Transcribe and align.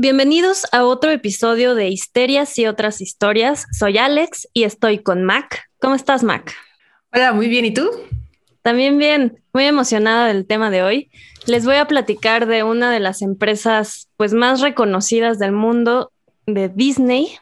Bienvenidos 0.00 0.64
a 0.70 0.84
otro 0.84 1.10
episodio 1.10 1.74
de 1.74 1.88
Histerias 1.88 2.56
y 2.56 2.66
otras 2.66 3.00
historias. 3.00 3.66
Soy 3.76 3.98
Alex 3.98 4.46
y 4.52 4.62
estoy 4.62 5.00
con 5.00 5.24
Mac. 5.24 5.68
¿Cómo 5.80 5.96
estás, 5.96 6.22
Mac? 6.22 6.54
Hola, 7.12 7.32
muy 7.32 7.48
bien. 7.48 7.64
¿Y 7.64 7.74
tú? 7.74 7.90
También 8.62 8.96
bien, 8.98 9.42
muy 9.52 9.64
emocionada 9.64 10.28
del 10.28 10.46
tema 10.46 10.70
de 10.70 10.84
hoy. 10.84 11.10
Les 11.46 11.64
voy 11.64 11.74
a 11.74 11.88
platicar 11.88 12.46
de 12.46 12.62
una 12.62 12.92
de 12.92 13.00
las 13.00 13.22
empresas 13.22 14.08
pues 14.16 14.32
más 14.34 14.60
reconocidas 14.60 15.40
del 15.40 15.50
mundo 15.50 16.12
de 16.46 16.68
Disney, 16.68 17.36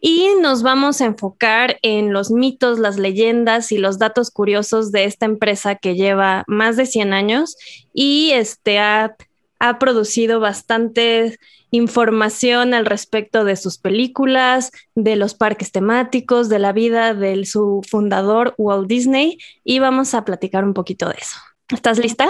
y 0.00 0.28
nos 0.40 0.62
vamos 0.62 1.00
a 1.00 1.06
enfocar 1.06 1.80
en 1.82 2.12
los 2.12 2.30
mitos, 2.30 2.78
las 2.78 2.98
leyendas 2.98 3.72
y 3.72 3.78
los 3.78 3.98
datos 3.98 4.30
curiosos 4.30 4.92
de 4.92 5.06
esta 5.06 5.26
empresa 5.26 5.74
que 5.74 5.96
lleva 5.96 6.44
más 6.46 6.76
de 6.76 6.86
100 6.86 7.14
años 7.14 7.56
y 7.92 8.30
este 8.30 8.78
ha, 8.78 9.16
ha 9.58 9.78
producido 9.80 10.40
bastante 10.40 11.38
información 11.74 12.72
al 12.72 12.86
respecto 12.86 13.44
de 13.44 13.56
sus 13.56 13.78
películas, 13.78 14.70
de 14.94 15.16
los 15.16 15.34
parques 15.34 15.72
temáticos, 15.72 16.48
de 16.48 16.60
la 16.60 16.72
vida 16.72 17.14
de 17.14 17.44
su 17.46 17.82
fundador 17.90 18.54
Walt 18.58 18.86
Disney 18.86 19.38
y 19.64 19.80
vamos 19.80 20.14
a 20.14 20.24
platicar 20.24 20.64
un 20.64 20.72
poquito 20.72 21.08
de 21.08 21.16
eso. 21.20 21.36
¿Estás 21.72 21.98
lista? 21.98 22.28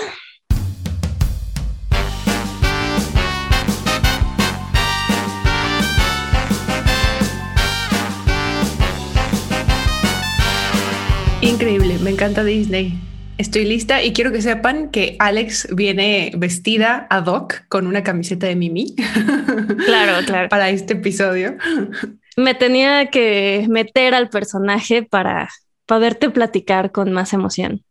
Increíble, 11.43 11.99
me 11.99 12.09
encanta 12.09 12.43
Disney. 12.43 12.99
Estoy 13.37 13.65
lista 13.65 14.01
y 14.03 14.13
quiero 14.13 14.31
que 14.31 14.41
sepan 14.41 14.91
que 14.91 15.17
Alex 15.19 15.69
viene 15.75 16.31
vestida 16.37 17.09
ad 17.11 17.27
hoc 17.27 17.67
con 17.69 17.89
una 17.89 18.05
camiseta 18.05 18.47
de 18.47 18.55
Mimi. 18.55 18.95
Claro, 19.85 20.25
claro. 20.27 20.49
para 20.49 20.71
este 20.71 20.93
episodio. 20.93 21.57
Me 22.37 22.55
tenía 22.55 23.11
que 23.11 23.67
meter 23.69 24.15
al 24.15 24.29
personaje 24.31 25.03
para 25.03 25.49
poderte 25.85 26.31
platicar 26.31 26.93
con 26.93 27.11
más 27.13 27.33
emoción. 27.33 27.83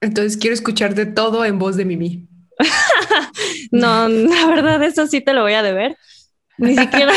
Entonces 0.00 0.38
quiero 0.38 0.54
escucharte 0.54 1.04
todo 1.04 1.44
en 1.44 1.58
voz 1.58 1.76
de 1.76 1.84
Mimi. 1.84 2.26
no, 3.70 4.08
la 4.08 4.46
verdad, 4.46 4.82
eso 4.82 5.06
sí 5.06 5.20
te 5.20 5.34
lo 5.34 5.42
voy 5.42 5.52
a 5.52 5.62
deber. 5.62 5.98
Ni 6.56 6.74
siquiera, 6.74 7.12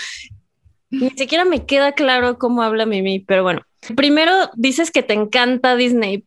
ni 0.90 1.10
siquiera 1.10 1.44
me 1.44 1.66
queda 1.66 1.92
claro 1.92 2.38
cómo 2.38 2.62
habla 2.62 2.86
Mimi, 2.86 3.20
pero 3.20 3.42
bueno, 3.42 3.62
Primero 3.96 4.50
dices 4.56 4.90
que 4.90 5.02
te 5.02 5.14
encanta 5.14 5.76
Disney 5.76 6.24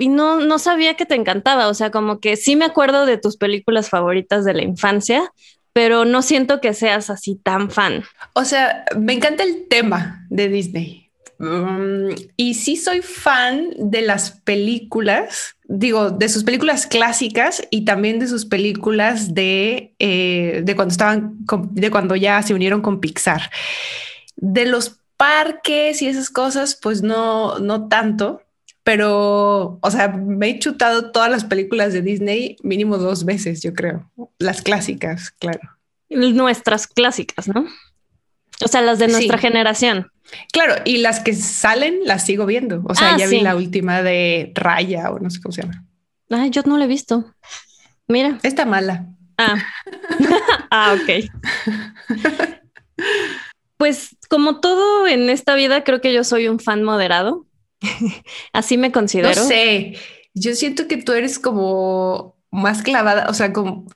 y 0.00 0.08
no, 0.08 0.40
no 0.40 0.58
sabía 0.58 0.94
que 0.94 1.06
te 1.06 1.14
encantaba, 1.14 1.68
o 1.68 1.74
sea, 1.74 1.90
como 1.90 2.18
que 2.18 2.36
sí 2.36 2.56
me 2.56 2.64
acuerdo 2.64 3.06
de 3.06 3.18
tus 3.18 3.36
películas 3.36 3.88
favoritas 3.88 4.44
de 4.44 4.54
la 4.54 4.62
infancia, 4.62 5.30
pero 5.72 6.04
no 6.04 6.22
siento 6.22 6.60
que 6.60 6.74
seas 6.74 7.10
así 7.10 7.36
tan 7.36 7.70
fan. 7.70 8.02
O 8.34 8.44
sea, 8.44 8.84
me 8.98 9.12
encanta 9.12 9.44
el 9.44 9.68
tema 9.68 10.26
de 10.30 10.48
Disney. 10.48 11.10
Mm, 11.38 12.10
y 12.36 12.54
sí 12.54 12.76
soy 12.76 13.00
fan 13.00 13.70
de 13.78 14.02
las 14.02 14.32
películas, 14.42 15.56
digo, 15.64 16.10
de 16.10 16.28
sus 16.28 16.44
películas 16.44 16.86
clásicas 16.86 17.62
y 17.70 17.84
también 17.84 18.18
de 18.18 18.26
sus 18.26 18.44
películas 18.44 19.32
de, 19.32 19.94
eh, 19.98 20.60
de 20.64 20.76
cuando 20.76 20.92
estaban, 20.92 21.38
de 21.70 21.90
cuando 21.90 22.16
ya 22.16 22.42
se 22.42 22.52
unieron 22.52 22.82
con 22.82 23.00
Pixar. 23.00 23.50
De 24.36 24.66
los 24.66 25.00
parques 25.16 26.02
y 26.02 26.08
esas 26.08 26.30
cosas, 26.30 26.78
pues 26.80 27.02
no, 27.02 27.58
no 27.58 27.88
tanto, 27.88 28.42
pero, 28.82 29.78
o 29.80 29.90
sea, 29.90 30.08
me 30.08 30.48
he 30.48 30.58
chutado 30.58 31.10
todas 31.10 31.30
las 31.30 31.44
películas 31.44 31.92
de 31.92 32.02
Disney 32.02 32.56
mínimo 32.62 32.98
dos 32.98 33.24
veces, 33.24 33.62
yo 33.62 33.74
creo. 33.74 34.10
Las 34.38 34.62
clásicas, 34.62 35.30
claro. 35.32 35.60
Nuestras 36.08 36.86
clásicas, 36.86 37.48
¿no? 37.48 37.66
O 38.64 38.68
sea, 38.68 38.82
las 38.82 38.98
de 38.98 39.08
nuestra 39.08 39.38
generación. 39.38 40.10
Claro, 40.52 40.74
y 40.84 40.98
las 40.98 41.20
que 41.20 41.34
salen 41.34 42.00
las 42.04 42.24
sigo 42.26 42.46
viendo. 42.46 42.82
O 42.86 42.94
sea, 42.94 43.14
ah, 43.14 43.16
ya 43.18 43.26
vi 43.26 43.40
la 43.40 43.56
última 43.56 44.02
de 44.02 44.52
Raya 44.54 45.10
o 45.10 45.18
no 45.18 45.30
sé 45.30 45.40
cómo 45.40 45.52
se 45.52 45.62
llama. 45.62 45.84
Ah, 46.30 46.46
yo 46.46 46.62
no 46.66 46.78
la 46.78 46.84
he 46.84 46.88
visto. 46.88 47.34
Mira. 48.06 48.38
Está 48.42 48.64
mala. 48.64 49.06
Ah, 49.38 49.62
ah 50.70 50.94
ok. 50.94 51.30
Pues 53.76 54.16
como 54.28 54.60
todo 54.60 55.06
en 55.06 55.30
esta 55.30 55.54
vida, 55.54 55.84
creo 55.84 56.00
que 56.00 56.12
yo 56.12 56.22
soy 56.22 56.48
un 56.48 56.60
fan 56.60 56.82
moderado. 56.82 57.46
Así 58.52 58.76
me 58.76 58.92
considero. 58.92 59.28
No 59.28 59.46
sé, 59.46 59.96
yo 60.34 60.54
siento 60.54 60.88
que 60.88 60.96
tú 60.96 61.12
eres 61.12 61.38
como 61.38 62.36
más 62.50 62.82
clavada, 62.82 63.26
o 63.28 63.34
sea, 63.34 63.52
como 63.52 63.86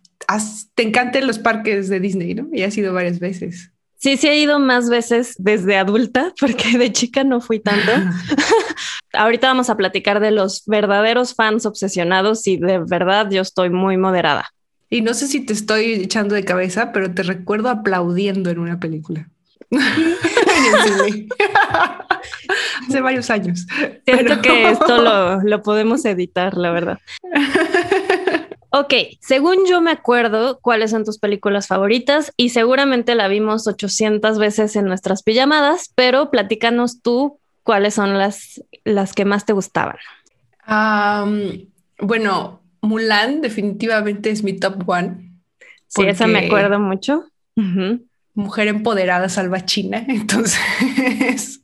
te 0.75 0.83
encantan 0.83 1.27
los 1.27 1.39
parques 1.39 1.89
de 1.89 2.01
Disney, 2.01 2.35
¿no? 2.35 2.49
Y 2.53 2.63
has 2.63 2.77
ido 2.77 2.93
varias 2.93 3.19
veces. 3.19 3.71
Sí, 3.99 4.17
sí 4.17 4.29
he 4.29 4.39
ido 4.39 4.59
más 4.59 4.91
veces 4.91 5.35
desde 5.39 5.77
adulta, 5.77 6.33
porque 6.41 6.77
de 6.79 6.93
chica 6.93 7.25
no 7.25 7.41
fui 7.41 7.61
tanto. 7.61 7.91
Ahorita 9.13 9.47
vamos 9.47 9.71
a 9.71 9.77
platicar 9.77 10.21
de 10.21 10.31
los 10.31 10.65
verdaderos 10.67 11.35
fans 11.35 11.67
obsesionados 11.67 12.47
y 12.47 12.57
de 12.57 12.79
verdad 12.79 13.31
yo 13.31 13.41
estoy 13.43 13.71
muy 13.71 13.97
moderada. 13.97 14.51
Y 14.91 15.01
no 15.01 15.15
sé 15.15 15.27
si 15.27 15.41
te 15.41 15.53
estoy 15.53 15.93
echando 15.95 16.35
de 16.35 16.45
cabeza, 16.45 16.93
pero 16.93 17.15
te 17.15 17.23
recuerdo 17.23 17.69
aplaudiendo 17.69 18.51
en 18.51 18.59
una 18.59 18.79
película. 18.79 19.31
Hace 22.89 23.01
varios 23.01 23.31
años. 23.31 23.67
Siento 24.05 24.41
que 24.41 24.71
esto 24.71 25.03
lo, 25.03 25.41
lo 25.43 25.63
podemos 25.63 26.05
editar, 26.05 26.57
la 26.57 26.71
verdad. 26.71 26.99
Ok, 28.77 28.93
según 29.21 29.59
yo 29.69 29.81
me 29.81 29.93
acuerdo 29.93 30.59
cuáles 30.61 30.91
son 30.91 31.05
tus 31.05 31.21
películas 31.21 31.69
favoritas 31.69 32.33
y 32.37 32.49
seguramente 32.49 33.15
la 33.15 33.29
vimos 33.29 33.69
800 33.69 34.37
veces 34.41 34.75
en 34.75 34.87
nuestras 34.87 35.23
pijamadas, 35.23 35.93
pero 35.95 36.29
platícanos 36.29 37.01
tú 37.01 37.39
cuáles 37.63 37.95
son 37.95 38.19
las, 38.19 38.65
las 38.83 39.13
que 39.13 39.25
más 39.25 39.47
te 39.47 39.53
gustaban. 39.53 39.95
bueno, 42.01 42.63
Mulan 42.81 43.43
definitivamente 43.43 44.31
es 44.31 44.43
mi 44.43 44.55
top 44.55 44.83
one. 44.89 45.39
Sí, 45.87 46.03
esa 46.03 46.27
me 46.27 46.47
acuerdo 46.47 46.81
mucho 46.81 47.27
mujer 48.35 48.69
empoderada 48.69 49.29
salva 49.29 49.65
China. 49.65 50.05
Entonces, 50.07 51.63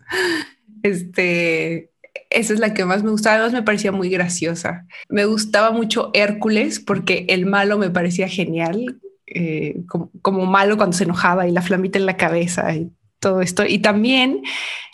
este, 0.83 1.91
esa 2.31 2.55
es 2.55 2.61
la 2.61 2.75
que 2.75 2.85
más 2.85 3.03
me 3.03 3.11
gustaba. 3.11 3.37
Además, 3.37 3.53
me 3.53 3.63
parecía 3.63 3.93
muy 3.93 4.09
graciosa. 4.09 4.87
Me 5.09 5.25
gustaba 5.25 5.73
mucho 5.73 6.11
Hércules 6.15 6.81
porque 6.81 7.27
el 7.29 7.47
malo 7.47 7.79
me 7.79 7.91
parecía 7.91 8.29
genial, 8.29 9.01
eh, 9.27 9.83
como, 10.23 10.47
malo 10.47 10.77
cuando 10.77 10.97
se 10.97 11.05
enojaba 11.05 11.47
y 11.47 11.53
la 11.53 11.63
flamita 11.63 11.99
en 11.99 12.07
la 12.07 12.17
cabeza 12.17 12.75
y 12.75 12.91
todo 13.19 13.41
esto. 13.43 13.65
Y 13.67 13.79
también 13.79 14.43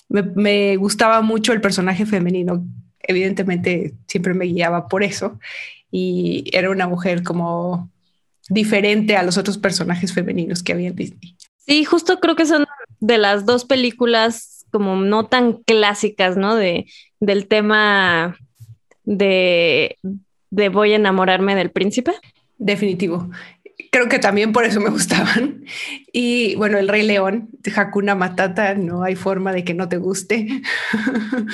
me, 0.09 0.23
me 0.23 0.77
gustaba 0.77 1.21
mucho 1.21 1.53
el 1.53 1.61
personaje 1.61 2.07
femenino. 2.07 2.65
Evidentemente, 3.01 3.95
siempre 4.09 4.35
me 4.35 4.47
guiaba 4.47 4.89
por 4.89 5.03
eso. 5.03 5.39
Y 5.91 6.45
era 6.53 6.71
una 6.71 6.89
mujer 6.89 7.23
como 7.23 7.91
diferente 8.49 9.17
a 9.17 9.23
los 9.23 9.37
otros 9.39 9.59
personajes 9.59 10.13
femeninos 10.13 10.63
que 10.63 10.73
había 10.73 10.89
en 10.89 10.97
Disney. 10.97 11.37
Sí, 11.67 11.85
justo 11.85 12.21
creo 12.21 12.37
que 12.37 12.47
son 12.47 12.67
de 13.01 13.19
las 13.19 13.45
dos 13.45 13.65
películas 13.65 14.56
como 14.77 14.97
no 14.97 15.27
tan 15.27 15.55
clásicas, 15.63 16.37
¿no? 16.37 16.55
De, 16.55 16.87
del 17.19 17.49
tema 17.49 18.37
de, 19.05 19.97
de 20.51 20.69
voy 20.69 20.93
a 20.93 20.97
enamorarme 20.97 21.55
del 21.55 21.71
príncipe. 21.71 22.13
Definitivo. 22.59 23.31
Creo 23.91 24.09
que 24.09 24.19
también 24.19 24.53
por 24.53 24.65
eso 24.65 24.81
me 24.81 24.91
gustaban. 24.91 25.65
Y 26.13 26.55
bueno, 26.57 26.77
El 26.77 26.89
Rey 26.89 27.07
León, 27.07 27.49
de 27.53 27.73
Hakuna 27.75 28.15
Matata, 28.15 28.75
no 28.75 29.03
hay 29.03 29.17
forma 29.17 29.53
de 29.53 29.65
que 29.65 29.75
no 29.75 29.89
te 29.89 29.97
guste. 29.97 30.47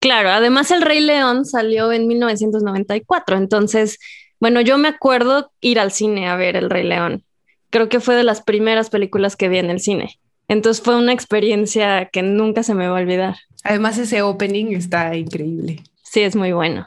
Claro, 0.00 0.30
además 0.30 0.72
El 0.72 0.82
Rey 0.82 0.98
León 0.98 1.44
salió 1.44 1.92
en 1.92 2.08
1994, 2.08 3.36
entonces, 3.36 4.00
bueno, 4.40 4.60
yo 4.60 4.76
me 4.76 4.88
acuerdo 4.88 5.52
ir 5.60 5.78
al 5.78 5.92
cine 5.92 6.28
a 6.28 6.34
ver 6.34 6.56
El 6.56 6.70
Rey 6.70 6.82
León 6.82 7.24
creo 7.72 7.88
que 7.88 8.00
fue 8.00 8.14
de 8.14 8.22
las 8.22 8.42
primeras 8.42 8.90
películas 8.90 9.34
que 9.34 9.48
vi 9.48 9.58
en 9.58 9.70
el 9.70 9.80
cine. 9.80 10.20
Entonces 10.48 10.82
fue 10.82 10.96
una 10.96 11.12
experiencia 11.12 12.06
que 12.06 12.22
nunca 12.22 12.62
se 12.62 12.74
me 12.74 12.88
va 12.88 12.98
a 12.98 13.02
olvidar. 13.02 13.36
Además 13.64 13.98
ese 13.98 14.22
opening 14.22 14.74
está 14.74 15.16
increíble. 15.16 15.82
Sí, 16.02 16.20
es 16.20 16.36
muy 16.36 16.52
bueno. 16.52 16.86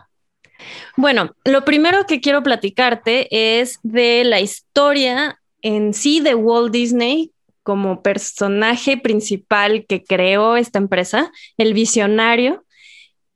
Bueno, 0.97 1.31
lo 1.43 1.65
primero 1.65 2.05
que 2.05 2.21
quiero 2.21 2.43
platicarte 2.43 3.59
es 3.59 3.79
de 3.83 4.23
la 4.23 4.39
historia 4.39 5.39
en 5.61 5.93
sí 5.93 6.19
de 6.19 6.35
Walt 6.35 6.71
Disney 6.71 7.31
como 7.63 8.03
personaje 8.03 8.97
principal 8.97 9.85
que 9.87 10.03
creó 10.03 10.55
esta 10.55 10.77
empresa, 10.77 11.31
el 11.57 11.73
visionario. 11.73 12.63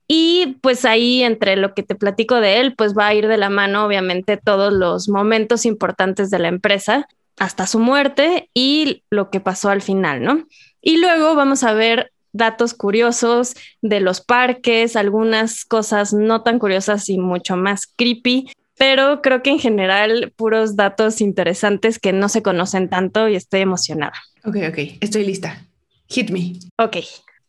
Y 0.06 0.58
pues 0.60 0.84
ahí 0.84 1.22
entre 1.22 1.56
lo 1.56 1.74
que 1.74 1.82
te 1.82 1.94
platico 1.94 2.40
de 2.40 2.60
él, 2.60 2.74
pues 2.76 2.96
va 2.96 3.08
a 3.08 3.14
ir 3.14 3.28
de 3.28 3.36
la 3.36 3.50
mano 3.50 3.84
obviamente 3.84 4.36
todos 4.36 4.72
los 4.72 5.08
momentos 5.08 5.66
importantes 5.66 6.30
de 6.30 6.38
la 6.38 6.48
empresa 6.48 7.08
hasta 7.40 7.66
su 7.66 7.80
muerte 7.80 8.50
y 8.54 9.02
lo 9.10 9.30
que 9.30 9.40
pasó 9.40 9.70
al 9.70 9.82
final, 9.82 10.22
¿no? 10.22 10.46
Y 10.80 10.98
luego 10.98 11.34
vamos 11.34 11.64
a 11.64 11.72
ver 11.72 12.12
datos 12.32 12.74
curiosos 12.74 13.54
de 13.80 14.00
los 14.00 14.20
parques, 14.20 14.94
algunas 14.94 15.64
cosas 15.64 16.12
no 16.12 16.42
tan 16.42 16.58
curiosas 16.58 17.08
y 17.08 17.18
mucho 17.18 17.56
más 17.56 17.86
creepy. 17.96 18.52
pero 18.76 19.20
creo 19.20 19.42
que 19.42 19.50
en 19.50 19.58
general 19.58 20.32
puros 20.36 20.74
datos 20.74 21.20
interesantes 21.20 21.98
que 21.98 22.12
no 22.12 22.30
se 22.30 22.42
conocen 22.42 22.88
tanto 22.88 23.28
y 23.28 23.36
estoy 23.36 23.60
emocionada. 23.60 24.14
Ok, 24.44 24.56
ok, 24.68 24.78
estoy 25.00 25.24
lista. 25.26 25.66
Hit 26.08 26.30
me. 26.30 26.54
Ok. 26.78 26.96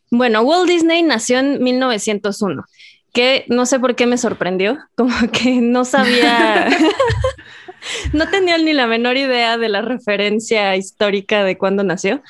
Bueno, 0.09 0.41
Walt 0.41 0.69
Disney 0.69 1.03
nació 1.03 1.39
en 1.39 1.63
1901, 1.63 2.65
que 3.13 3.45
no 3.47 3.65
sé 3.65 3.79
por 3.79 3.95
qué 3.95 4.07
me 4.07 4.17
sorprendió, 4.17 4.77
como 4.95 5.15
que 5.31 5.61
no 5.61 5.85
sabía, 5.85 6.67
no 8.13 8.29
tenía 8.29 8.57
ni 8.57 8.73
la 8.73 8.87
menor 8.87 9.17
idea 9.17 9.57
de 9.57 9.69
la 9.69 9.81
referencia 9.81 10.75
histórica 10.75 11.43
de 11.43 11.57
cuándo 11.57 11.83
nació, 11.83 12.21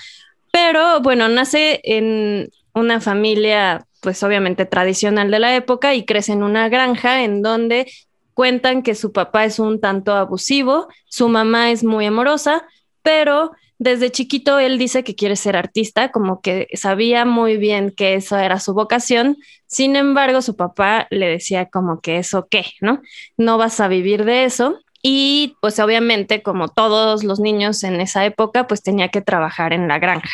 pero 0.52 1.02
bueno, 1.02 1.30
nace 1.30 1.82
en 1.84 2.50
una 2.74 3.02
familia 3.02 3.86
pues 4.02 4.24
obviamente 4.24 4.66
tradicional 4.66 5.30
de 5.30 5.40
la 5.40 5.56
época 5.56 5.94
y 5.94 6.06
crece 6.06 6.34
en 6.34 6.44
una 6.44 6.70
granja 6.70 7.24
en 7.24 7.42
donde 7.42 7.92
cuentan 8.34 8.82
que 8.82 8.96
su 8.96 9.12
papá 9.12 9.46
es 9.46 9.60
un 9.60 9.80
tanto 9.80 10.14
abusivo, 10.14 10.88
su 11.06 11.30
mamá 11.30 11.72
es 11.72 11.84
muy 11.84 12.08
amorosa, 12.08 12.66
pero 13.04 13.52
desde 13.78 14.12
chiquito 14.12 14.60
él 14.60 14.78
dice 14.78 15.04
que 15.04 15.16
quiere 15.16 15.36
ser 15.36 15.56
artista, 15.56 16.12
como 16.12 16.42
que 16.42 16.68
sabía 16.74 17.26
muy 17.26 17.58
bien 17.58 17.92
que 17.92 18.14
eso 18.14 18.38
era 18.38 18.60
su 18.60 18.74
vocación. 18.74 19.38
Sin 19.66 19.96
embargo, 19.96 20.42
su 20.42 20.56
papá 20.56 21.08
le 21.10 21.28
decía 21.28 21.66
como 21.66 22.00
que 22.00 22.18
eso 22.18 22.48
qué, 22.50 22.66
¿no? 22.80 23.02
No 23.38 23.58
vas 23.58 23.80
a 23.80 23.88
vivir 23.88 24.24
de 24.24 24.46
eso. 24.46 24.80
Y 25.02 25.56
pues 25.62 25.80
obviamente, 25.80 26.44
como 26.44 26.68
todos 26.68 27.24
los 27.24 27.40
niños 27.40 27.84
en 27.84 28.02
esa 28.02 28.26
época, 28.26 28.68
pues 28.68 28.84
tenía 28.84 29.10
que 29.10 29.22
trabajar 29.22 29.74
en 29.74 29.88
la 29.88 30.00
granja. 30.00 30.30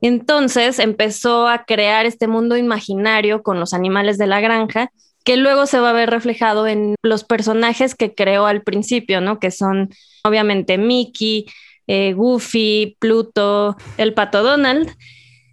Entonces 0.00 0.78
empezó 0.78 1.46
a 1.46 1.64
crear 1.64 2.06
este 2.06 2.26
mundo 2.26 2.56
imaginario 2.56 3.42
con 3.42 3.60
los 3.60 3.74
animales 3.74 4.18
de 4.18 4.26
la 4.26 4.40
granja 4.40 4.90
que 5.24 5.36
luego 5.36 5.66
se 5.66 5.78
va 5.78 5.90
a 5.90 5.94
ver 5.94 6.10
reflejado 6.10 6.66
en 6.66 6.94
los 7.02 7.24
personajes 7.24 7.94
que 7.94 8.14
creó 8.14 8.46
al 8.46 8.62
principio, 8.62 9.20
¿no? 9.20 9.38
Que 9.38 9.50
son 9.50 9.90
obviamente 10.24 10.78
Mickey, 10.78 11.46
eh, 11.86 12.14
Goofy, 12.14 12.96
Pluto, 12.98 13.76
el 13.98 14.14
pato 14.14 14.42
Donald. 14.42 14.90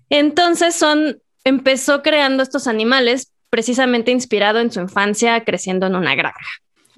Entonces 0.09 0.75
son, 0.75 1.19
empezó 1.43 2.01
creando 2.01 2.43
estos 2.43 2.67
animales 2.67 3.33
precisamente 3.49 4.11
inspirado 4.11 4.59
en 4.59 4.71
su 4.71 4.79
infancia 4.79 5.43
creciendo 5.43 5.87
en 5.87 5.95
una 5.95 6.15
granja. 6.15 6.47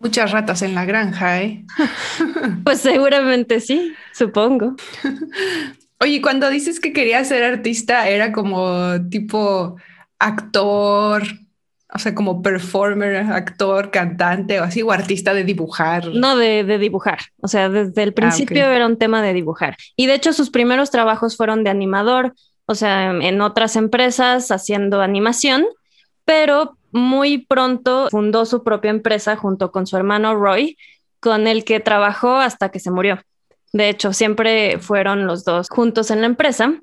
Muchas 0.02 0.32
ratas 0.32 0.62
en 0.62 0.76
la 0.76 0.86
granja, 0.86 1.42
¿eh? 1.42 1.66
pues 2.64 2.80
seguramente 2.80 3.60
sí, 3.60 3.94
supongo. 4.14 4.76
Oye, 6.00 6.22
cuando 6.22 6.50
dices 6.50 6.80
que 6.80 6.94
quería 6.94 7.24
ser 7.26 7.44
artista, 7.44 8.08
era 8.08 8.32
como 8.32 9.10
tipo 9.10 9.76
actor, 10.18 11.24
o 11.94 12.00
sea, 12.00 12.16
como 12.16 12.42
performer, 12.42 13.18
actor, 13.18 13.92
cantante 13.92 14.62
o 14.62 14.64
así, 14.64 14.82
o 14.82 14.92
artista 14.92 15.34
de 15.34 15.44
dibujar. 15.44 16.08
No, 16.08 16.38
de, 16.38 16.78
dibujar. 16.78 17.20
O 17.42 17.50
sea, 17.50 17.68
desde 17.68 18.04
el 18.04 18.10
ah, 18.10 18.16
principio 18.16 18.66
era 18.72 18.86
un 18.86 18.98
tema 18.98 19.22
de 19.22 19.34
dibujar. 19.34 19.76
Y 19.98 20.06
de 20.06 20.14
hecho, 20.14 20.32
sus 20.32 20.50
primeros 20.50 20.92
trabajos 20.92 21.36
fueron 21.36 21.66
de 21.66 21.72
animador, 21.72 22.34
o 22.66 22.76
sea, 22.76 23.12
en 23.12 23.42
otras 23.42 23.76
empresas 23.76 24.52
haciendo 24.52 25.02
animación, 25.02 25.66
pero 26.24 26.78
muy 26.92 27.46
pronto 27.46 28.08
fundó 28.10 28.46
su 28.46 28.64
propia 28.64 28.92
empresa 28.92 29.36
junto 29.36 29.72
con 29.72 29.88
su 29.88 29.98
hermano 29.98 30.36
Roy, 30.36 30.78
con 31.20 31.48
el 31.48 31.64
que 31.64 31.80
trabajó 31.80 32.36
hasta 32.36 32.70
que 32.70 32.80
se 32.80 32.92
murió. 32.92 33.22
De 33.74 33.90
hecho, 33.90 34.14
siempre 34.14 34.80
fueron 34.80 35.28
los 35.28 35.44
dos 35.44 35.68
juntos 35.70 36.12
en 36.12 36.22
la 36.22 36.28
empresa 36.28 36.82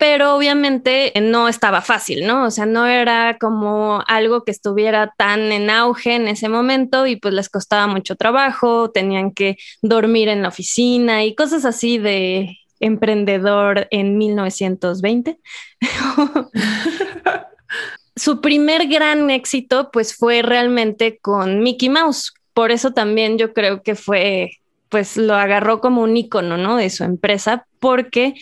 pero 0.00 0.34
obviamente 0.34 1.12
no 1.20 1.46
estaba 1.46 1.82
fácil, 1.82 2.26
¿no? 2.26 2.46
O 2.46 2.50
sea, 2.50 2.64
no 2.64 2.86
era 2.86 3.36
como 3.38 4.02
algo 4.06 4.44
que 4.44 4.50
estuviera 4.50 5.12
tan 5.14 5.52
en 5.52 5.68
auge 5.68 6.14
en 6.14 6.26
ese 6.26 6.48
momento 6.48 7.06
y 7.06 7.16
pues 7.16 7.34
les 7.34 7.50
costaba 7.50 7.86
mucho 7.86 8.16
trabajo, 8.16 8.90
tenían 8.90 9.30
que 9.30 9.58
dormir 9.82 10.30
en 10.30 10.40
la 10.40 10.48
oficina 10.48 11.22
y 11.22 11.34
cosas 11.34 11.66
así 11.66 11.98
de 11.98 12.56
emprendedor 12.80 13.88
en 13.90 14.16
1920. 14.16 15.38
Su 18.16 18.40
primer 18.40 18.88
gran 18.88 19.30
éxito 19.30 19.90
pues 19.92 20.14
fue 20.14 20.42
realmente 20.42 21.18
con 21.18 21.60
Mickey 21.62 21.88
Mouse, 21.88 22.32
por 22.54 22.70
eso 22.70 22.92
también 22.92 23.38
yo 23.38 23.52
creo 23.52 23.82
que 23.82 23.94
fue 23.94 24.50
pues 24.90 25.16
lo 25.16 25.34
agarró 25.34 25.80
como 25.80 26.02
un 26.02 26.16
icono, 26.16 26.56
¿no? 26.56 26.76
De 26.76 26.90
su 26.90 27.04
empresa, 27.04 27.66
porque 27.78 28.34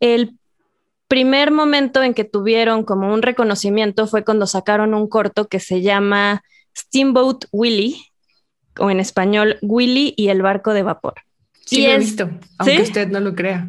el 0.00 0.38
primer 1.08 1.50
momento 1.50 2.02
en 2.02 2.14
que 2.14 2.24
tuvieron 2.24 2.84
como 2.84 3.12
un 3.12 3.22
reconocimiento 3.22 4.06
fue 4.06 4.24
cuando 4.24 4.46
sacaron 4.46 4.94
un 4.94 5.08
corto 5.08 5.48
que 5.48 5.60
se 5.60 5.82
llama 5.82 6.42
Steamboat 6.76 7.46
Willie, 7.52 7.96
o 8.78 8.90
en 8.90 9.00
español 9.00 9.58
Willy 9.62 10.14
y 10.16 10.28
el 10.28 10.42
barco 10.42 10.72
de 10.72 10.82
vapor. 10.82 11.14
Sí, 11.64 11.82
lo 11.82 11.92
he 11.92 11.98
visto, 11.98 12.30
aunque 12.58 12.82
usted 12.82 13.08
no 13.08 13.20
lo 13.20 13.34
crea. 13.34 13.68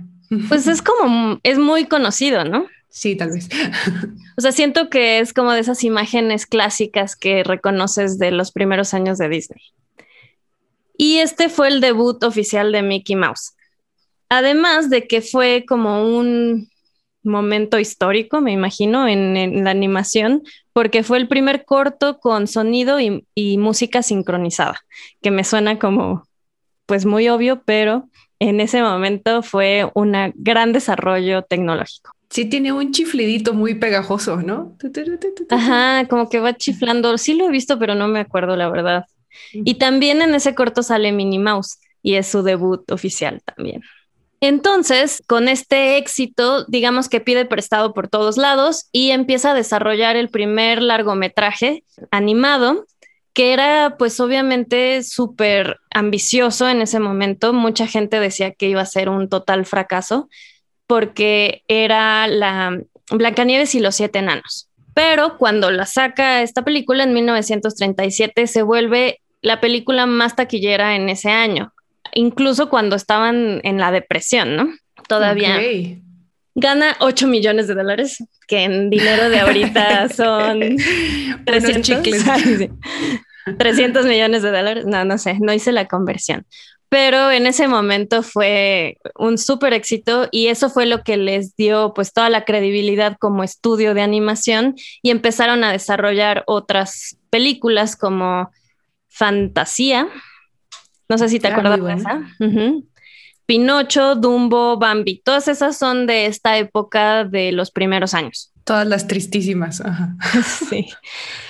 Pues 0.50 0.68
es 0.68 0.82
como, 0.82 1.40
es 1.44 1.58
muy 1.58 1.86
conocido, 1.86 2.44
¿no? 2.44 2.68
Sí, 2.90 3.16
tal 3.16 3.32
vez. 3.32 3.50
O 4.38 4.42
sea, 4.42 4.52
siento 4.52 4.90
que 4.90 5.18
es 5.18 5.34
como 5.34 5.52
de 5.52 5.62
esas 5.62 5.84
imágenes 5.84 6.46
clásicas 6.46 7.16
que 7.16 7.44
reconoces 7.44 8.20
de 8.20 8.30
los 8.30 8.52
primeros 8.52 8.94
años 8.94 9.18
de 9.18 9.30
Disney. 9.30 9.62
Y 10.96 11.18
este 11.18 11.50
fue 11.50 11.70
el 11.70 11.82
debut 11.82 12.24
oficial 12.24 12.72
de 12.72 12.84
Mickey 12.84 13.16
Mouse. 13.16 13.56
Además 14.30 14.90
de 14.90 15.08
que 15.08 15.22
fue 15.22 15.66
como 15.68 16.18
un 16.18 16.70
momento 17.24 17.80
histórico, 17.80 18.42
me 18.42 18.52
imagino, 18.52 19.08
en, 19.08 19.64
la 19.64 19.72
animación, 19.72 20.44
porque 20.74 21.04
fue 21.04 21.18
el 21.18 21.28
primer 21.28 21.66
corto 21.66 22.20
con 22.20 22.48
sonido 22.48 23.00
y, 23.00 23.58
música 23.58 24.02
sincronizada, 24.02 24.80
que 25.22 25.32
me 25.32 25.44
suena 25.44 25.78
como, 25.78 26.28
pues 26.86 27.06
muy 27.06 27.30
obvio, 27.30 27.62
pero 27.66 28.10
en 28.40 28.60
ese 28.62 28.82
momento 28.82 29.42
fue 29.42 29.90
un 29.94 30.16
gran 30.36 30.74
desarrollo 30.74 31.44
tecnológico. 31.44 32.12
Sí, 32.30 32.46
tiene 32.46 32.72
un 32.74 32.92
chiflidito 32.92 33.54
muy 33.54 33.76
pegajoso, 33.76 34.38
¿no? 34.38 34.76
Ajá, 35.50 36.06
como 36.10 36.30
que 36.30 36.40
va 36.40 36.56
chiflando. 36.56 37.18
Sí 37.18 37.36
lo 37.36 37.48
he 37.48 37.52
visto, 37.52 37.80
pero 37.80 37.96
no 37.96 38.08
me 38.08 38.20
acuerdo 38.20 38.56
la 38.56 38.70
verdad. 38.70 39.06
Y 39.54 39.76
también 39.76 40.22
en 40.22 40.36
ese 40.36 40.54
corto 40.54 40.84
sale 40.84 41.12
Minnie 41.12 41.40
Mouse 41.40 41.80
y 42.02 42.16
es 42.16 42.28
su 42.28 42.44
debut 42.44 42.90
oficial 42.92 43.42
también. 43.44 43.82
Entonces, 44.40 45.24
con 45.26 45.48
este 45.48 45.98
éxito, 45.98 46.66
digamos 46.66 47.10
que 47.10 47.22
pide 47.22 47.46
prestado 47.46 47.94
por 47.94 48.08
todos 48.08 48.38
lados 48.38 48.88
y 48.92 49.12
empieza 49.12 49.52
a 49.52 49.56
desarrollar 49.56 50.16
el 50.16 50.30
primer 50.30 50.82
largometraje 50.82 51.84
animado, 52.12 52.86
que 53.38 53.54
era 53.54 53.98
pues 54.00 54.20
obviamente 54.20 55.04
súper 55.04 55.78
ambicioso 55.92 56.68
en 56.68 56.82
ese 56.82 57.00
momento. 57.00 57.54
Mucha 57.54 57.86
gente 57.86 58.20
decía 58.20 58.50
que 58.52 58.68
iba 58.68 58.82
a 58.82 58.86
ser 58.88 59.10
un 59.10 59.30
total 59.30 59.68
fracaso 59.68 60.28
porque 60.88 61.62
era 61.68 62.26
la 62.26 62.82
Blancanieves 63.12 63.76
y 63.76 63.80
los 63.80 63.94
siete 63.94 64.18
enanos. 64.18 64.72
Pero 64.96 65.38
cuando 65.38 65.70
la 65.70 65.86
saca 65.86 66.42
esta 66.42 66.64
película 66.64 67.04
en 67.04 67.14
1937 67.14 68.48
se 68.48 68.64
vuelve 68.64 69.22
la 69.44 69.62
película 69.62 70.08
más 70.08 70.36
taquillera 70.36 70.96
en 70.96 71.08
ese 71.10 71.30
año 71.30 71.74
incluso 72.14 72.70
cuando 72.70 72.96
estaban 72.96 73.62
en 73.64 73.78
la 73.78 73.92
depresión, 73.92 74.56
¿no? 74.56 74.74
Todavía. 75.08 75.60
Gana 76.56 76.96
8 77.02 77.28
millones 77.28 77.68
de 77.68 77.76
dólares, 77.76 78.24
que 78.48 78.64
en 78.64 78.90
dinero 78.90 79.30
de 79.30 79.40
ahorita 79.42 80.10
son 80.16 80.60
300, 81.46 82.02
300 83.58 84.06
millones 84.06 84.44
de 84.44 84.52
dólares. 84.52 84.86
No, 84.86 85.06
no 85.06 85.18
sé, 85.18 85.38
no 85.40 85.54
hice 85.54 85.72
la 85.72 85.88
conversión. 85.88 86.46
Pero 86.90 87.32
en 87.32 87.48
ese 87.48 87.68
momento 87.68 88.24
fue 88.24 88.98
un 89.16 89.38
súper 89.38 89.74
éxito 89.74 90.30
y 90.32 90.48
eso 90.48 90.70
fue 90.70 90.86
lo 90.86 91.04
que 91.04 91.18
les 91.18 91.56
dio 91.58 91.94
pues 91.94 92.14
toda 92.14 92.30
la 92.30 92.46
credibilidad 92.46 93.18
como 93.20 93.44
estudio 93.44 93.94
de 93.94 94.02
animación 94.02 94.76
y 95.02 95.10
empezaron 95.10 95.66
a 95.66 95.72
desarrollar 95.74 96.44
otras 96.48 97.18
películas 97.30 97.98
como 97.98 98.52
Fantasía, 99.10 100.08
no 101.10 101.18
sé 101.18 101.28
si 101.28 101.40
te 101.40 101.48
acuerdas 101.48 101.84
de 101.84 101.94
esa. 101.94 102.22
Pinocho, 103.46 104.16
Dumbo, 104.16 104.78
Bambi, 104.78 105.22
todas 105.24 105.48
esas 105.48 105.78
son 105.78 106.06
de 106.06 106.26
esta 106.26 106.58
época 106.58 107.24
de 107.24 107.54
los 107.54 107.72
primeros 107.72 108.14
años. 108.14 108.52
Todas 108.66 108.86
las 108.86 109.08
tristísimas. 109.08 109.82
sí. 110.70 110.88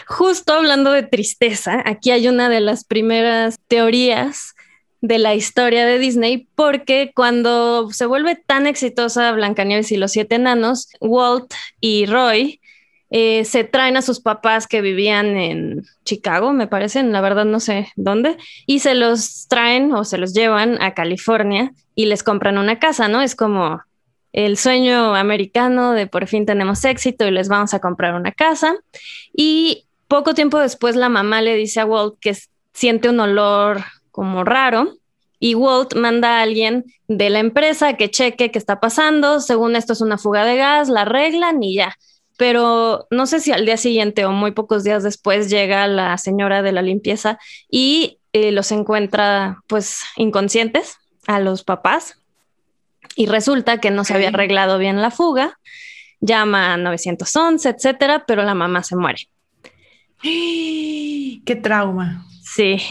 Justo 0.07 0.53
hablando 0.53 0.91
de 0.91 1.03
tristeza, 1.03 1.83
aquí 1.85 2.11
hay 2.11 2.29
una 2.29 2.47
de 2.47 2.61
las 2.61 2.85
primeras 2.85 3.59
teorías 3.67 4.55
de 5.01 5.17
la 5.17 5.35
historia 5.35 5.85
de 5.85 5.99
Disney, 5.99 6.47
porque 6.55 7.11
cuando 7.13 7.91
se 7.91 8.05
vuelve 8.05 8.35
tan 8.35 8.67
exitosa 8.67 9.33
Blancanieves 9.33 9.91
y 9.91 9.97
los 9.97 10.13
siete 10.13 10.35
enanos, 10.35 10.87
Walt 11.01 11.53
y 11.81 12.05
Roy 12.05 12.61
eh, 13.09 13.43
se 13.43 13.65
traen 13.65 13.97
a 13.97 14.01
sus 14.01 14.21
papás 14.21 14.65
que 14.65 14.81
vivían 14.81 15.35
en 15.35 15.83
Chicago, 16.05 16.53
me 16.53 16.67
parece, 16.67 17.03
la 17.03 17.19
verdad 17.19 17.45
no 17.45 17.59
sé 17.59 17.89
dónde, 17.97 18.37
y 18.65 18.79
se 18.79 18.95
los 18.95 19.47
traen 19.49 19.93
o 19.93 20.05
se 20.05 20.17
los 20.17 20.33
llevan 20.33 20.81
a 20.81 20.93
California 20.93 21.73
y 21.95 22.05
les 22.05 22.23
compran 22.23 22.57
una 22.57 22.79
casa, 22.79 23.09
¿no? 23.09 23.21
Es 23.21 23.35
como 23.35 23.81
el 24.31 24.57
sueño 24.57 25.15
americano 25.15 25.93
de 25.93 26.07
por 26.07 26.27
fin 26.27 26.45
tenemos 26.45 26.85
éxito 26.85 27.27
y 27.27 27.31
les 27.31 27.49
vamos 27.49 27.73
a 27.73 27.79
comprar 27.79 28.13
una 28.13 28.31
casa. 28.31 28.75
Y 29.35 29.86
poco 30.07 30.33
tiempo 30.33 30.59
después 30.59 30.95
la 30.95 31.09
mamá 31.09 31.41
le 31.41 31.55
dice 31.55 31.79
a 31.79 31.85
Walt 31.85 32.15
que 32.19 32.35
siente 32.73 33.09
un 33.09 33.19
olor 33.19 33.83
como 34.11 34.43
raro 34.43 34.97
y 35.39 35.55
Walt 35.55 35.95
manda 35.95 36.39
a 36.39 36.41
alguien 36.41 36.85
de 37.07 37.29
la 37.29 37.39
empresa 37.39 37.93
que 37.93 38.09
cheque 38.09 38.51
qué 38.51 38.57
está 38.57 38.79
pasando. 38.79 39.39
Según 39.39 39.75
esto 39.75 39.93
es 39.93 40.01
una 40.01 40.17
fuga 40.17 40.45
de 40.45 40.57
gas, 40.57 40.89
la 40.89 41.01
arreglan 41.01 41.61
y 41.61 41.75
ya. 41.75 41.95
Pero 42.37 43.07
no 43.09 43.25
sé 43.25 43.39
si 43.39 43.51
al 43.51 43.65
día 43.65 43.77
siguiente 43.77 44.25
o 44.25 44.31
muy 44.31 44.51
pocos 44.51 44.83
días 44.83 45.03
después 45.03 45.49
llega 45.49 45.87
la 45.87 46.17
señora 46.17 46.61
de 46.61 46.71
la 46.71 46.81
limpieza 46.81 47.39
y 47.69 48.19
eh, 48.33 48.51
los 48.51 48.71
encuentra 48.71 49.59
pues 49.67 50.01
inconscientes 50.15 50.97
a 51.27 51.39
los 51.39 51.63
papás. 51.63 52.19
Y 53.15 53.25
resulta 53.25 53.79
que 53.79 53.91
no 53.91 54.03
se 54.03 54.13
había 54.13 54.29
arreglado 54.29 54.77
bien 54.77 55.01
la 55.01 55.11
fuga. 55.11 55.59
Llama 56.19 56.73
a 56.73 56.77
911, 56.77 57.69
etcétera, 57.69 58.25
pero 58.27 58.43
la 58.43 58.55
mamá 58.55 58.83
se 58.83 58.95
muere. 58.95 59.29
¡Qué 60.21 61.59
trauma! 61.61 62.25
Sí, 62.41 62.81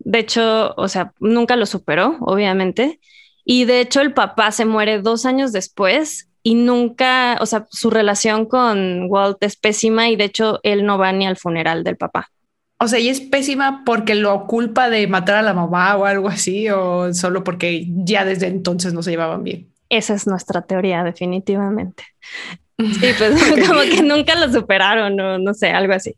de 0.00 0.18
hecho, 0.18 0.74
o 0.76 0.88
sea, 0.88 1.12
nunca 1.20 1.56
lo 1.56 1.66
superó, 1.66 2.16
obviamente. 2.20 3.00
Y 3.44 3.64
de 3.64 3.80
hecho, 3.80 4.00
el 4.00 4.12
papá 4.12 4.50
se 4.50 4.64
muere 4.64 5.00
dos 5.00 5.26
años 5.26 5.52
después 5.52 6.28
y 6.42 6.54
nunca, 6.54 7.38
o 7.40 7.46
sea, 7.46 7.66
su 7.70 7.90
relación 7.90 8.46
con 8.46 9.06
Walt 9.08 9.38
es 9.40 9.56
pésima 9.56 10.08
y 10.08 10.16
de 10.16 10.24
hecho 10.24 10.60
él 10.62 10.84
no 10.84 10.98
va 10.98 11.12
ni 11.12 11.26
al 11.26 11.36
funeral 11.36 11.84
del 11.84 11.96
papá. 11.96 12.30
O 12.78 12.88
sea, 12.88 12.98
y 12.98 13.08
es 13.08 13.20
pésima 13.20 13.82
porque 13.86 14.16
lo 14.16 14.46
culpa 14.46 14.90
de 14.90 15.06
matar 15.06 15.36
a 15.36 15.42
la 15.42 15.54
mamá 15.54 15.96
o 15.96 16.04
algo 16.04 16.28
así, 16.28 16.68
o 16.68 17.14
solo 17.14 17.44
porque 17.44 17.86
ya 17.88 18.24
desde 18.24 18.48
entonces 18.48 18.92
no 18.92 19.04
se 19.04 19.12
llevaban 19.12 19.44
bien. 19.44 19.68
Esa 19.88 20.14
es 20.14 20.26
nuestra 20.26 20.62
teoría, 20.62 21.04
definitivamente. 21.04 22.04
Sí, 22.78 23.06
pues 23.16 23.40
como 23.68 23.82
que 23.82 24.02
nunca 24.02 24.34
lo 24.34 24.50
superaron 24.50 25.20
o 25.20 25.38
no 25.38 25.54
sé, 25.54 25.68
algo 25.68 25.92
así. 25.92 26.16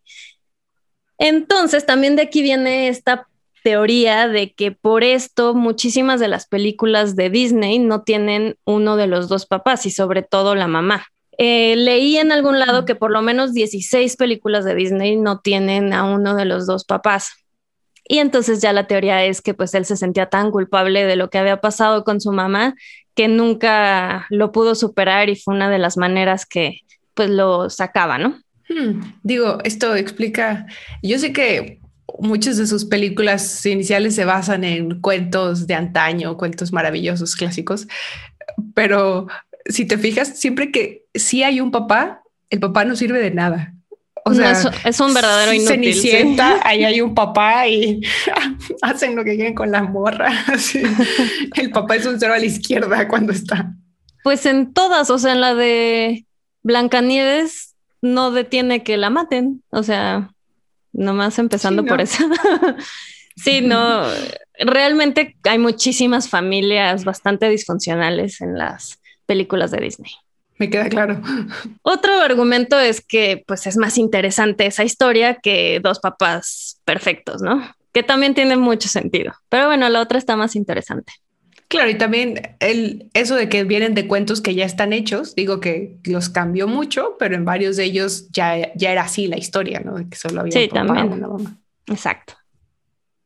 Entonces, 1.19 1.87
también 1.87 2.17
de 2.17 2.23
aquí 2.23 2.43
viene 2.43 2.89
esta 2.89 3.29
teoría 3.63 4.29
de 4.29 4.53
que 4.53 4.73
por 4.73 5.03
esto 5.03 5.55
muchísimas 5.55 6.21
de 6.21 6.29
las 6.29 6.47
películas 6.47 7.17
de 7.17 7.31
Disney 7.31 7.79
no 7.79 8.03
tienen 8.03 8.57
uno 8.65 8.97
de 8.97 9.07
los 9.07 9.29
dos 9.29 9.47
papás 9.47 9.87
y 9.87 9.91
sobre 9.91 10.23
todo 10.23 10.55
la 10.55 10.69
mamá. 10.69 11.07
Eh, 11.39 11.75
leí 11.77 12.19
en 12.19 12.31
algún 12.31 12.59
lado 12.59 12.85
que 12.85 12.95
por 12.95 13.11
lo 13.11 13.23
menos 13.23 13.55
16 13.55 14.17
películas 14.17 14.65
de 14.65 14.75
Disney 14.75 15.17
no 15.17 15.41
tienen 15.41 15.93
a 15.93 16.05
uno 16.05 16.35
de 16.35 16.45
los 16.45 16.67
dos 16.67 16.85
papás. 16.85 17.33
Y 18.07 18.19
entonces 18.19 18.61
ya 18.61 18.75
la 18.75 18.87
teoría 18.87 19.25
es 19.25 19.41
que 19.41 19.55
pues 19.55 19.75
él 19.75 19.87
se 19.87 19.97
sentía 19.97 20.27
tan 20.27 20.51
culpable 20.51 21.07
de 21.07 21.17
lo 21.17 21.31
que 21.31 21.39
había 21.39 21.63
pasado 21.63 22.05
con 22.05 22.21
su 22.21 22.33
mamá 22.33 22.75
que 23.15 23.29
nunca 23.29 24.27
lo 24.29 24.53
pudo 24.53 24.75
superar 24.75 25.31
y 25.31 25.37
fue 25.37 25.55
una 25.55 25.71
de 25.71 25.79
las 25.79 25.97
maneras 25.97 26.45
que 26.45 26.81
pues 27.15 27.31
lo 27.31 27.71
sacaba, 27.71 28.19
¿no? 28.19 28.41
Hmm, 28.75 29.01
digo, 29.23 29.59
esto 29.65 29.95
explica, 29.95 30.67
yo 31.03 31.19
sé 31.19 31.33
que 31.33 31.81
muchas 32.19 32.57
de 32.57 32.67
sus 32.67 32.85
películas 32.85 33.65
iniciales 33.67 34.15
se 34.15 34.25
basan 34.25 34.65
en 34.65 35.01
cuentos 35.01 35.67
de 35.67 35.75
antaño, 35.75 36.37
cuentos 36.37 36.73
maravillosos, 36.73 37.37
clásicos, 37.37 37.87
pero 38.75 39.29
si 39.67 39.85
te 39.85 39.97
fijas, 39.99 40.39
siempre 40.39 40.71
que 40.71 41.05
sí 41.15 41.43
hay 41.43 41.61
un 41.61 41.71
papá, 41.71 42.23
el 42.51 42.61
papá 42.61 42.85
no 42.85 42.97
sirve 42.97 43.21
de 43.21 43.31
nada. 43.31 43.75
O 44.27 44.33
sea, 44.33 44.53
es, 44.85 45.01
un 45.01 45.13
verdadero 45.13 45.53
inútil. 45.53 45.69
Cenicienta, 45.69 46.61
ahí 46.65 46.83
hay 46.83 47.03
un 47.03 47.15
papá 47.15 47.69
y 47.69 48.01
hacen 48.83 49.15
lo 49.17 49.23
que 49.23 49.37
quieren 49.37 49.55
con 49.55 49.71
la 49.71 49.83
morra. 49.83 50.33
El 51.57 51.71
papá 51.71 51.97
es 51.97 52.07
un 52.07 52.19
cero 52.19 52.33
a 52.33 52.39
la 52.39 52.47
izquierda 52.47 53.07
cuando 53.07 53.33
está. 53.33 53.75
Pues 54.23 54.47
en 54.47 54.73
todas, 54.73 55.11
o 55.11 55.19
sea, 55.19 55.33
en 55.33 55.43
la 55.43 55.55
de 55.55 56.27
Blancanieves 56.63 57.74
no 58.05 58.31
detiene 58.31 58.83
que 58.83 58.99
la 58.99 59.09
maten. 59.09 59.63
O 59.71 59.83
sea, 59.83 60.31
nomás 60.93 61.39
empezando 61.39 61.85
por 61.87 62.03
eso. 62.03 62.23
sí, 63.37 63.63
no, 63.63 64.05
realmente 64.59 65.37
hay 65.45 65.59
muchísimas 65.59 66.29
familias 66.29 67.05
bastante 67.05 67.49
disfuncionales 67.49 68.43
en 68.43 68.59
las 68.59 69.01
películas 69.27 69.71
de 69.71 69.81
Disney. 69.81 70.13
Me 70.59 70.69
queda 70.69 70.89
claro. 70.89 71.21
Otro 71.83 72.21
argumento 72.21 72.79
es 72.79 73.01
que 73.01 73.43
pues 73.47 73.67
es 73.67 73.77
más 73.79 73.97
interesante 73.97 74.67
esa 74.67 74.85
historia 74.85 75.37
que 75.37 75.81
dos 75.83 75.99
papás 75.99 76.81
perfectos, 76.85 77.41
¿no? 77.41 77.75
Que 77.93 78.03
también 78.03 78.35
tiene 78.35 78.57
mucho 78.57 78.89
sentido. 78.89 79.33
Pero 79.49 79.67
bueno, 79.67 79.89
la 79.89 80.01
otra 80.01 80.19
está 80.19 80.37
más 80.37 80.55
interesante. 80.57 81.13
Claro, 81.69 81.91
y 81.91 81.97
también 81.97 82.57
el, 82.61 83.11
eso 83.15 83.35
de 83.35 83.49
que 83.49 83.65
vienen 83.65 83.95
de 83.95 84.07
cuentos 84.07 84.41
que 84.41 84.55
ya 84.55 84.65
están 84.65 84.93
hechos, 84.93 85.35
digo 85.35 85.61
que 85.61 85.99
los 86.05 86.29
cambió 86.29 86.69
mucho, 86.69 87.17
pero 87.19 87.35
en 87.35 87.45
varios 87.45 87.77
de 87.77 87.85
ellos 87.85 88.29
ya, 88.31 88.73
ya 88.75 88.93
era 88.93 89.03
así 89.03 89.27
la 89.27 89.39
historia, 89.39 89.81
¿no? 89.81 89.95
De 89.95 90.09
que 90.09 90.17
solo 90.17 90.43
había 90.43 90.53
sí, 90.53 90.69
también. 90.69 91.25
Exacto. 91.87 92.35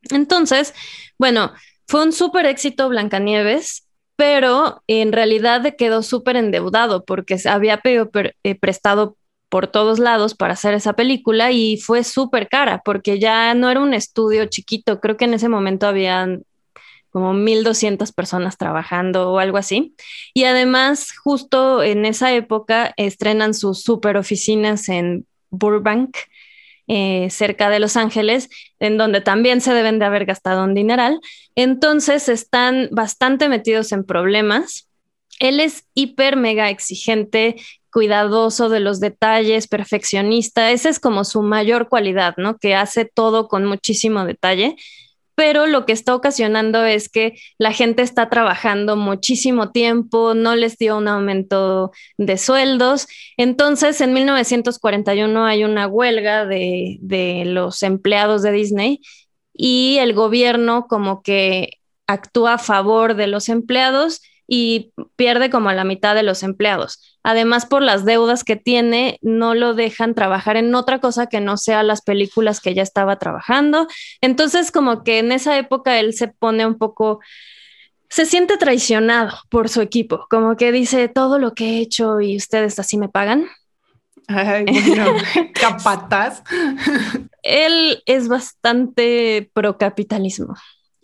Entonces, 0.09 0.73
bueno, 1.17 1.51
fue 1.87 2.03
un 2.03 2.13
súper 2.13 2.45
éxito 2.45 2.89
Blancanieves, 2.89 3.87
pero 4.15 4.83
en 4.87 5.11
realidad 5.11 5.75
quedó 5.77 6.03
súper 6.03 6.35
endeudado 6.35 7.05
porque 7.05 7.37
se 7.37 7.49
había 7.49 7.77
pedido 7.77 8.09
eh, 8.43 8.55
prestado 8.55 9.17
por 9.49 9.67
todos 9.67 9.99
lados 9.99 10.35
para 10.35 10.53
hacer 10.53 10.73
esa 10.73 10.93
película 10.93 11.51
y 11.51 11.77
fue 11.77 12.03
súper 12.03 12.47
cara 12.47 12.81
porque 12.85 13.19
ya 13.19 13.53
no 13.53 13.69
era 13.69 13.79
un 13.79 13.93
estudio 13.93 14.45
chiquito, 14.45 14.99
creo 14.99 15.17
que 15.17 15.25
en 15.25 15.33
ese 15.33 15.49
momento 15.49 15.87
habían 15.87 16.43
como 17.09 17.33
1.200 17.33 18.13
personas 18.13 18.57
trabajando 18.57 19.31
o 19.31 19.39
algo 19.39 19.57
así. 19.57 19.95
Y 20.33 20.43
además, 20.45 21.11
justo 21.17 21.83
en 21.83 22.05
esa 22.05 22.33
época, 22.33 22.93
estrenan 22.97 23.53
sus 23.53 23.81
super 23.81 24.17
oficinas 24.17 24.89
en 24.89 25.25
Burbank, 25.49 26.17
eh, 26.87 27.29
cerca 27.29 27.69
de 27.69 27.79
Los 27.79 27.97
Ángeles, 27.97 28.49
en 28.79 28.97
donde 28.97 29.21
también 29.21 29.61
se 29.61 29.73
deben 29.73 29.99
de 29.99 30.05
haber 30.05 30.25
gastado 30.25 30.63
un 30.63 30.73
dineral. 30.73 31.19
Entonces, 31.55 32.29
están 32.29 32.89
bastante 32.91 33.49
metidos 33.49 33.91
en 33.91 34.03
problemas. 34.03 34.87
Él 35.39 35.59
es 35.59 35.85
hiper, 35.93 36.35
mega 36.35 36.69
exigente, 36.69 37.55
cuidadoso 37.91 38.69
de 38.69 38.79
los 38.79 38.99
detalles, 38.99 39.67
perfeccionista. 39.67 40.71
Esa 40.71 40.89
es 40.89 40.99
como 40.99 41.23
su 41.23 41.41
mayor 41.41 41.89
cualidad, 41.89 42.35
¿no? 42.37 42.57
Que 42.57 42.75
hace 42.75 43.05
todo 43.05 43.47
con 43.47 43.65
muchísimo 43.65 44.25
detalle 44.25 44.75
pero 45.39 45.67
lo 45.67 45.85
que 45.85 45.93
está 45.93 46.13
ocasionando 46.15 46.83
es 46.83 47.07
que 47.07 47.39
la 47.57 47.71
gente 47.71 48.01
está 48.01 48.27
trabajando 48.29 48.97
muchísimo 48.97 49.71
tiempo, 49.71 50.33
no 50.33 50.57
les 50.57 50.77
dio 50.77 50.97
un 50.97 51.07
aumento 51.07 51.91
de 52.17 52.37
sueldos. 52.37 53.07
Entonces, 53.37 54.01
en 54.01 54.11
1941 54.11 55.45
hay 55.45 55.63
una 55.63 55.87
huelga 55.87 56.45
de, 56.45 56.97
de 56.99 57.45
los 57.45 57.83
empleados 57.83 58.41
de 58.41 58.51
Disney 58.51 58.99
y 59.53 59.99
el 59.99 60.11
gobierno 60.13 60.87
como 60.89 61.21
que 61.21 61.79
actúa 62.05 62.55
a 62.55 62.57
favor 62.57 63.15
de 63.15 63.27
los 63.27 63.47
empleados 63.47 64.21
y 64.51 64.91
pierde 65.15 65.51
como 65.51 65.69
a 65.69 65.75
la 65.75 65.83
mitad 65.83 66.15
de 66.15 66.23
los 66.23 66.41
empleados. 66.41 67.19
Además, 67.21 67.67
por 67.67 67.83
las 67.83 68.03
deudas 68.03 68.43
que 68.43 68.55
tiene, 68.55 69.19
no 69.21 69.53
lo 69.53 69.75
dejan 69.75 70.15
trabajar 70.15 70.57
en 70.57 70.73
otra 70.73 70.99
cosa 70.99 71.27
que 71.27 71.39
no 71.39 71.55
sea 71.55 71.83
las 71.83 72.01
películas 72.01 72.59
que 72.59 72.73
ya 72.73 72.81
estaba 72.81 73.19
trabajando. 73.19 73.87
Entonces, 74.21 74.71
como 74.71 75.03
que 75.03 75.19
en 75.19 75.31
esa 75.31 75.55
época 75.59 75.99
él 75.99 76.15
se 76.15 76.29
pone 76.29 76.65
un 76.65 76.79
poco, 76.79 77.19
se 78.09 78.25
siente 78.25 78.57
traicionado 78.57 79.37
por 79.49 79.69
su 79.69 79.81
equipo, 79.81 80.25
como 80.31 80.55
que 80.55 80.71
dice 80.71 81.07
todo 81.09 81.37
lo 81.37 81.53
que 81.53 81.65
he 81.65 81.79
hecho 81.81 82.19
y 82.19 82.35
ustedes 82.35 82.79
así 82.79 82.97
me 82.97 83.07
pagan. 83.07 83.47
Ay, 84.27 84.65
bueno, 84.87 85.13
capataz. 85.53 86.41
él 87.43 88.01
es 88.07 88.27
bastante 88.27 89.51
pro 89.53 89.77
capitalismo. 89.77 90.55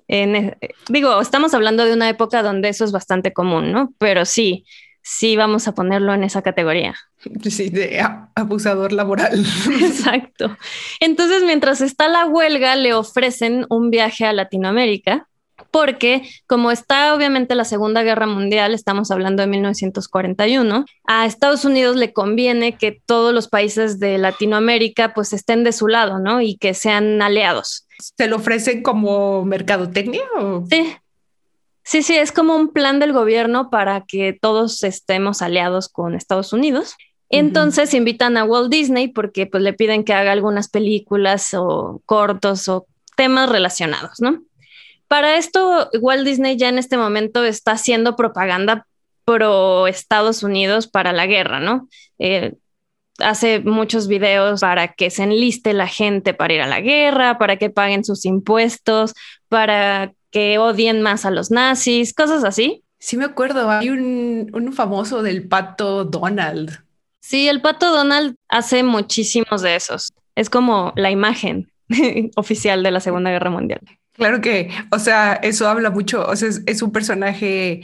E, 0.07 0.57
digo, 0.89 1.19
estamos 1.19 1.53
hablando 1.53 1.85
de 1.85 1.93
una 1.93 2.09
época 2.09 2.43
donde 2.43 2.69
eso 2.69 2.85
es 2.85 2.91
bastante 2.91 3.33
común, 3.33 3.71
¿no? 3.71 3.93
Pero 3.97 4.25
sí, 4.25 4.65
sí 5.01 5.35
vamos 5.35 5.67
a 5.67 5.73
ponerlo 5.73 6.13
en 6.13 6.23
esa 6.23 6.41
categoría. 6.41 6.95
Sí, 7.49 7.69
de 7.69 8.05
abusador 8.35 8.91
laboral. 8.91 9.43
Exacto. 9.81 10.55
Entonces, 10.99 11.43
mientras 11.43 11.81
está 11.81 12.07
la 12.07 12.27
huelga, 12.27 12.75
le 12.75 12.93
ofrecen 12.93 13.65
un 13.69 13.89
viaje 13.89 14.25
a 14.25 14.33
Latinoamérica 14.33 15.27
porque 15.71 16.21
como 16.47 16.71
está 16.71 17.13
obviamente 17.13 17.55
la 17.55 17.65
Segunda 17.65 18.01
Guerra 18.03 18.27
Mundial, 18.27 18.73
estamos 18.73 19.11
hablando 19.11 19.41
de 19.41 19.47
1941, 19.47 20.85
a 21.05 21.25
Estados 21.25 21.65
Unidos 21.65 21.95
le 21.95 22.13
conviene 22.13 22.77
que 22.77 23.01
todos 23.05 23.33
los 23.33 23.47
países 23.49 23.99
de 23.99 24.17
Latinoamérica 24.17 25.13
pues 25.13 25.33
estén 25.33 25.63
de 25.63 25.73
su 25.73 25.87
lado, 25.87 26.19
¿no? 26.19 26.39
Y 26.39 26.57
que 26.57 26.73
sean 26.73 27.21
aliados. 27.21 27.84
¿Se 27.99 28.27
lo 28.27 28.37
ofrecen 28.37 28.83
como 28.83 29.45
mercadotecnia? 29.45 30.23
Sí. 30.69 30.95
Sí, 31.83 32.01
sí, 32.01 32.15
es 32.15 32.31
como 32.31 32.55
un 32.55 32.73
plan 32.73 32.99
del 32.99 33.13
gobierno 33.13 33.69
para 33.69 34.01
que 34.01 34.33
todos 34.33 34.81
estemos 34.83 35.43
aliados 35.43 35.87
con 35.87 36.15
Estados 36.15 36.51
Unidos. 36.51 36.95
Entonces 37.29 37.93
invitan 37.93 38.37
a 38.37 38.43
Walt 38.43 38.71
Disney 38.71 39.07
porque 39.07 39.45
pues 39.45 39.61
le 39.61 39.73
piden 39.73 40.03
que 40.03 40.13
haga 40.13 40.31
algunas 40.31 40.69
películas 40.69 41.53
o 41.53 42.01
cortos 42.05 42.67
o 42.69 42.87
temas 43.15 43.49
relacionados, 43.49 44.19
¿no? 44.19 44.41
Para 45.07 45.37
esto, 45.37 45.89
Walt 46.01 46.25
Disney 46.25 46.57
ya 46.57 46.69
en 46.69 46.79
este 46.79 46.97
momento 46.97 47.43
está 47.43 47.73
haciendo 47.73 48.15
propaganda 48.15 48.87
pro 49.23 49.87
Estados 49.87 50.43
Unidos 50.43 50.87
para 50.87 51.13
la 51.13 51.27
guerra, 51.27 51.59
¿no? 51.59 51.87
Eh, 52.19 52.53
hace 53.19 53.59
muchos 53.59 54.07
videos 54.07 54.61
para 54.61 54.89
que 54.93 55.09
se 55.09 55.23
enliste 55.23 55.73
la 55.73 55.87
gente 55.87 56.33
para 56.33 56.53
ir 56.53 56.61
a 56.61 56.67
la 56.67 56.81
guerra, 56.81 57.37
para 57.37 57.57
que 57.57 57.69
paguen 57.69 58.03
sus 58.03 58.25
impuestos, 58.25 59.13
para 59.49 60.13
que 60.31 60.57
odien 60.57 61.01
más 61.01 61.25
a 61.25 61.31
los 61.31 61.51
nazis, 61.51 62.13
cosas 62.13 62.43
así. 62.43 62.83
Sí, 62.99 63.17
me 63.17 63.25
acuerdo. 63.25 63.69
Hay 63.69 63.89
un, 63.89 64.49
un 64.53 64.73
famoso 64.73 65.21
del 65.21 65.47
pato 65.47 66.05
Donald. 66.05 66.83
Sí, 67.21 67.47
el 67.47 67.61
pato 67.61 67.91
Donald 67.91 68.35
hace 68.49 68.83
muchísimos 68.83 69.61
de 69.61 69.75
esos. 69.75 70.13
Es 70.35 70.49
como 70.49 70.93
la 70.95 71.11
imagen 71.11 71.71
oficial 72.35 72.83
de 72.83 72.91
la 72.91 72.99
Segunda 72.99 73.31
Guerra 73.31 73.49
Mundial. 73.49 73.81
Claro 74.13 74.39
que, 74.39 74.69
o 74.91 74.99
sea, 74.99 75.33
eso 75.33 75.67
habla 75.67 75.89
mucho, 75.89 76.25
o 76.25 76.35
sea, 76.35 76.49
es, 76.65 76.81
un 76.81 76.91
personaje 76.91 77.81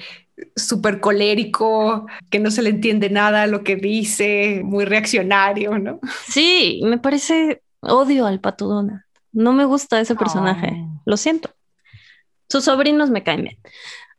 súper 0.56 1.00
colérico, 1.00 2.08
que 2.30 2.40
no 2.40 2.52
se 2.52 2.62
le 2.62 2.70
entiende 2.70 3.10
nada 3.10 3.48
lo 3.48 3.64
que 3.64 3.76
dice, 3.76 4.62
muy 4.64 4.86
reaccionario, 4.86 5.78
¿no? 5.78 6.00
Sí, 6.28 6.82
me 6.84 6.98
parece 6.98 7.62
odio 7.82 8.26
al 8.26 8.40
Pato 8.40 8.68
Donald. 8.68 9.02
No 9.32 9.54
me 9.54 9.66
gusta 9.66 10.00
ese 10.00 10.16
personaje, 10.16 10.72
oh. 10.74 11.02
lo 11.06 11.18
siento. 11.18 11.52
Sus 12.50 12.66
sobrinos 12.66 13.10
me 13.10 13.24
caen 13.24 13.44
bien. 13.44 13.58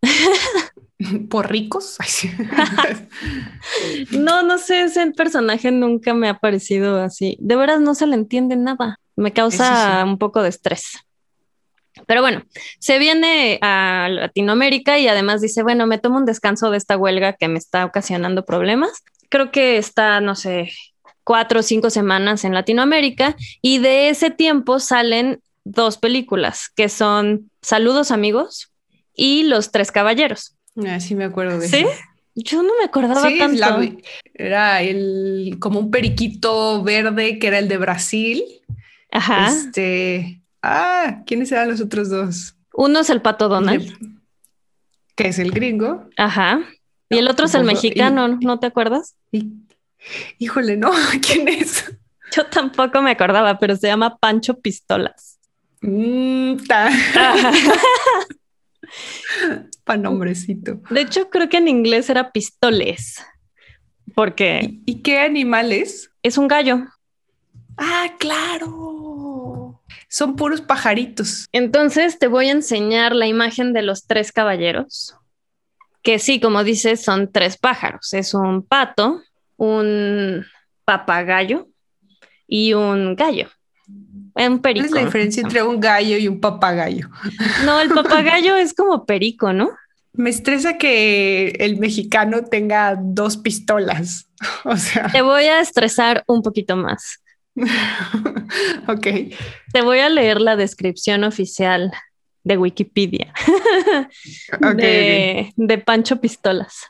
¿Por 1.28 1.50
ricos? 1.50 1.98
no, 4.12 4.42
no 4.42 4.58
sé, 4.58 4.82
ese 4.82 5.10
personaje 5.10 5.70
nunca 5.70 6.14
me 6.14 6.28
ha 6.28 6.38
parecido 6.38 7.02
así. 7.02 7.36
De 7.40 7.56
veras 7.56 7.80
no 7.80 7.94
se 7.94 8.06
le 8.06 8.14
entiende 8.14 8.56
nada. 8.56 8.98
Me 9.16 9.32
causa 9.32 10.02
un 10.04 10.18
poco 10.18 10.42
de 10.42 10.48
estrés. 10.48 10.98
Pero 12.06 12.22
bueno, 12.22 12.42
se 12.78 12.98
viene 12.98 13.58
a 13.62 14.08
Latinoamérica 14.10 14.98
y 14.98 15.08
además 15.08 15.40
dice, 15.40 15.62
bueno, 15.62 15.86
me 15.86 15.98
tomo 15.98 16.18
un 16.18 16.24
descanso 16.24 16.70
de 16.70 16.78
esta 16.78 16.96
huelga 16.96 17.34
que 17.34 17.48
me 17.48 17.58
está 17.58 17.84
ocasionando 17.84 18.44
problemas. 18.44 19.02
Creo 19.28 19.50
que 19.50 19.78
está, 19.78 20.20
no 20.20 20.34
sé, 20.34 20.70
cuatro 21.24 21.60
o 21.60 21.62
cinco 21.62 21.90
semanas 21.90 22.44
en 22.44 22.54
Latinoamérica 22.54 23.36
y 23.60 23.78
de 23.78 24.08
ese 24.08 24.30
tiempo 24.30 24.80
salen 24.80 25.40
dos 25.64 25.98
películas 25.98 26.68
que 26.74 26.88
son 26.88 27.50
Saludos 27.62 28.10
amigos 28.10 28.72
y 29.14 29.44
Los 29.44 29.70
Tres 29.70 29.92
Caballeros. 29.92 30.56
Ah, 30.84 30.98
sí 30.98 31.14
me 31.14 31.24
acuerdo 31.24 31.58
de 31.58 31.68
¿Sí? 31.68 31.86
Yo 32.34 32.62
no 32.62 32.72
me 32.78 32.84
acordaba 32.84 33.28
tanto. 33.38 33.98
era 34.34 34.82
el 34.82 35.58
como 35.60 35.78
un 35.78 35.90
periquito 35.90 36.82
verde 36.82 37.38
que 37.38 37.46
era 37.46 37.58
el 37.58 37.68
de 37.68 37.76
Brasil. 37.76 38.42
Ajá. 39.10 39.48
Este, 39.48 40.41
Ah, 40.62 41.22
¿quiénes 41.26 41.50
eran 41.50 41.68
los 41.68 41.80
otros 41.80 42.08
dos? 42.08 42.54
Uno 42.74 43.00
es 43.00 43.10
el 43.10 43.20
pato 43.20 43.48
Donald. 43.48 43.92
Que 45.16 45.28
es 45.28 45.38
el 45.38 45.50
gringo. 45.50 46.08
Ajá. 46.16 46.60
Y 47.10 47.18
el 47.18 47.28
otro 47.28 47.46
es 47.46 47.54
el 47.54 47.64
mexicano, 47.64 48.28
¿no 48.28 48.58
te 48.58 48.66
acuerdas? 48.68 49.16
híjole, 50.38 50.76
no, 50.76 50.90
¿quién 51.26 51.48
es? 51.48 51.84
Yo 52.34 52.46
tampoco 52.46 53.02
me 53.02 53.10
acordaba, 53.10 53.58
pero 53.58 53.76
se 53.76 53.88
llama 53.88 54.16
Pancho 54.16 54.58
Pistolas. 54.58 55.38
Mm, 55.82 56.56
Pa 59.84 59.96
nombrecito. 59.96 60.80
De 60.90 61.00
hecho, 61.02 61.28
creo 61.28 61.48
que 61.48 61.56
en 61.58 61.68
inglés 61.68 62.08
era 62.08 62.30
pistoles. 62.30 63.22
Porque. 64.14 64.60
¿Y, 64.86 64.92
¿Y 64.92 65.02
qué 65.02 65.18
animal 65.20 65.72
es? 65.72 66.10
Es 66.22 66.38
un 66.38 66.46
gallo. 66.46 66.86
Ah, 67.76 68.14
claro 68.18 69.11
son 70.12 70.36
puros 70.36 70.60
pajaritos. 70.60 71.48
Entonces 71.52 72.18
te 72.18 72.26
voy 72.26 72.48
a 72.48 72.52
enseñar 72.52 73.14
la 73.14 73.26
imagen 73.26 73.72
de 73.72 73.80
los 73.80 74.06
tres 74.06 74.30
caballeros, 74.30 75.16
que 76.02 76.18
sí, 76.18 76.38
como 76.38 76.64
dices, 76.64 77.02
son 77.02 77.32
tres 77.32 77.56
pájaros. 77.56 78.12
Es 78.12 78.34
un 78.34 78.62
pato, 78.62 79.22
un 79.56 80.44
papagayo 80.84 81.68
y 82.46 82.74
un 82.74 83.16
gallo. 83.16 83.48
Un 84.34 84.58
perico. 84.60 84.86
¿Cuál 84.86 84.98
es 84.98 85.02
la 85.02 85.04
diferencia 85.06 85.42
entre 85.42 85.62
un 85.62 85.80
gallo 85.80 86.18
y 86.18 86.28
un 86.28 86.40
papagayo? 86.40 87.08
No, 87.64 87.80
el 87.80 87.88
papagayo 87.94 88.56
es 88.56 88.74
como 88.74 89.06
perico, 89.06 89.54
¿no? 89.54 89.70
Me 90.12 90.28
estresa 90.28 90.76
que 90.76 91.56
el 91.58 91.78
mexicano 91.78 92.44
tenga 92.44 92.98
dos 93.00 93.38
pistolas. 93.38 94.28
O 94.64 94.76
sea. 94.76 95.06
Te 95.06 95.22
voy 95.22 95.44
a 95.44 95.60
estresar 95.60 96.24
un 96.26 96.42
poquito 96.42 96.76
más. 96.76 97.22
ok. 98.88 99.06
Te 99.72 99.82
voy 99.82 99.98
a 99.98 100.08
leer 100.08 100.40
la 100.40 100.56
descripción 100.56 101.24
oficial 101.24 101.92
de 102.44 102.58
Wikipedia 102.58 103.32
de, 104.76 105.82
Pancho 105.84 106.20
Pistolas. 106.20 106.86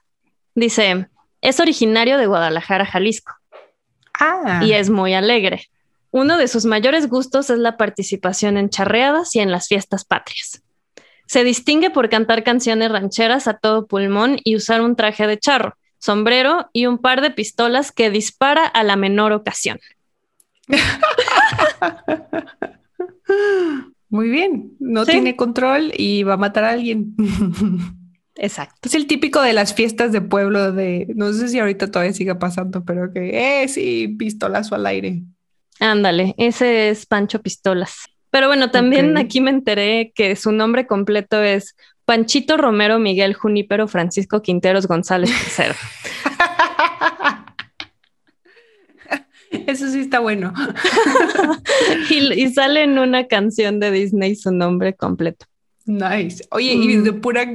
Dice, 0.55 1.09
es 1.41 1.61
originario 1.61 2.19
de 2.19 2.27
Guadalajara, 2.27 2.87
Jalisco. 2.87 3.33
Ah. 4.19 4.63
Y 4.65 4.73
es 4.73 4.91
muy 4.91 5.15
alegre. 5.15 5.69
Uno 6.11 6.37
de 6.37 6.49
sus 6.49 6.65
mayores 6.65 7.09
gustos 7.09 7.51
es 7.51 7.59
la 7.59 7.77
participación 7.77 8.57
en 8.57 8.69
charreadas 8.69 9.35
y 9.35 9.41
en 9.41 9.51
las 9.51 9.69
fiestas 9.69 10.05
patrias. 10.05 10.63
Se 11.27 11.45
distingue 11.45 11.89
por 11.89 12.11
cantar 12.11 12.45
canciones 12.45 12.91
rancheras 12.91 13.49
a 13.49 13.55
todo 13.55 13.87
pulmón 13.87 14.39
y 14.45 14.57
usar 14.57 14.83
un 14.83 14.97
traje 14.97 15.27
de 15.27 15.39
charro, 15.39 15.77
sombrero 15.99 16.69
y 16.75 16.85
un 16.85 16.99
par 16.99 17.23
de 17.23 17.31
pistolas 17.31 17.93
que 17.93 18.11
dispara 18.11 18.67
a 18.67 18.83
la 18.83 18.97
menor 18.97 19.33
ocasión. 19.33 19.79
Muy 24.09 24.29
bien, 24.29 24.73
no 24.79 25.07
tiene 25.07 25.37
control 25.37 25.93
y 25.97 26.23
va 26.23 26.35
a 26.35 26.39
matar 26.39 26.65
a 26.65 26.71
alguien. 26.71 27.15
Exacto. 28.35 28.89
Es 28.89 28.95
el 28.95 29.07
típico 29.07 29.41
de 29.41 29.53
las 29.53 29.75
fiestas 29.75 30.13
de 30.13 30.21
pueblo 30.21 30.73
de, 30.73 31.07
no 31.15 31.33
sé 31.33 31.49
si 31.49 31.59
ahorita 31.59 31.91
todavía 31.91 32.13
sigue 32.13 32.35
pasando, 32.35 32.85
pero 32.85 33.13
que, 33.13 33.63
eh, 33.63 33.69
sí, 33.69 34.15
pistolazo 34.19 34.75
al 34.75 34.87
aire. 34.87 35.23
Ándale, 35.81 36.35
ese 36.37 36.91
es 36.91 37.07
Pancho 37.07 37.41
Pistolas. 37.41 38.09
Pero 38.31 38.47
bueno, 38.47 38.71
también 38.71 39.19
aquí 39.19 39.43
me 39.43 39.51
enteré 39.51 40.13
que 40.15 40.37
su 40.37 40.53
nombre 40.53 40.87
completo 40.87 41.43
es 41.43 41.77
Panchito 42.07 42.57
Romero 42.57 42.99
Miguel 42.99 43.35
Junípero 43.35 43.89
Francisco 43.89 44.41
Quinteros 44.41 44.87
González 44.87 45.31
III. 45.59 45.67
Eso 49.67 49.89
sí 49.91 50.01
está 50.01 50.21
bueno. 50.21 50.53
y, 52.11 52.49
sale 52.51 52.85
en 52.85 52.99
una 52.99 53.27
canción 53.27 53.81
de 53.81 53.91
Disney 53.91 54.35
su 54.35 54.51
nombre 54.51 54.95
completo. 54.95 55.47
Nice. 55.85 56.45
Oye, 56.51 56.73
y 56.75 56.97
mm. 56.97 57.03
de 57.03 57.13
pura 57.13 57.47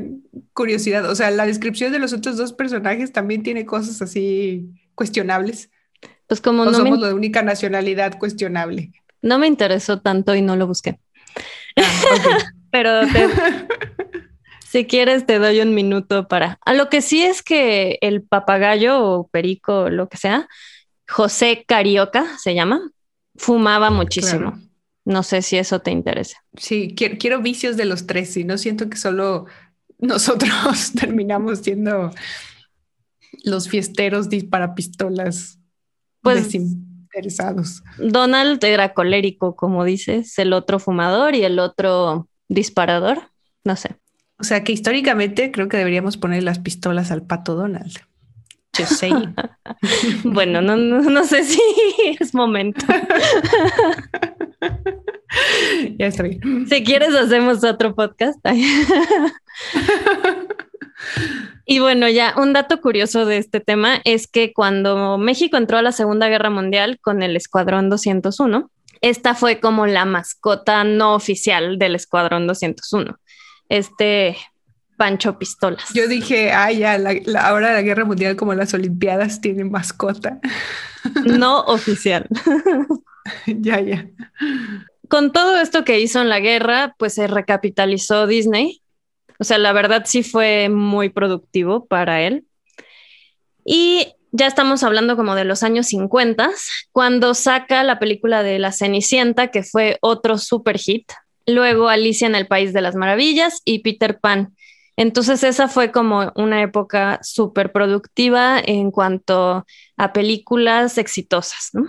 curiosidad, 0.54 1.10
o 1.10 1.16
sea, 1.16 1.32
la 1.32 1.46
descripción 1.46 1.92
de 1.92 2.00
los 2.00 2.14
otros 2.14 2.38
dos 2.38 2.54
personajes 2.54 3.14
también 3.14 3.42
tiene 3.42 3.66
cosas 3.66 4.02
así 4.02 4.70
cuestionables. 4.96 5.70
Pues 6.28 6.42
como 6.42 6.66
no 6.66 6.74
somos 6.74 7.02
de 7.02 7.14
única 7.14 7.42
nacionalidad 7.42 8.18
cuestionable. 8.20 8.92
No 9.22 9.40
me 9.40 9.48
interesó 9.48 10.02
tanto 10.02 10.36
y 10.36 10.42
no 10.42 10.56
lo 10.58 10.68
busqué. 10.68 11.00
Ah, 11.78 12.38
Pero 12.72 13.02
si 14.68 14.86
quieres 14.86 15.26
te 15.26 15.40
doy 15.40 15.62
un 15.62 15.74
minuto 15.74 16.28
para. 16.28 16.60
A 16.66 16.74
lo 16.74 16.90
que 16.90 17.02
sí 17.02 17.24
es 17.24 17.42
que 17.42 17.98
el 18.02 18.24
papagayo 18.24 19.02
o 19.02 19.28
perico 19.28 19.84
o 19.84 19.90
lo 19.90 20.10
que 20.10 20.18
sea 20.18 20.50
José 21.08 21.64
Carioca 21.68 22.38
se 22.38 22.54
llama, 22.54 22.92
fumaba 23.36 23.90
muchísimo. 23.90 24.60
No 25.06 25.24
sé 25.24 25.42
si 25.42 25.58
eso 25.58 25.80
te 25.80 25.92
interesa. 25.92 26.44
Sí, 26.58 26.94
quiero, 26.94 27.42
vicios 27.42 27.78
de 27.78 27.86
los 27.86 28.08
tres 28.08 28.36
y 28.36 28.44
no 28.44 28.58
siento 28.58 28.90
que 28.90 28.98
solo 28.98 29.46
nosotros 30.00 30.52
terminamos 31.00 31.60
siendo 31.60 32.12
los 33.44 33.70
fiesteros 33.70 34.28
para 34.50 34.76
pistolas 34.76 35.60
pues, 36.22 36.44
desinteresados. 36.44 37.84
Donald 37.98 38.62
era 38.64 38.94
colérico, 38.94 39.56
como 39.56 39.86
dices, 39.86 40.38
el 40.40 40.52
otro 40.52 40.78
fumador 40.78 41.36
y 41.36 41.44
el 41.44 41.60
otro 41.60 42.28
disparador. 42.50 43.32
No 43.64 43.78
sé. 43.78 43.96
O 44.40 44.44
sea 44.44 44.64
que 44.64 44.72
históricamente 44.72 45.52
creo 45.52 45.70
que 45.70 45.78
deberíamos 45.78 46.18
poner 46.18 46.44
las 46.44 46.60
pistolas 46.60 47.12
al 47.12 47.24
pato 47.24 47.56
Donald. 47.56 47.98
Bueno, 50.24 50.62
no, 50.62 50.76
no, 50.76 51.24
sé 51.24 51.44
si 51.44 51.60
es 52.20 52.34
momento. 52.34 52.86
ya 55.98 56.08
está 56.08 56.24
bien. 56.24 56.68
Si 56.68 56.84
quieres, 56.84 57.16
hacemos 57.16 57.64
otro 57.64 57.96
podcast. 57.96 58.40
y 61.66 61.80
bueno, 61.80 62.10
ya 62.10 62.34
un 62.38 62.54
dato 62.54 62.82
curioso 62.82 63.26
de 63.26 63.38
este 63.38 63.60
tema 63.60 64.02
es 64.04 64.28
que 64.28 64.54
cuando 64.54 65.18
México 65.18 65.58
entró 65.58 65.78
a 65.78 65.82
la 65.82 65.92
Segunda 65.92 66.30
Guerra 66.30 66.50
Mundial 66.50 67.00
con 67.02 67.24
el 67.24 67.36
Escuadrón 67.36 67.90
201, 67.90 68.70
esta 69.02 69.36
fue 69.36 69.60
como 69.60 69.86
la 69.86 70.06
mascota 70.06 70.84
no 70.84 71.14
oficial 71.14 71.78
del 71.78 71.96
Escuadrón 71.96 72.48
201. 72.48 73.18
Este 73.70 74.38
Pancho 74.98 75.38
Pistolas. 75.38 75.94
Yo 75.94 76.08
dije, 76.08 76.52
ah, 76.52 76.72
ya, 76.72 76.98
la, 76.98 77.14
ahora 77.42 77.74
la 77.74 77.82
guerra 77.82 78.04
mundial 78.04 78.36
como 78.36 78.54
las 78.54 78.74
Olimpiadas 78.74 79.40
tienen 79.42 79.72
mascota. 79.72 80.40
No 81.24 81.62
oficial. 81.62 82.28
ya, 83.48 83.80
ya. 83.80 84.10
Con 85.08 85.32
todo 85.32 85.58
esto 85.58 85.86
que 85.86 86.02
hizo 86.02 86.22
en 86.22 86.28
la 86.28 86.42
guerra, 86.42 86.96
pues 86.98 87.14
se 87.14 87.28
recapitalizó 87.28 88.28
Disney. 88.28 88.82
O 89.40 89.46
sea, 89.46 89.58
la 89.58 89.72
verdad 89.72 90.04
sí 90.06 90.22
fue 90.22 90.68
muy 90.68 91.08
productivo 91.08 91.86
para 91.86 92.22
él. 92.24 92.46
Y 93.64 94.08
ya 94.32 94.48
estamos 94.48 94.84
hablando 94.84 95.16
como 95.16 95.36
de 95.36 95.46
los 95.46 95.64
años 95.64 95.88
50, 95.88 96.52
cuando 96.92 97.34
saca 97.34 97.84
la 97.84 98.00
película 98.00 98.44
de 98.44 98.60
La 98.60 98.72
Cenicienta, 98.72 99.48
que 99.48 99.64
fue 99.64 99.98
otro 100.02 100.38
super 100.38 100.78
hit. 100.78 101.12
Luego 101.46 101.88
Alicia 101.88 102.28
en 102.28 102.36
el 102.36 102.48
País 102.48 102.74
de 102.74 102.82
las 102.82 102.96
Maravillas 102.96 103.62
y 103.64 103.80
Peter 103.80 104.20
Pan. 104.20 104.57
Entonces 104.98 105.44
esa 105.44 105.68
fue 105.68 105.92
como 105.92 106.32
una 106.36 106.62
época 106.62 107.20
súper 107.22 107.72
productiva 107.72 108.60
en 108.60 108.90
cuanto 108.90 109.66
a 109.96 110.12
películas 110.12 110.98
exitosas, 110.98 111.70
¿no? 111.74 111.86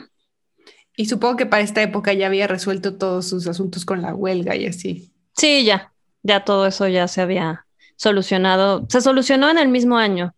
Y 0.94 1.06
supongo 1.06 1.36
que 1.36 1.46
para 1.46 1.62
esta 1.62 1.80
época 1.80 2.12
ya 2.12 2.26
había 2.26 2.46
resuelto 2.46 2.96
todos 2.96 3.28
sus 3.28 3.46
asuntos 3.46 3.84
con 3.84 4.02
la 4.02 4.14
huelga 4.14 4.56
y 4.56 4.66
así. 4.66 5.10
Sí, 5.36 5.64
ya, 5.64 5.92
ya 6.22 6.44
todo 6.44 6.66
eso 6.66 6.86
ya 6.86 7.08
se 7.08 7.22
había 7.22 7.64
solucionado. 7.96 8.84
Se 8.90 9.00
solucionó 9.00 9.48
en 9.48 9.58
el 9.58 9.68
mismo 9.68 9.96
año, 9.96 10.34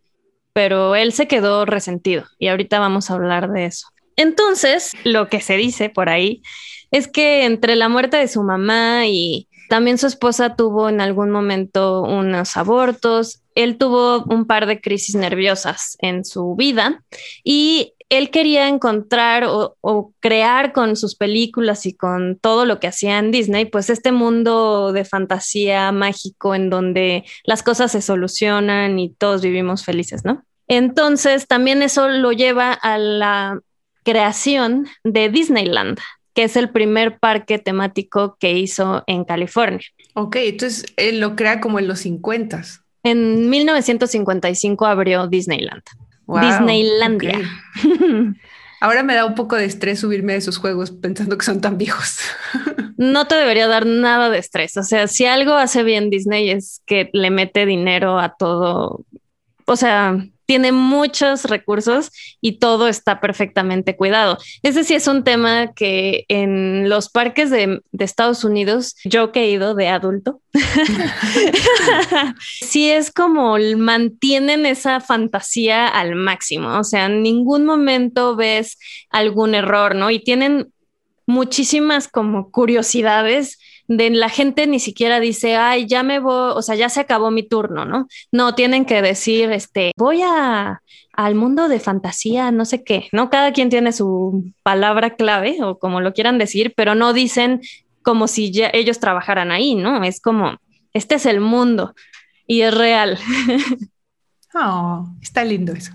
pero 0.53 0.95
él 0.95 1.13
se 1.13 1.27
quedó 1.27 1.65
resentido 1.65 2.25
y 2.39 2.49
ahorita 2.49 2.79
vamos 2.79 3.11
a 3.11 3.15
hablar 3.15 3.51
de 3.51 3.67
eso. 3.67 3.89
Entonces, 4.17 4.93
lo 5.03 5.29
que 5.29 5.41
se 5.41 5.57
dice 5.57 5.89
por 5.89 6.09
ahí 6.09 6.43
es 6.91 7.09
que 7.09 7.47
entre 7.47 7.75
la 7.75 7.89
muerte 7.89 8.19
de 8.19 8.29
su 8.29 8.43
mamá 8.43 9.07
y 9.07 9.49
también 9.71 9.99
su 9.99 10.09
esposa 10.09 10.57
tuvo 10.57 10.89
en 10.89 11.01
algún 11.01 11.31
momento 11.31 12.03
unos 12.03 12.57
abortos, 12.57 13.45
él 13.55 13.79
tuvo 13.79 14.25
un 14.25 14.45
par 14.45 14.67
de 14.67 14.81
crisis 14.81 15.15
nerviosas 15.15 15.97
en 16.01 16.25
su 16.25 16.57
vida 16.57 17.05
y 17.45 17.95
él 18.09 18.31
quería 18.31 18.67
encontrar 18.67 19.45
o, 19.47 20.13
crear 20.19 20.73
con 20.73 20.97
sus 20.97 21.15
películas 21.15 21.87
y 21.87 21.95
con 21.95 22.37
todo 22.37 22.65
lo 22.65 22.81
que 22.81 22.89
hacía 22.89 23.19
en 23.21 23.31
Disney, 23.31 23.65
pues 23.65 23.91
este 23.91 24.11
mundo 24.11 24.93
de 24.93 25.05
fantasía 25.05 25.93
mágico 25.93 26.57
en 26.57 26.69
donde 26.69 27.25
las 27.45 27.63
cosas 27.63 27.93
se 27.93 28.03
solucionan 28.03 28.99
y 28.99 29.15
todos 29.15 29.41
vivimos 29.41 29.85
felices, 29.85 30.25
¿no? 30.25 30.43
Entonces, 30.67 31.47
también 31.47 31.83
eso 31.83 32.09
lo 32.09 32.33
lleva 32.33 32.73
a 32.73 32.99
la 32.99 33.61
creación 34.03 34.89
de 35.05 35.29
Disneyland, 35.29 36.01
que 36.35 36.45
es 36.45 36.57
el 36.57 36.71
primer 36.71 37.19
parque 37.19 37.59
temático 37.59 38.37
que 38.39 38.53
hizo 38.53 39.03
en 39.07 39.25
California. 39.25 39.81
Ok, 40.15 40.37
entonces 40.37 40.87
él 40.97 41.21
lo 41.21 41.37
crea 41.37 41.61
como 41.61 41.79
en 41.79 41.89
los 41.89 42.01
50. 42.01 42.63
En 43.03 43.49
1955 43.49 44.87
abrió 44.87 45.27
Disneyland. 45.27 45.83
Disneylandia. 46.27 47.41
Ahora 48.81 49.03
me 49.03 49.15
da 49.15 49.27
un 49.27 49.35
poco 49.35 49.57
de 49.57 49.67
estrés 49.67 50.01
subirme 50.01 50.33
a 50.33 50.37
esos 50.37 50.57
juegos 50.57 50.91
pensando 50.91 51.37
que 51.37 51.45
son 51.45 51.61
tan 51.61 51.77
viejos. 51.77 52.19
no 52.97 53.27
te 53.27 53.35
debería 53.35 53.67
dar 53.67 53.85
nada 53.85 54.31
de 54.31 54.39
estrés. 54.39 54.77
O 54.77 54.83
sea, 54.83 55.07
si 55.07 55.27
algo 55.27 55.55
hace 55.55 55.83
bien 55.83 56.09
Disney 56.09 56.51
es 56.51 56.83
que 56.87 57.11
le 57.13 57.31
mete 57.31 57.67
dinero 57.67 58.19
a 58.19 58.35
todo. 58.37 59.05
O 59.67 59.77
sea, 59.77 60.19
tiene 60.51 60.73
muchos 60.73 61.45
recursos 61.45 62.11
y 62.41 62.59
todo 62.59 62.89
está 62.89 63.21
perfectamente 63.21 63.95
cuidado. 63.95 64.37
Ese 64.65 64.83
sí 64.83 64.95
es 64.95 65.07
un 65.07 65.23
tema 65.23 65.75
que 65.75 66.25
en 66.27 66.89
los 66.89 67.09
parques 67.09 67.51
de, 67.51 67.81
Estados 67.97 68.43
Unidos, 68.43 68.97
yo 69.05 69.31
que 69.31 69.45
he 69.45 69.51
ido 69.53 69.77
de 69.77 69.87
adulto, 69.87 70.41
sí 72.41 72.91
es 72.91 73.13
como 73.13 73.59
mantienen 73.77 74.67
esa 74.67 74.99
fantasía 74.99 75.87
al 75.87 76.17
máximo. 76.17 76.81
O 76.81 76.83
sea, 76.83 77.07
en 77.07 77.23
ningún 77.23 77.65
momento 77.65 78.35
ves 78.35 78.77
algún 79.09 79.55
error, 79.55 79.95
¿no? 79.95 80.11
Y 80.11 80.19
tienen 80.19 80.73
muchísimas 81.27 82.09
como 82.09 82.51
curiosidades 82.51 83.61
de 83.91 84.09
la 84.11 84.29
gente 84.29 84.69
ni 84.69 84.79
siquiera 84.79 85.19
dice, 85.19 85.57
ay, 85.57 85.87
ya 85.87 86.05
me 86.05 86.21
voy, 86.21 86.53
o 86.55 86.63
sea, 86.63 86.77
ya 86.77 86.89
se 86.89 87.01
acabó 87.01 87.33
mi 87.33 87.43
turno, 87.43 87.85
¿no? 87.85 88.07
No, 88.31 88.55
tienen 88.55 88.85
que 88.85 89.03
decir, 89.03 89.51
este, 89.51 89.91
voy 89.97 90.23
a, 90.23 90.81
al 91.13 91.35
mundo 91.35 91.69
de 91.69 91.81
fantasía, 91.81 92.53
no 92.53 92.65
sé 92.65 92.85
qué, 92.85 93.09
¿no? 93.11 93.31
Cada 93.31 93.53
quien 93.53 93.69
tiene 93.69 93.91
su 93.91 94.53
palabra 94.63 95.17
clave 95.17 95.57
o 95.65 95.81
como 95.81 96.01
lo 96.01 96.13
quieran 96.13 96.39
decir, 96.39 96.73
pero 96.77 96.95
no 96.95 97.13
dicen 97.13 97.63
como 98.03 98.29
si 98.29 98.53
ellos 98.73 99.01
trabajaran 99.01 99.51
ahí, 99.51 99.75
¿no? 99.75 100.05
Es 100.05 100.21
como, 100.21 100.59
este 100.93 101.17
es 101.17 101.27
el 101.27 101.41
mundo 101.41 101.97
y 102.47 102.63
es 102.63 102.73
real. 102.73 103.19
Oh, 104.53 105.07
está 105.23 105.45
lindo 105.45 105.73
eso. 105.73 105.93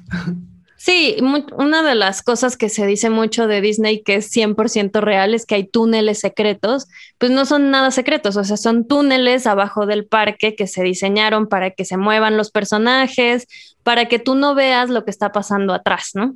Sí, 0.78 1.16
una 1.58 1.84
de 1.84 1.96
las 1.96 2.22
cosas 2.22 2.58
que 2.58 2.68
se 2.68 2.86
dice 2.86 3.10
mucho 3.10 3.48
de 3.48 3.62
Disney 3.62 4.04
que 4.04 4.16
es 4.16 4.30
100% 4.30 5.00
real 5.02 5.34
es 5.34 5.46
que 5.46 5.56
hay 5.56 5.68
túneles 5.68 6.20
secretos, 6.20 6.88
pues 7.18 7.32
no 7.32 7.46
son 7.46 7.72
nada 7.72 7.92
secretos, 7.92 8.36
o 8.36 8.44
sea, 8.44 8.58
son 8.58 8.86
túneles 8.86 9.48
abajo 9.48 9.86
del 9.86 10.06
parque 10.06 10.56
que 10.56 10.68
se 10.68 10.84
diseñaron 10.84 11.48
para 11.48 11.72
que 11.72 11.86
se 11.86 11.96
muevan 11.96 12.36
los 12.36 12.52
personajes, 12.52 13.48
para 13.84 14.08
que 14.08 14.20
tú 14.20 14.36
no 14.36 14.54
veas 14.54 14.90
lo 14.90 15.06
que 15.06 15.12
está 15.12 15.32
pasando 15.32 15.74
atrás, 15.74 16.12
¿no? 16.14 16.36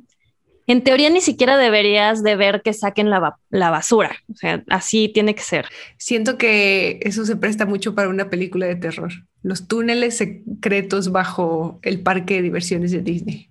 En 0.66 0.84
teoría 0.84 1.10
ni 1.10 1.20
siquiera 1.20 1.56
deberías 1.58 2.22
de 2.22 2.36
ver 2.36 2.62
que 2.62 2.72
saquen 2.72 3.10
la, 3.10 3.36
la 3.50 3.70
basura, 3.70 4.16
o 4.32 4.36
sea, 4.36 4.62
así 4.70 5.10
tiene 5.12 5.34
que 5.34 5.42
ser. 5.42 5.66
Siento 5.98 6.38
que 6.38 7.00
eso 7.02 7.26
se 7.26 7.36
presta 7.36 7.66
mucho 7.66 7.94
para 7.94 8.08
una 8.08 8.30
película 8.30 8.66
de 8.66 8.76
terror, 8.76 9.12
los 9.42 9.68
túneles 9.68 10.16
secretos 10.16 11.12
bajo 11.12 11.78
el 11.82 12.00
parque 12.00 12.34
de 12.34 12.42
diversiones 12.42 12.90
de 12.92 13.02
Disney. 13.02 13.49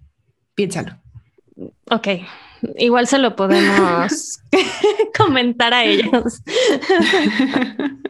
Piénsalo. 0.60 0.92
Ok, 1.90 2.08
igual 2.80 3.08
se 3.08 3.18
lo 3.18 3.38
podemos 3.38 4.40
comentar 5.18 5.74
a 5.74 5.86
ellos. 5.86 6.42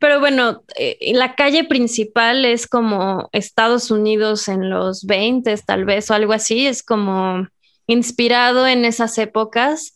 Pero 0.00 0.18
bueno, 0.18 0.64
eh, 0.76 1.12
la 1.14 1.36
calle 1.36 1.62
principal 1.62 2.44
es 2.44 2.66
como 2.66 3.28
Estados 3.30 3.92
Unidos 3.92 4.48
en 4.48 4.70
los 4.70 5.04
20, 5.04 5.56
tal 5.58 5.84
vez, 5.84 6.10
o 6.10 6.14
algo 6.14 6.32
así, 6.32 6.66
es 6.66 6.82
como 6.82 7.46
inspirado 7.86 8.66
en 8.66 8.84
esas 8.84 9.16
épocas, 9.18 9.94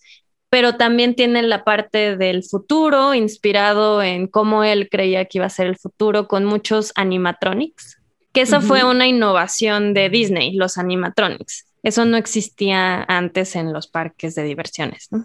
pero 0.51 0.77
también 0.77 1.17
tiene 1.17 1.43
la 1.43 1.65
parte 1.65 2.17
del 2.17 2.45
futuro, 2.45 3.13
inspirado 3.13 4.05
en 4.05 4.29
cómo 4.29 4.63
él 4.63 4.89
creía 4.89 5.25
que 5.25 5.39
iba 5.39 5.47
a 5.47 5.51
ser 5.51 5.67
el 5.67 5.79
futuro, 5.79 6.29
con 6.29 6.45
muchos 6.45 6.93
animatronics 6.95 7.99
que 8.33 8.43
esa 8.43 8.61
fue 8.61 8.85
una 8.85 9.07
innovación 9.07 9.95
de 9.95 10.11
Disney, 10.11 10.55
los 10.55 10.79
animatronics. 10.79 11.67
Eso 11.83 12.05
no 12.05 12.17
existía 12.17 13.03
antes 13.05 13.57
en 13.57 13.73
los 13.73 13.87
parques 13.87 14.35
de 14.35 14.43
diversiones. 14.43 15.09
¿no? 15.11 15.25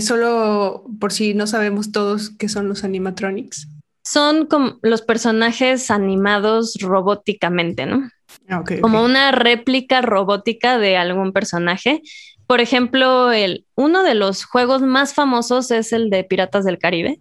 solo 0.00 0.84
por 1.00 1.12
si 1.12 1.34
no 1.34 1.46
sabemos 1.46 1.92
todos 1.92 2.30
qué 2.38 2.48
son 2.48 2.68
los 2.68 2.84
animatronics. 2.84 3.68
Son 4.04 4.46
como 4.46 4.78
los 4.82 5.02
personajes 5.02 5.90
animados 5.90 6.76
robóticamente, 6.80 7.86
¿no? 7.86 8.08
Ah, 8.48 8.62
como 8.80 9.02
una 9.02 9.32
réplica 9.32 10.00
robótica 10.00 10.78
de 10.78 10.96
algún 10.96 11.32
personaje. 11.32 12.02
Por 12.46 12.60
ejemplo, 12.60 13.32
el, 13.32 13.66
uno 13.74 14.02
de 14.02 14.14
los 14.14 14.44
juegos 14.44 14.80
más 14.80 15.12
famosos 15.14 15.70
es 15.70 15.92
el 15.92 16.08
de 16.08 16.24
Piratas 16.24 16.64
del 16.64 16.78
Caribe 16.78 17.20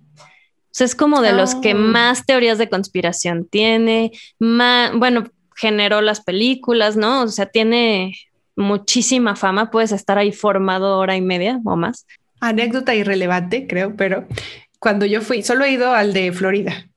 es 0.84 0.96
como 0.96 1.22
de 1.22 1.34
los 1.34 1.56
que 1.56 1.74
oh. 1.74 1.78
más 1.78 2.26
teorías 2.26 2.58
de 2.58 2.70
conspiración 2.70 3.48
tiene, 3.48 4.12
más, 4.40 4.92
bueno, 4.96 5.26
generó 5.56 6.02
las 6.02 6.22
películas, 6.22 6.98
¿no? 6.98 7.24
O 7.24 7.28
sea, 7.28 7.48
tiene 7.48 8.16
muchísima 8.56 9.36
fama, 9.36 9.72
puedes 9.72 9.92
estar 9.92 10.18
ahí 10.18 10.32
formado 10.32 10.98
hora 10.98 11.16
y 11.16 11.22
media 11.22 11.60
o 11.63 11.76
más. 11.76 12.06
Anécdota 12.40 12.96
irrelevante, 12.96 13.68
creo, 13.68 13.96
pero 13.96 14.28
cuando 14.80 15.06
yo 15.06 15.22
fui, 15.22 15.44
solo 15.44 15.66
he 15.66 15.72
ido 15.72 15.94
al 15.94 16.13
de 16.13 16.32
Florida 16.32 16.88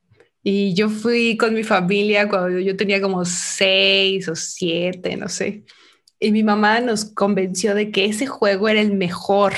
y 0.42 0.74
yo 0.74 0.88
fui 0.88 1.36
con 1.36 1.54
mi 1.54 1.62
familia 1.62 2.28
cuando 2.28 2.58
yo 2.58 2.76
tenía 2.76 3.00
como 3.00 3.24
seis 3.24 4.28
o 4.28 4.34
siete, 4.34 5.16
no 5.16 5.28
sé. 5.28 5.64
Y 6.18 6.32
mi 6.32 6.42
mamá 6.42 6.80
nos 6.80 7.06
convenció 7.06 7.74
de 7.74 7.90
que 7.90 8.06
ese 8.06 8.26
juego 8.26 8.68
era 8.68 8.80
el 8.80 8.92
mejor 8.92 9.54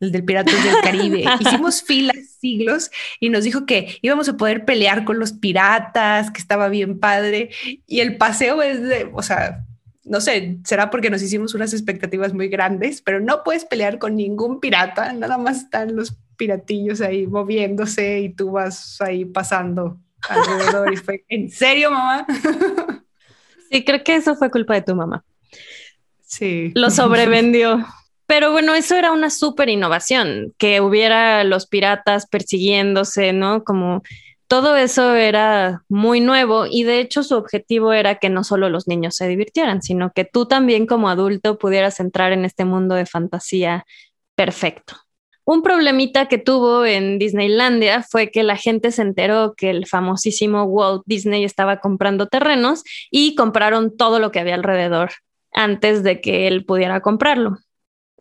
el 0.00 0.12
del 0.12 0.24
Piratas 0.24 0.62
del 0.62 0.80
Caribe. 0.82 1.24
Hicimos 1.40 1.82
filas 1.82 2.16
siglos 2.40 2.90
y 3.20 3.30
nos 3.30 3.44
dijo 3.44 3.66
que 3.66 3.98
íbamos 4.02 4.28
a 4.28 4.36
poder 4.36 4.64
pelear 4.64 5.04
con 5.04 5.18
los 5.18 5.32
piratas, 5.32 6.30
que 6.30 6.40
estaba 6.40 6.68
bien 6.68 6.98
padre. 6.98 7.50
Y 7.86 8.00
el 8.00 8.16
paseo 8.16 8.62
es 8.62 8.82
de, 8.82 9.10
o 9.12 9.22
sea, 9.22 9.64
no 10.04 10.20
sé, 10.20 10.58
será 10.64 10.90
porque 10.90 11.10
nos 11.10 11.22
hicimos 11.22 11.54
unas 11.54 11.72
expectativas 11.72 12.32
muy 12.32 12.48
grandes, 12.48 13.02
pero 13.02 13.20
no 13.20 13.42
puedes 13.42 13.64
pelear 13.64 13.98
con 13.98 14.16
ningún 14.16 14.60
pirata, 14.60 15.12
nada 15.12 15.38
más 15.38 15.64
están 15.64 15.96
los 15.96 16.16
piratillos 16.36 17.00
ahí 17.00 17.26
moviéndose 17.26 18.20
y 18.20 18.28
tú 18.28 18.52
vas 18.52 19.00
ahí 19.00 19.24
pasando 19.24 19.98
alrededor. 20.28 20.92
y 20.92 20.96
fue, 20.96 21.24
¿en 21.28 21.50
serio, 21.50 21.90
mamá? 21.90 22.26
Sí, 23.68 23.84
creo 23.84 24.04
que 24.04 24.14
eso 24.14 24.36
fue 24.36 24.48
culpa 24.48 24.74
de 24.74 24.82
tu 24.82 24.94
mamá. 24.94 25.24
Sí. 26.24 26.70
Lo 26.76 26.88
sobrevendió. 26.92 27.84
Pero 28.26 28.52
bueno, 28.52 28.74
eso 28.74 28.96
era 28.96 29.12
una 29.12 29.30
súper 29.30 29.68
innovación, 29.68 30.52
que 30.58 30.80
hubiera 30.80 31.44
los 31.44 31.66
piratas 31.66 32.26
persiguiéndose, 32.26 33.32
¿no? 33.32 33.62
Como 33.62 34.02
todo 34.48 34.76
eso 34.76 35.14
era 35.14 35.82
muy 35.88 36.20
nuevo 36.20 36.66
y 36.66 36.84
de 36.84 37.00
hecho 37.00 37.22
su 37.22 37.36
objetivo 37.36 37.92
era 37.92 38.16
que 38.16 38.28
no 38.30 38.44
solo 38.44 38.68
los 38.68 38.86
niños 38.86 39.16
se 39.16 39.26
divirtieran, 39.28 39.82
sino 39.82 40.12
que 40.12 40.24
tú 40.24 40.46
también 40.46 40.86
como 40.86 41.08
adulto 41.08 41.58
pudieras 41.58 41.98
entrar 42.00 42.32
en 42.32 42.44
este 42.44 42.64
mundo 42.64 42.94
de 42.94 43.06
fantasía 43.06 43.84
perfecto. 44.36 44.96
Un 45.44 45.62
problemita 45.62 46.26
que 46.26 46.38
tuvo 46.38 46.84
en 46.84 47.18
Disneylandia 47.18 48.02
fue 48.02 48.30
que 48.30 48.42
la 48.42 48.56
gente 48.56 48.90
se 48.90 49.02
enteró 49.02 49.54
que 49.56 49.70
el 49.70 49.86
famosísimo 49.86 50.64
Walt 50.64 51.02
Disney 51.06 51.44
estaba 51.44 51.78
comprando 51.78 52.26
terrenos 52.26 52.82
y 53.12 53.36
compraron 53.36 53.96
todo 53.96 54.18
lo 54.18 54.32
que 54.32 54.40
había 54.40 54.56
alrededor 54.56 55.10
antes 55.52 56.02
de 56.02 56.20
que 56.20 56.48
él 56.48 56.64
pudiera 56.64 57.00
comprarlo. 57.00 57.58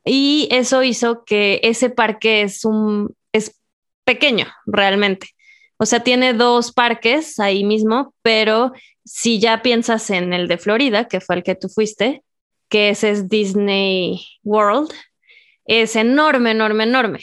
Y 0.06 0.48
eso 0.52 0.84
hizo 0.84 1.26
que 1.26 1.60
ese 1.64 1.90
parque 1.90 2.42
es 2.44 2.64
un 2.64 3.16
es 3.34 3.60
pequeño 4.06 4.46
realmente. 4.66 5.30
O 5.78 5.86
sea, 5.86 6.02
tiene 6.02 6.34
dos 6.34 6.72
parques 6.72 7.40
ahí 7.40 7.64
mismo, 7.64 8.14
pero 8.22 8.72
si 9.04 9.40
ya 9.40 9.62
piensas 9.62 10.10
en 10.10 10.32
el 10.34 10.48
de 10.48 10.58
Florida, 10.58 11.08
que 11.08 11.20
fue 11.20 11.36
el 11.36 11.44
que 11.44 11.56
tú 11.56 11.68
fuiste, 11.70 12.24
que 12.70 12.90
ese 12.90 13.10
es 13.12 13.30
Disney 13.30 14.26
World, 14.44 14.92
es 15.66 15.96
enorme, 15.96 16.52
enorme, 16.52 16.84
enorme. 16.86 17.20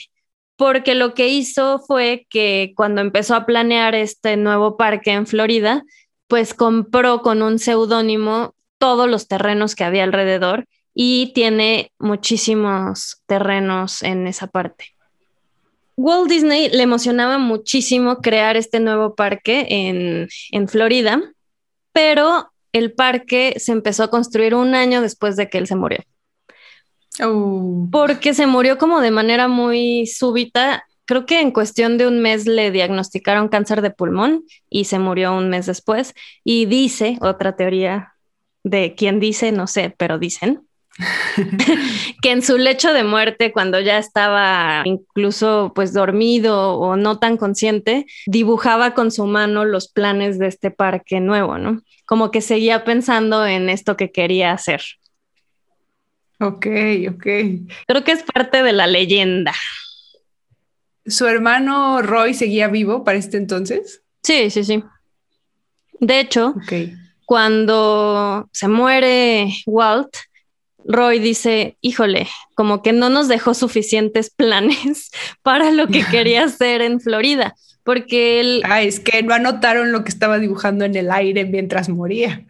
Porque 0.55 0.93
lo 0.93 1.13
que 1.13 1.29
hizo 1.29 1.79
fue 1.79 2.27
que 2.29 2.73
cuando 2.75 3.01
empezó 3.01 3.35
a 3.35 3.45
planear 3.45 3.95
este 3.95 4.37
nuevo 4.37 4.77
parque 4.77 5.11
en 5.11 5.25
Florida, 5.25 5.83
pues 6.27 6.53
compró 6.53 7.21
con 7.21 7.41
un 7.41 7.59
seudónimo 7.59 8.55
todos 8.77 9.09
los 9.09 9.27
terrenos 9.27 9.75
que 9.75 9.83
había 9.83 10.03
alrededor 10.03 10.65
y 10.93 11.31
tiene 11.33 11.91
muchísimos 11.99 13.21
terrenos 13.25 14.03
en 14.03 14.27
esa 14.27 14.47
parte. 14.47 14.93
Walt 15.95 16.29
Disney 16.29 16.69
le 16.69 16.83
emocionaba 16.83 17.37
muchísimo 17.37 18.17
crear 18.17 18.57
este 18.57 18.79
nuevo 18.79 19.15
parque 19.15 19.67
en, 19.69 20.27
en 20.51 20.67
Florida, 20.67 21.21
pero 21.91 22.51
el 22.71 22.93
parque 22.93 23.55
se 23.57 23.71
empezó 23.71 24.03
a 24.03 24.09
construir 24.09 24.55
un 24.55 24.73
año 24.73 25.01
después 25.01 25.35
de 25.35 25.49
que 25.49 25.59
él 25.59 25.67
se 25.67 25.75
murió. 25.75 25.99
Oh. 27.21 27.87
Porque 27.91 28.33
se 28.33 28.47
murió 28.47 28.77
como 28.77 28.99
de 29.01 29.11
manera 29.11 29.47
muy 29.47 30.07
súbita. 30.07 30.83
Creo 31.05 31.25
que 31.25 31.41
en 31.41 31.51
cuestión 31.51 31.97
de 31.97 32.07
un 32.07 32.21
mes 32.21 32.47
le 32.47 32.71
diagnosticaron 32.71 33.49
cáncer 33.49 33.81
de 33.81 33.91
pulmón 33.91 34.43
y 34.69 34.85
se 34.85 34.97
murió 34.97 35.35
un 35.35 35.49
mes 35.49 35.67
después. 35.67 36.15
Y 36.43 36.65
dice, 36.65 37.17
otra 37.21 37.55
teoría 37.55 38.15
de 38.63 38.95
quién 38.95 39.19
dice, 39.19 39.51
no 39.51 39.67
sé, 39.67 39.93
pero 39.95 40.17
dicen, 40.17 40.67
que 42.21 42.31
en 42.31 42.41
su 42.41 42.57
lecho 42.57 42.93
de 42.93 43.03
muerte, 43.03 43.51
cuando 43.51 43.79
ya 43.79 43.97
estaba 43.97 44.83
incluso 44.85 45.71
pues 45.73 45.93
dormido 45.93 46.73
o 46.77 46.95
no 46.95 47.19
tan 47.19 47.37
consciente, 47.37 48.05
dibujaba 48.27 48.93
con 48.93 49.11
su 49.11 49.25
mano 49.25 49.65
los 49.65 49.87
planes 49.87 50.37
de 50.39 50.47
este 50.47 50.71
parque 50.71 51.19
nuevo, 51.19 51.57
¿no? 51.57 51.81
Como 52.05 52.31
que 52.31 52.41
seguía 52.41 52.83
pensando 52.83 53.45
en 53.45 53.69
esto 53.69 53.97
que 53.97 54.11
quería 54.11 54.51
hacer. 54.51 54.81
Ok, 56.39 56.67
ok. 57.09 57.25
Creo 57.87 58.03
que 58.03 58.11
es 58.11 58.23
parte 58.23 58.61
de 58.63 58.73
la 58.73 58.87
leyenda. 58.87 59.53
¿Su 61.05 61.25
hermano 61.27 62.01
Roy 62.01 62.33
seguía 62.33 62.67
vivo 62.67 63.03
para 63.03 63.17
este 63.17 63.37
entonces? 63.37 64.03
Sí, 64.23 64.49
sí, 64.49 64.63
sí. 64.63 64.83
De 65.99 66.19
hecho, 66.19 66.49
Ok. 66.57 66.73
cuando 67.25 68.49
se 68.51 68.67
muere 68.67 69.49
Walt, 69.65 70.09
Roy 70.85 71.19
dice, 71.19 71.77
híjole, 71.81 72.27
como 72.55 72.81
que 72.81 72.93
no 72.93 73.09
nos 73.09 73.27
dejó 73.27 73.53
suficientes 73.53 74.29
planes 74.29 75.11
para 75.41 75.71
lo 75.71 75.87
que 75.87 76.03
quería 76.05 76.43
hacer 76.45 76.81
en 76.81 76.99
Florida, 76.99 77.55
porque 77.83 78.39
él, 78.39 78.61
Ah, 78.65 78.81
es 78.81 78.99
que 78.99 79.23
no 79.23 79.33
anotaron 79.33 79.91
lo 79.91 80.03
que 80.03 80.09
estaba 80.09 80.39
dibujando 80.39 80.85
en 80.85 80.95
el 80.95 81.11
aire 81.11 81.45
mientras 81.45 81.89
moría. 81.89 82.45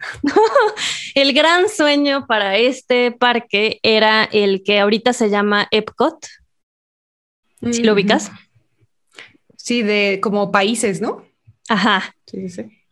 el 1.14 1.32
gran 1.32 1.68
sueño 1.68 2.26
para 2.26 2.56
este 2.56 3.12
parque 3.12 3.80
era 3.82 4.24
el 4.24 4.62
que 4.62 4.80
ahorita 4.80 5.12
se 5.12 5.30
llama 5.30 5.68
Epcot, 5.70 6.26
si 7.70 7.82
lo 7.82 7.94
ubicas. 7.94 8.30
Sí, 9.56 9.82
de 9.82 10.18
como 10.22 10.52
países, 10.52 11.00
¿no? 11.00 11.24
Ajá, 11.68 12.14
Sí, 12.26 12.48
sí, 12.48 12.62
sí. 12.62 12.83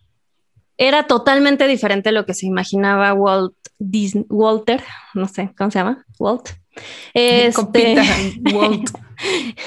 Era 0.83 1.05
totalmente 1.05 1.69
diferente 1.69 2.09
a 2.09 2.13
lo 2.13 2.27
que 2.27 2.35
se 2.35 2.47
imaginaba 2.47 3.15
Walt 3.15 3.55
Disney, 3.79 4.27
Walter, 4.29 4.83
no 5.15 5.29
sé, 5.29 5.51
¿cómo 5.57 5.71
se 5.71 5.79
llama? 5.79 6.05
Walt. 6.19 6.51
Este, 7.15 7.97
Walt. 8.55 8.91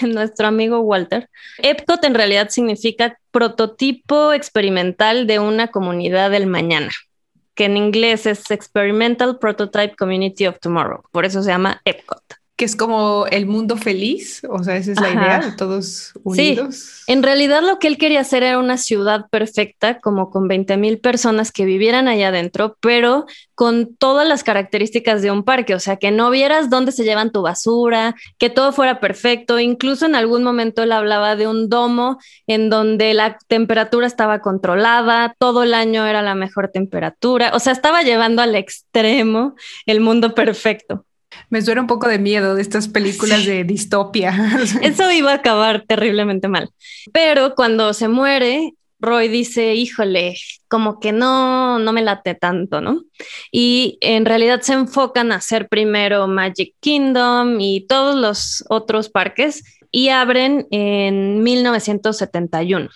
nuestro 0.02 0.48
amigo 0.48 0.80
Walter. 0.80 1.30
Epcot 1.60 2.04
en 2.04 2.16
realidad 2.16 2.50
significa 2.50 3.20
prototipo 3.32 4.34
experimental 4.34 5.28
de 5.28 5.38
una 5.40 5.68
comunidad 5.68 6.32
del 6.32 6.48
mañana, 6.48 6.92
que 7.54 7.66
en 7.66 7.78
inglés 7.78 8.26
es 8.26 8.50
Experimental 8.50 9.38
Prototype 9.38 9.96
Community 9.96 10.48
of 10.48 10.60
Tomorrow. 10.60 11.04
Por 11.12 11.26
eso 11.26 11.44
se 11.44 11.52
llama 11.52 11.80
Epcot. 11.86 12.25
Que 12.58 12.64
es 12.64 12.78
como 12.78 13.26
el 13.32 13.48
mundo 13.48 13.76
feliz, 13.76 14.42
o 14.50 14.64
sea, 14.64 14.78
esa 14.78 14.94
es 14.94 15.02
la 15.02 15.08
Ajá. 15.08 15.26
idea 15.26 15.50
de 15.50 15.58
todos 15.58 16.14
unidos. 16.24 17.04
En 17.06 17.22
realidad 17.22 17.62
lo 17.62 17.80
que 17.80 17.88
él 17.88 17.98
quería 17.98 18.22
hacer 18.22 18.44
era 18.44 18.60
una 18.60 18.78
ciudad 18.78 19.26
perfecta, 19.30 20.00
como 20.00 20.30
con 20.30 20.48
20 20.48 20.78
mil 20.78 21.00
personas 21.00 21.52
que 21.52 21.66
vivieran 21.66 22.08
allá 22.08 22.30
adentro, 22.30 22.78
pero 22.80 23.26
con 23.56 23.94
todas 23.98 24.26
las 24.26 24.46
características 24.46 25.22
de 25.22 25.32
un 25.32 25.44
parque, 25.44 25.76
o 25.76 25.80
sea, 25.80 25.98
que 25.98 26.12
no 26.12 26.30
vieras 26.30 26.70
dónde 26.70 26.94
se 26.94 27.04
llevan 27.04 27.32
tu 27.34 27.42
basura, 27.42 28.16
que 28.38 28.50
todo 28.50 28.72
fuera 28.72 29.02
perfecto. 29.02 29.60
Incluso 29.60 30.06
en 30.06 30.16
algún 30.16 30.44
momento 30.44 30.84
él 30.84 30.94
hablaba 30.94 31.36
de 31.36 31.48
un 31.48 31.68
domo 31.68 32.20
en 32.48 32.70
donde 32.70 33.14
la 33.14 33.38
temperatura 33.48 34.08
estaba 34.08 34.40
controlada, 34.40 35.36
todo 35.40 35.64
el 35.64 35.74
año 35.74 36.06
era 36.06 36.22
la 36.22 36.36
mejor 36.36 36.70
temperatura, 36.70 37.52
o 37.54 37.60
sea, 37.60 37.74
estaba 37.74 38.02
llevando 38.04 38.42
al 38.42 38.56
extremo 38.56 39.56
el 39.86 40.00
mundo 40.00 40.34
perfecto. 40.34 41.06
Me 41.50 41.62
suena 41.62 41.82
un 41.82 41.88
poco 41.88 42.08
de 42.08 42.20
miedo 42.20 42.56
de 42.56 42.62
estas 42.62 42.88
películas 42.88 43.46
de 43.46 43.64
distopia. 43.64 44.36
Eso 44.82 45.12
iba 45.12 45.32
a 45.32 45.36
acabar 45.36 45.84
terriblemente 45.88 46.48
mal. 46.48 46.70
Pero 47.14 47.56
cuando 47.56 47.94
se 47.94 48.08
muere, 48.08 48.74
Roy 49.00 49.28
dice, 49.28 49.76
híjole, 49.76 50.36
como 50.68 51.00
que 51.00 51.12
no, 51.12 51.80
no 51.80 51.94
me 51.94 52.02
late 52.02 52.36
tanto, 52.36 52.82
¿no? 52.82 53.04
Y 53.52 53.98
en 54.02 54.26
realidad 54.26 54.62
se 54.62 54.74
enfocan 54.74 55.32
a 55.32 55.36
hacer 55.36 55.68
primero 55.68 56.28
Magic 56.28 56.74
Kingdom 56.80 57.60
y 57.60 57.86
todos 57.88 58.16
los 58.16 58.64
otros 58.70 59.10
parques 59.10 59.64
y 59.92 60.10
abren 60.10 60.68
en 60.72 61.44
1971. 61.44 62.90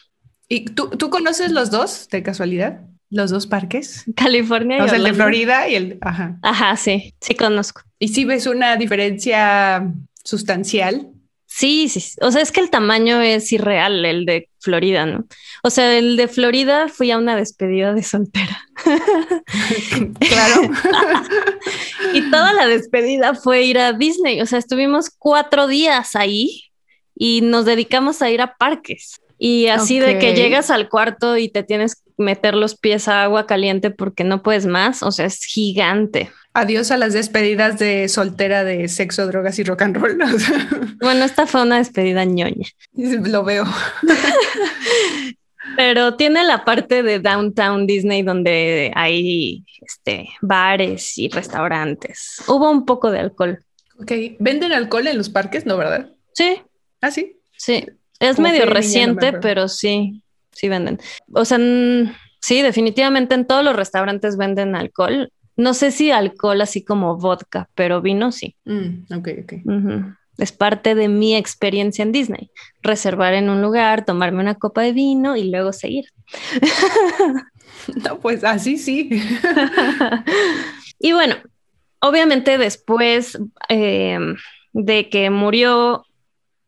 ¿Y 0.47 0.65
tú, 0.65 0.89
tú 0.89 1.09
conoces 1.09 1.51
los 1.51 1.69
dos 1.69 2.07
de 2.09 2.23
casualidad? 2.23 2.81
¿Los 3.09 3.31
dos 3.31 3.47
parques? 3.47 4.05
California 4.15 4.77
y 4.77 4.81
O 4.81 4.87
sea, 4.87 4.97
el 4.97 5.03
de. 5.03 5.13
Florida 5.13 5.67
y 5.67 5.75
el... 5.75 5.97
Ajá. 6.01 6.37
Ajá, 6.41 6.75
sí, 6.77 7.13
sí 7.19 7.35
conozco. 7.35 7.81
¿Y 7.97 8.09
si 8.09 8.25
ves 8.25 8.45
una 8.45 8.75
diferencia 8.77 9.91
sustancial? 10.23 11.09
Sí, 11.51 11.89
sí, 11.89 11.99
sí. 11.99 12.15
o 12.21 12.31
sea, 12.31 12.43
es 12.43 12.51
que 12.51 12.61
el 12.61 12.69
tamaño 12.69 13.21
es 13.21 13.51
irreal, 13.51 14.05
el 14.05 14.25
de 14.25 14.49
Florida, 14.59 15.07
¿no? 15.07 15.25
O 15.63 15.71
sea, 15.71 15.97
el 15.97 16.15
de 16.15 16.27
Florida 16.27 16.87
fui 16.89 17.09
a 17.09 17.17
una 17.17 17.35
despedida 17.35 17.91
de 17.93 18.03
soltera. 18.03 18.65
claro. 20.19 20.61
Y 22.13 22.31
toda 22.31 22.53
la 22.53 22.65
despedida 22.65 23.35
fue 23.35 23.63
ir 23.63 23.77
a 23.77 23.93
Disney. 23.93 24.41
O 24.41 24.45
sea, 24.45 24.57
estuvimos 24.57 25.11
cuatro 25.15 25.67
días 25.67 26.15
ahí 26.15 26.63
y 27.13 27.41
nos 27.41 27.65
dedicamos 27.65 28.21
a 28.21 28.31
ir 28.31 28.41
a 28.41 28.55
parques. 28.55 29.19
Y 29.41 29.67
así 29.67 29.99
de 29.99 30.19
que 30.19 30.35
llegas 30.35 30.69
al 30.69 30.89
cuarto 30.89 31.37
y 31.37 31.47
te 31.47 31.63
tienes 31.63 31.95
que 31.95 32.01
meter 32.17 32.55
los 32.55 32.77
pies 32.77 33.07
a 33.07 33.23
agua 33.23 33.47
caliente 33.47 33.89
porque 33.89 34.25
no 34.25 34.43
puedes 34.43 34.65
más. 34.65 35.01
O 35.01 35.11
sea, 35.11 35.25
es 35.25 35.45
gigante. 35.45 36.29
Adiós 36.53 36.91
a 36.91 36.97
las 36.97 37.13
despedidas 37.13 37.79
de 37.79 38.09
soltera 38.09 38.65
de 38.65 38.89
sexo, 38.89 39.27
drogas 39.27 39.57
y 39.57 39.63
rock 39.63 39.83
and 39.83 39.95
roll. 39.97 40.21
O 40.21 40.39
sea, 40.39 40.67
Bueno, 40.99 41.23
esta 41.23 41.47
fue 41.47 41.61
una 41.61 41.77
despedida 41.77 42.25
ñoña. 42.25 42.67
Lo 42.93 43.45
veo. 43.45 43.63
Pero 45.77 46.15
tiene 46.15 46.43
la 46.43 46.65
parte 46.65 47.03
de 47.03 47.19
Downtown 47.19 47.87
Disney 47.87 48.23
donde 48.23 48.91
hay 48.95 49.63
este, 49.81 50.29
bares 50.41 51.17
y 51.17 51.29
restaurantes. 51.29 52.41
Hubo 52.47 52.69
un 52.69 52.85
poco 52.85 53.11
de 53.11 53.19
alcohol. 53.19 53.59
Ok. 54.01 54.11
¿Venden 54.39 54.73
alcohol 54.73 55.07
en 55.07 55.17
los 55.17 55.29
parques? 55.29 55.65
No, 55.65 55.77
¿verdad? 55.77 56.09
Sí, 56.33 56.61
Ah, 57.01 57.11
sí. 57.11 57.37
Sí, 57.55 57.85
es 58.19 58.35
Como 58.35 58.49
medio 58.49 58.65
no 58.65 58.73
reciente, 58.73 59.33
pero 59.33 59.67
sí, 59.67 60.21
sí 60.51 60.69
venden. 60.69 60.99
O 61.33 61.45
sea, 61.45 61.57
sí, 62.39 62.61
definitivamente 62.61 63.35
en 63.35 63.45
todos 63.45 63.63
los 63.63 63.75
restaurantes 63.75 64.37
venden 64.37 64.75
alcohol. 64.75 65.31
No 65.55 65.73
sé 65.73 65.91
si 65.91 66.11
alcohol 66.11 66.61
así 66.61 66.83
como 66.83 67.17
vodka, 67.17 67.69
pero 67.75 68.01
vino 68.01 68.31
sí. 68.31 68.55
Mm, 68.65 69.13
ok, 69.13 69.27
ok. 69.43 69.53
Es 70.37 70.53
parte 70.53 70.95
de 70.95 71.09
mi 71.09 71.35
experiencia 71.35 72.03
en 72.03 72.13
Disney. 72.13 72.49
Reservar 72.81 73.33
en 73.33 73.49
un 73.49 73.61
lugar, 73.61 74.05
tomarme 74.05 74.41
una 74.41 74.55
copa 74.55 74.81
de 74.81 74.93
vino 74.93 75.35
y 75.35 75.49
luego 75.49 75.73
seguir. 75.73 76.05
No, 78.03 78.19
pues 78.19 78.43
así 78.43 78.77
sí. 78.77 79.09
y 80.99 81.11
bueno, 81.13 81.35
obviamente 82.01 82.57
después 82.57 83.37
eh, 83.69 84.19
de 84.73 85.09
que 85.09 85.29
murió 85.29 86.05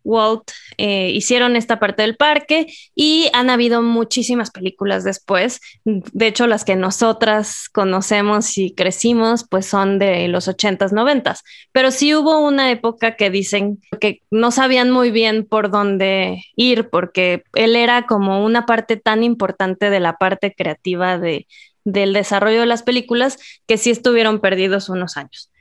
Walt, 0.03 0.51
eh, 0.77 1.11
hicieron 1.11 1.55
esta 1.55 1.79
parte 1.79 2.01
del 2.01 2.15
parque 2.15 2.67
y 2.95 3.29
han 3.33 3.49
habido 3.49 3.81
muchísimas 3.81 4.51
películas 4.51 5.03
después. 5.03 5.59
De 5.85 6.27
hecho, 6.27 6.47
las 6.47 6.65
que 6.65 6.75
nosotras 6.75 7.69
conocemos 7.71 8.57
y 8.57 8.73
crecimos, 8.73 9.45
pues 9.49 9.65
son 9.65 9.99
de 9.99 10.27
los 10.27 10.47
80s, 10.47 10.91
90s. 10.91 11.41
Pero 11.71 11.91
sí 11.91 12.15
hubo 12.15 12.39
una 12.39 12.71
época 12.71 13.15
que 13.15 13.29
dicen 13.29 13.79
que 13.99 14.21
no 14.31 14.51
sabían 14.51 14.91
muy 14.91 15.11
bien 15.11 15.45
por 15.45 15.71
dónde 15.71 16.43
ir, 16.55 16.89
porque 16.89 17.43
él 17.53 17.75
era 17.75 18.05
como 18.05 18.43
una 18.43 18.65
parte 18.65 18.97
tan 18.97 19.23
importante 19.23 19.89
de 19.89 19.99
la 19.99 20.17
parte 20.17 20.53
creativa 20.53 21.17
de, 21.17 21.47
del 21.83 22.13
desarrollo 22.13 22.61
de 22.61 22.65
las 22.65 22.83
películas 22.83 23.37
que 23.67 23.77
sí 23.77 23.89
estuvieron 23.89 24.39
perdidos 24.39 24.89
unos 24.89 25.17
años. 25.17 25.51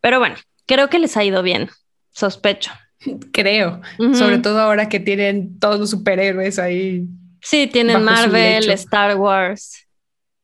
Pero 0.00 0.18
bueno, 0.18 0.36
creo 0.66 0.88
que 0.88 0.98
les 0.98 1.16
ha 1.16 1.24
ido 1.24 1.42
bien, 1.42 1.70
sospecho. 2.10 2.72
Creo, 3.32 3.80
sobre 4.14 4.38
todo 4.38 4.60
ahora 4.60 4.88
que 4.88 5.00
tienen 5.00 5.58
todos 5.58 5.78
los 5.78 5.90
superhéroes 5.90 6.58
ahí. 6.58 7.06
Sí, 7.40 7.66
tienen 7.66 8.02
Marvel, 8.04 8.70
Star 8.70 9.16
Wars 9.16 9.86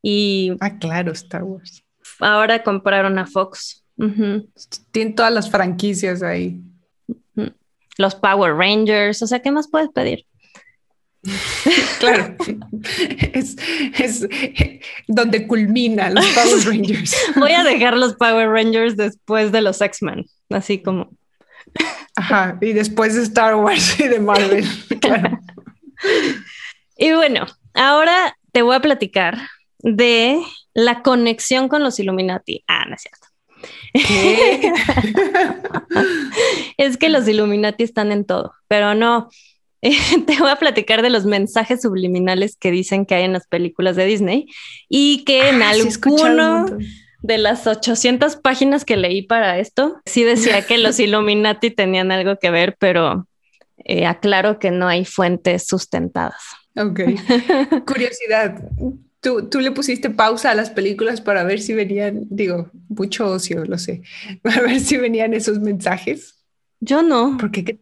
y... 0.03 0.53
Ah, 0.61 0.79
claro, 0.79 1.12
Star 1.12 1.44
Wars. 1.44 1.85
Ahora 2.18 2.62
compraron 2.62 3.18
a 3.18 3.27
Fox. 3.27 3.85
Tienen 4.90 5.14
todas 5.14 5.33
las 5.33 5.51
franquicias 5.51 6.23
ahí. 6.23 6.61
Los 7.97 8.14
Power 8.14 8.55
Rangers, 8.55 9.23
o 9.23 9.27
sea, 9.27 9.40
¿qué 9.40 9.51
más 9.51 9.68
puedes 9.68 9.88
pedir? 9.90 10.25
claro, 11.99 12.37
es, 13.33 13.57
donde 15.09 15.47
culmina 15.49 16.09
los 16.11 16.25
Power 16.27 16.61
Rangers. 16.66 17.16
Voy 17.35 17.53
a 17.53 17.64
dejar 17.64 17.97
los 17.97 18.14
Power 18.14 18.49
Rangers 18.49 18.97
después 18.97 19.51
de 19.51 19.62
los 19.62 19.81
X-Men, 19.81 20.27
así 20.51 20.81
como. 20.81 21.11
Ajá, 22.17 22.59
y 22.61 22.73
después 22.73 23.14
de 23.14 23.23
Star 23.23 23.55
Wars 23.55 23.99
y 24.01 24.09
de 24.09 24.19
Marvel, 24.19 24.67
claro. 25.01 25.38
Y 26.97 27.12
bueno, 27.12 27.47
ahora 27.75 28.37
te 28.53 28.62
voy 28.62 28.75
a 28.75 28.81
platicar 28.81 29.38
de 29.79 30.41
la 30.75 31.03
conexión 31.03 31.69
con 31.69 31.83
los 31.83 32.01
Illuminati. 32.01 32.64
Ah, 32.67 32.85
no 32.88 32.97
es 32.97 33.03
cierto. 33.03 33.29
es 36.77 36.97
que 36.97 37.09
los 37.09 37.29
Illuminati 37.29 37.85
están 37.85 38.12
en 38.12 38.25
todo, 38.25 38.53
pero 38.67 38.95
no. 38.95 39.29
te 39.81 40.38
voy 40.38 40.51
a 40.51 40.57
platicar 40.57 41.03
de 41.03 41.11
los 41.11 41.25
mensajes 41.25 41.83
subliminales 41.83 42.57
que 42.57 42.73
dicen 42.73 43.07
que 43.07 43.14
hay 43.14 43.25
en 43.25 43.33
las 43.33 43.47
películas 43.47 43.95
de 43.95 44.07
Disney 44.07 44.47
y 44.88 45.25
que 45.25 45.51
en 45.51 45.62
ah, 45.62 45.71
alguno 45.71 46.67
de 47.21 47.39
las 47.39 47.67
800 47.67 48.37
páginas 48.37 48.85
que 48.85 48.97
leí 48.97 49.23
para 49.23 49.59
esto, 49.59 50.01
sí 50.07 50.25
decía 50.25 50.63
que 50.63 50.79
los 50.79 50.99
Illuminati 51.01 51.71
tenían 51.71 52.13
algo 52.13 52.39
que 52.39 52.51
ver, 52.51 52.77
pero 52.79 53.27
eh, 53.79 54.07
aclaro 54.07 54.59
que 54.59 54.71
no 54.71 54.87
hay 54.89 55.05
fuentes 55.05 55.67
sustentadas. 55.67 56.43
Ok. 56.77 57.01
Curiosidad. 57.87 58.63
¿Tú, 59.21 59.49
¿Tú, 59.49 59.61
le 59.61 59.73
pusiste 59.73 60.11
pausa 60.11 60.53
a 60.53 60.55
las 60.55 60.71
películas 60.71 61.21
para 61.21 61.43
ver 61.43 61.61
si 61.61 61.75
venían, 61.75 62.27
digo, 62.31 62.71
mucho 62.89 63.27
ocio, 63.29 63.65
lo 63.65 63.77
sé, 63.77 64.03
para 64.43 64.63
ver 64.63 64.81
si 64.81 64.97
venían 64.97 65.35
esos 65.35 65.59
mensajes? 65.59 66.45
Yo 66.81 67.03
no. 67.03 67.37
Porque 67.41 67.65
qué, 67.65 67.81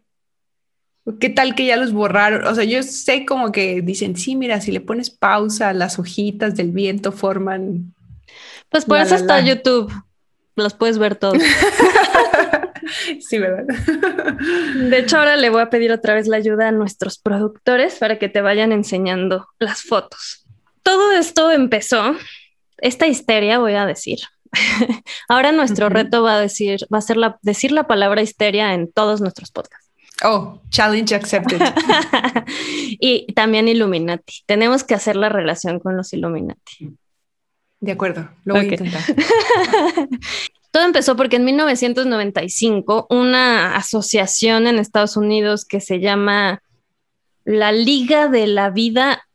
qué 1.21 1.29
tal 1.29 1.55
que 1.55 1.67
ya 1.67 1.77
los 1.77 1.93
borraron. 1.93 2.47
O 2.47 2.55
sea, 2.55 2.65
yo 2.65 2.83
sé 2.83 3.27
como 3.27 3.53
que 3.53 3.83
dicen, 3.83 4.17
sí, 4.17 4.35
mira, 4.35 4.61
si 4.61 4.73
le 4.73 4.81
pones 4.81 5.11
pausa, 5.11 5.73
las 5.75 5.99
hojitas 5.99 6.57
del 6.57 6.71
viento 6.71 7.13
forman. 7.13 7.95
Pues 8.69 8.85
por 8.85 8.99
eso 8.99 9.15
está 9.15 9.41
YouTube. 9.41 9.93
Los 10.55 10.75
puedes 10.75 10.99
ver 10.99 11.17
todos. 11.17 11.43
sí, 13.21 13.39
¿verdad? 13.39 13.65
De 14.75 14.99
hecho, 14.99 15.19
ahora 15.19 15.37
le 15.37 15.51
voy 15.51 15.61
a 15.61 15.71
pedir 15.71 15.93
otra 15.93 16.15
vez 16.15 16.29
la 16.29 16.39
ayuda 16.39 16.69
a 16.69 16.73
nuestros 16.73 17.19
productores 17.19 17.97
para 17.97 18.19
que 18.19 18.29
te 18.29 18.41
vayan 18.41 18.73
enseñando 18.73 19.49
las 19.59 19.83
fotos 19.83 20.47
todo 20.87 21.11
esto 21.11 21.51
empezó, 21.51 22.15
esta 22.79 23.09
histeria, 23.09 23.59
voy 23.59 23.75
a 23.75 23.87
decir. 23.87 24.21
Ahora 25.29 25.51
nuestro 25.51 25.89
reto 25.89 26.23
va 26.23 26.37
a 26.37 26.41
decir, 26.41 26.79
va 26.95 26.99
a 26.99 27.01
ser 27.01 27.17
la, 27.17 27.39
decir 27.43 27.73
la 27.73 27.89
palabra 27.89 28.23
histeria 28.23 28.73
en 28.73 28.93
todos 28.93 29.21
nuestros 29.21 29.51
podcasts. 29.51 29.91
Oh, 30.23 30.63
challenge 30.71 31.13
accepted. 31.13 31.61
y 33.01 33.27
también 33.35 33.67
Illuminati. 33.67 34.45
Tenemos 34.47 34.85
que 34.85 34.95
hacer 34.95 35.17
la 35.17 35.29
relación 35.29 35.81
con 35.81 35.97
los 35.97 36.13
Illuminati. 36.13 36.97
De 37.81 37.93
acuerdo, 37.93 38.29
lo 38.45 38.55
voy 38.55 38.63
a 38.63 38.69
intentar. 38.69 39.03
Todo 40.71 40.85
empezó 40.85 41.17
porque 41.17 41.37
en 41.37 41.45
1995 41.45 43.07
una 43.11 43.77
asociación 43.77 44.67
en 44.67 44.79
Estados 44.79 45.17
Unidos 45.17 45.65
que 45.65 45.81
se 45.81 46.01
llama 46.01 46.63
la 47.45 47.73
Liga 47.73 48.29
de 48.29 48.47
la 48.47 48.71
Vida 48.71 49.27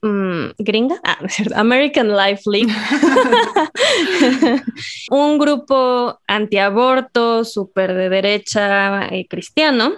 Mm, 0.00 0.50
gringa, 0.58 1.00
ah, 1.02 1.18
American 1.56 2.16
Life 2.16 2.42
League, 2.46 2.72
un 5.10 5.38
grupo 5.38 6.20
antiaborto, 6.28 7.44
súper 7.44 7.94
de 7.94 8.08
derecha 8.08 9.12
y 9.12 9.26
cristiano, 9.26 9.94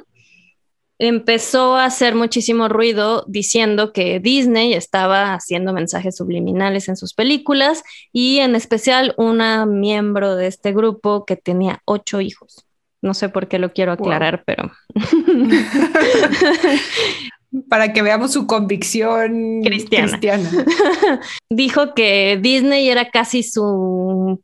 empezó 1.00 1.76
a 1.76 1.86
hacer 1.86 2.14
muchísimo 2.14 2.68
ruido 2.68 3.24
diciendo 3.26 3.92
que 3.92 4.20
Disney 4.20 4.74
estaba 4.74 5.32
haciendo 5.32 5.72
mensajes 5.72 6.16
subliminales 6.16 6.88
en 6.88 6.96
sus 6.96 7.14
películas 7.14 7.82
y 8.12 8.40
en 8.40 8.54
especial 8.54 9.14
una 9.16 9.64
miembro 9.64 10.36
de 10.36 10.46
este 10.46 10.72
grupo 10.72 11.24
que 11.24 11.36
tenía 11.36 11.80
ocho 11.86 12.20
hijos. 12.20 12.66
No 13.00 13.14
sé 13.14 13.30
por 13.30 13.48
qué 13.48 13.58
lo 13.58 13.72
quiero 13.72 13.92
aclarar, 13.92 14.44
pero... 14.44 14.70
para 17.70 17.94
que 17.94 18.02
veamos 18.02 18.34
su 18.34 18.46
convicción 18.46 19.62
cristiana. 19.62 20.20
Dijo 21.50 21.94
que 21.94 22.38
Disney 22.42 22.90
era 22.90 23.08
casi 23.08 23.42
su 23.42 24.38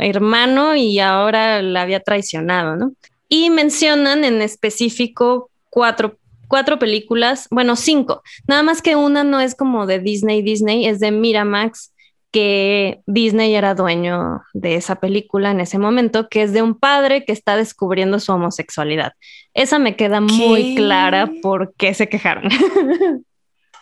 hermano 0.00 0.74
y 0.74 0.98
ahora 0.98 1.62
la 1.62 1.82
había 1.82 2.00
traicionado, 2.00 2.74
¿no? 2.74 2.94
Y 3.28 3.50
mencionan 3.50 4.24
en 4.24 4.42
específico 4.42 5.50
cuatro, 5.74 6.18
cuatro 6.46 6.78
películas, 6.78 7.48
bueno, 7.50 7.74
cinco, 7.74 8.22
nada 8.46 8.62
más 8.62 8.80
que 8.80 8.94
una 8.94 9.24
no 9.24 9.40
es 9.40 9.56
como 9.56 9.86
de 9.86 9.98
Disney, 9.98 10.40
Disney, 10.40 10.86
es 10.86 11.00
de 11.00 11.10
Miramax 11.10 11.92
que 12.30 13.00
Disney 13.06 13.54
era 13.54 13.74
dueño 13.74 14.42
de 14.52 14.76
esa 14.76 15.00
película 15.00 15.50
en 15.50 15.60
ese 15.60 15.78
momento, 15.78 16.28
que 16.28 16.42
es 16.42 16.52
de 16.52 16.62
un 16.62 16.78
padre 16.78 17.24
que 17.24 17.32
está 17.32 17.56
descubriendo 17.56 18.20
su 18.20 18.32
homosexualidad. 18.32 19.14
Esa 19.52 19.80
me 19.80 19.96
queda 19.96 20.20
muy 20.20 20.76
clara 20.76 21.30
por 21.42 21.74
qué 21.76 21.92
se 21.92 22.08
quejaron. 22.08 22.48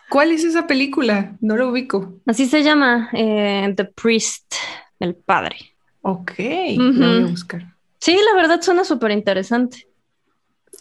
¿Cuál 0.09 0.31
es 0.31 0.43
esa 0.43 0.65
película? 0.65 1.35
No 1.41 1.57
lo 1.57 1.69
ubico. 1.69 2.15
Así 2.25 2.47
se 2.47 2.63
llama, 2.63 3.09
eh, 3.13 3.71
The 3.75 3.85
Priest, 3.85 4.53
el 4.99 5.15
padre. 5.15 5.57
Ok, 6.01 6.33
lo 6.77 7.07
voy 7.07 7.23
a 7.23 7.27
buscar. 7.27 7.73
Sí, 7.99 8.15
la 8.15 8.35
verdad 8.35 8.61
suena 8.61 8.83
súper 8.83 9.11
interesante. 9.11 9.87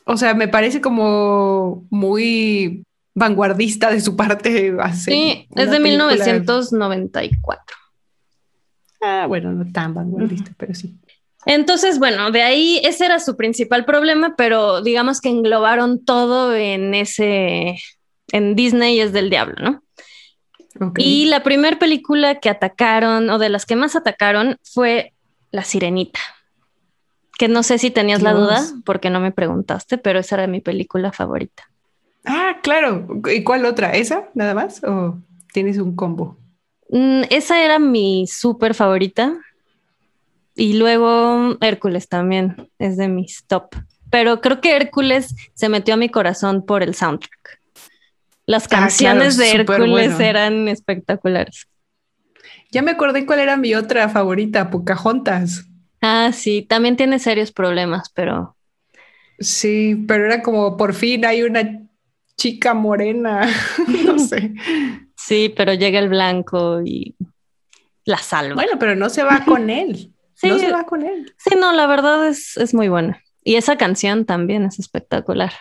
O 0.05 0.17
sea, 0.17 0.35
me 0.35 0.49
parece 0.49 0.81
como 0.81 1.85
muy 1.91 2.85
vanguardista 3.15 3.91
de 3.91 4.01
su 4.01 4.17
parte. 4.17 4.75
Sí, 4.95 5.47
es 5.55 5.71
de 5.71 5.81
1994. 5.81 7.77
Ah, 9.01 9.27
bueno, 9.27 9.53
no 9.53 9.71
tan 9.73 9.95
vanguardista, 9.95 10.53
pero 10.57 10.75
sí. 10.75 10.95
Entonces, 11.45 11.99
bueno, 11.99 12.31
de 12.31 12.43
ahí 12.43 12.81
ese 12.85 13.05
era 13.05 13.19
su 13.19 13.37
principal 13.37 13.85
problema, 13.85 14.35
pero 14.37 14.81
digamos 14.81 15.21
que 15.21 15.29
englobaron 15.29 16.05
todo 16.05 16.55
en 16.55 16.95
ese, 16.95 17.79
en 18.31 18.55
Disney 18.55 19.01
es 19.01 19.13
del 19.13 19.29
diablo, 19.29 19.57
¿no? 19.61 19.83
Y 20.97 21.27
la 21.27 21.43
primera 21.43 21.79
película 21.79 22.41
que 22.41 22.49
atacaron, 22.49 23.29
o 23.29 23.39
de 23.39 23.49
las 23.49 23.67
que 23.67 23.77
más 23.77 23.97
atacaron, 23.97 24.57
fue 24.63 25.13
La 25.51 25.65
Sirenita. 25.65 26.21
Que 27.39 27.49
no 27.49 27.63
sé 27.63 27.79
si 27.79 27.91
tenías 27.91 28.23
la 28.23 28.35
duda, 28.35 28.63
porque 28.85 29.11
no 29.11 29.21
me 29.21 29.33
preguntaste, 29.33 29.99
pero 29.99 30.19
esa 30.19 30.37
era 30.37 30.47
mi 30.47 30.61
película 30.61 31.13
favorita. 31.13 31.65
Ah, 32.25 32.59
claro. 32.63 33.07
¿Y 33.33 33.43
cuál 33.43 33.65
otra? 33.65 33.93
¿Esa 33.93 34.29
nada 34.35 34.55
más? 34.55 34.83
¿O 34.85 35.19
tienes 35.53 35.79
un 35.79 35.97
combo? 35.97 36.37
Mm, 36.91 37.23
esa 37.31 37.65
era 37.65 37.79
mi 37.79 38.27
súper 38.27 38.75
favorita. 38.75 39.39
Y 40.55 40.75
luego 40.75 41.57
Hércules 41.61 42.09
también 42.09 42.71
es 42.79 42.97
de 42.97 43.09
mis 43.09 43.45
top. 43.47 43.75
Pero 44.11 44.41
creo 44.43 44.61
que 44.61 44.77
Hércules 44.77 45.35
se 45.55 45.69
metió 45.71 45.95
a 45.95 45.97
mi 45.97 46.11
corazón 46.11 46.65
por 46.67 46.83
el 46.83 46.95
soundtrack. 46.95 47.61
Las 48.45 48.65
ah, 48.67 48.69
canciones 48.69 49.39
de 49.39 49.53
Hércules 49.53 50.21
eran 50.21 50.69
espectaculares. 50.69 51.67
Ya 52.71 52.83
me 52.83 52.91
acordé 52.91 53.25
cuál 53.25 53.39
era 53.39 53.57
mi 53.57 53.75
otra 53.75 54.09
favorita, 54.09 54.71
Pocahontas. 54.71 55.65
Ah, 56.03 56.33
sí, 56.33 56.63
también 56.63 56.97
tiene 56.97 57.19
serios 57.21 57.53
problemas, 57.53 58.11
pero. 58.13 58.57
Sí, 59.39 60.05
pero 60.07 60.27
era 60.27 60.43
como 60.43 60.77
por 60.77 60.95
fin 60.95 61.25
hay 61.25 61.43
una 61.43 61.81
chica 62.37 62.75
morena, 62.75 63.49
no 64.05 64.19
sé. 64.19 64.53
Sí, 65.17 65.53
pero 65.57 65.75
llega 65.75 66.01
el 66.01 66.09
blanco 66.09 66.83
y 66.85 67.15
la 68.05 68.19
salva. 68.19 68.57
Bueno, 68.57 68.73
pero 68.79 68.97
no 68.97 69.09
se 69.09 69.23
va 69.23 69.45
con 69.45 69.71
él. 69.71 70.11
Sí, 70.35 70.49
no 70.49 70.59
se 70.59 70.73
va 70.73 70.85
con 70.87 71.07
él. 71.07 71.33
Sí, 71.37 71.55
no, 71.57 71.73
la 71.73 71.87
verdad 71.87 72.27
es, 72.27 72.57
es 72.57 72.75
muy 72.75 72.89
buena. 72.89 73.23
Y 73.45 73.55
esa 73.55 73.77
canción 73.77 74.25
también 74.25 74.65
es 74.65 74.81
espectacular. 74.81 75.53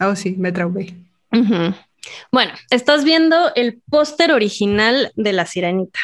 Oh, 0.00 0.16
sí, 0.16 0.36
me 0.38 0.52
traumé. 0.52 0.94
Bueno, 2.32 2.52
estás 2.70 3.04
viendo 3.04 3.54
el 3.56 3.82
póster 3.90 4.32
original 4.32 5.12
de 5.16 5.34
La 5.34 5.44
Sirenita. 5.44 6.00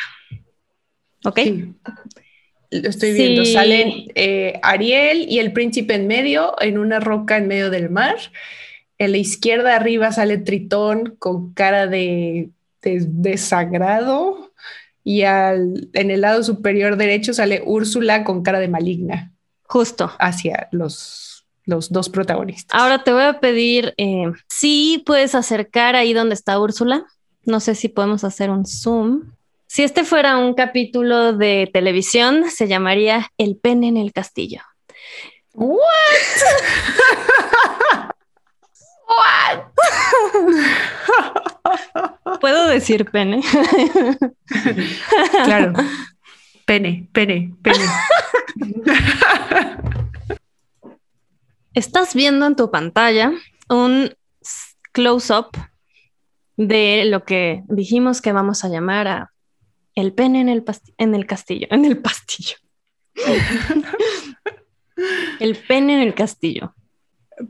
¿Ok? 1.24 1.39
Sí. 1.39 1.74
Lo 2.71 2.89
estoy 2.89 3.12
viendo. 3.12 3.45
Salen 3.45 4.09
eh, 4.14 4.59
Ariel 4.62 5.27
y 5.29 5.39
el 5.39 5.53
príncipe 5.53 5.95
en 5.95 6.07
medio, 6.07 6.55
en 6.61 6.79
una 6.79 7.01
roca 7.01 7.37
en 7.37 7.49
medio 7.49 7.71
del 7.71 7.91
mar 7.91 8.17
en 8.99 9.12
la 9.12 9.19
izquierda 9.19 9.77
arriba 9.77 10.12
sale 10.12 10.39
Tritón 10.39 11.17
con 11.19 11.53
cara 11.53 11.87
de, 11.87 12.51
de, 12.83 13.39
sagrado 13.39 14.53
y 15.05 15.23
al, 15.23 15.91
en 15.93 16.11
el 16.11 16.23
lado 16.23 16.43
superior 16.43 16.97
derecho 16.97 17.35
sale 17.35 17.62
Úrsula 17.64 18.25
con 18.25 18.43
cara 18.43 18.59
de 18.59 18.69
maligna. 18.69 19.33
Justo. 19.64 20.12
Hacia 20.19 20.69
los, 20.73 21.47
los 21.64 21.91
dos 21.91 22.09
protagonistas. 22.09 22.79
Ahora 22.79 23.05
te 23.05 23.12
voy 23.12 23.23
a 23.23 23.41
pedir 23.41 23.95
eh, 23.99 24.33
si 24.49 25.03
puedes 25.05 25.35
acercar 25.35 25.95
ahí 25.95 26.12
donde 26.12 26.35
está 26.35 26.59
Úrsula. 26.59 27.05
No 27.45 27.61
sé 27.61 27.75
si 27.75 27.89
podemos 27.89 28.25
hacer 28.25 28.51
un 28.51 28.64
zoom. 28.67 29.33
Si 29.67 29.83
este 29.83 30.05
fuera 30.05 30.39
un 30.39 30.55
capítulo 30.55 31.33
de 31.33 31.69
televisión, 31.73 32.51
se 32.51 32.69
llamaría 32.69 33.33
El 33.37 33.57
pene 33.57 33.89
en 33.89 33.97
el 33.97 34.12
castillo. 34.12 34.61
What? 35.55 35.81
What? 39.09 39.62
¿Puedo 42.41 42.69
decir 42.69 43.11
pene? 43.11 43.43
claro. 45.45 45.73
Pene, 46.64 47.09
pene, 47.12 47.55
pene. 47.62 47.85
Estás 51.75 52.14
viendo 52.14 52.47
en 52.47 52.57
tu 52.57 52.71
pantalla 52.71 53.33
un 53.69 54.14
close-up 54.93 55.51
de 56.57 57.05
lo 57.07 57.25
que 57.25 57.62
dijimos 57.69 58.21
que 58.21 58.33
vamos 58.33 58.64
a 58.64 58.69
llamar 58.69 59.09
a 59.09 59.33
el 59.97 60.12
pene 60.12 60.40
en 60.40 60.49
el, 60.49 60.64
en 60.99 61.14
el 61.16 61.26
castillo, 61.26 61.66
en 61.70 61.84
el 61.84 61.99
pastillo. 61.99 62.57
el 65.40 65.57
pene 65.57 65.94
en 65.94 66.01
el 66.01 66.14
castillo. 66.14 66.74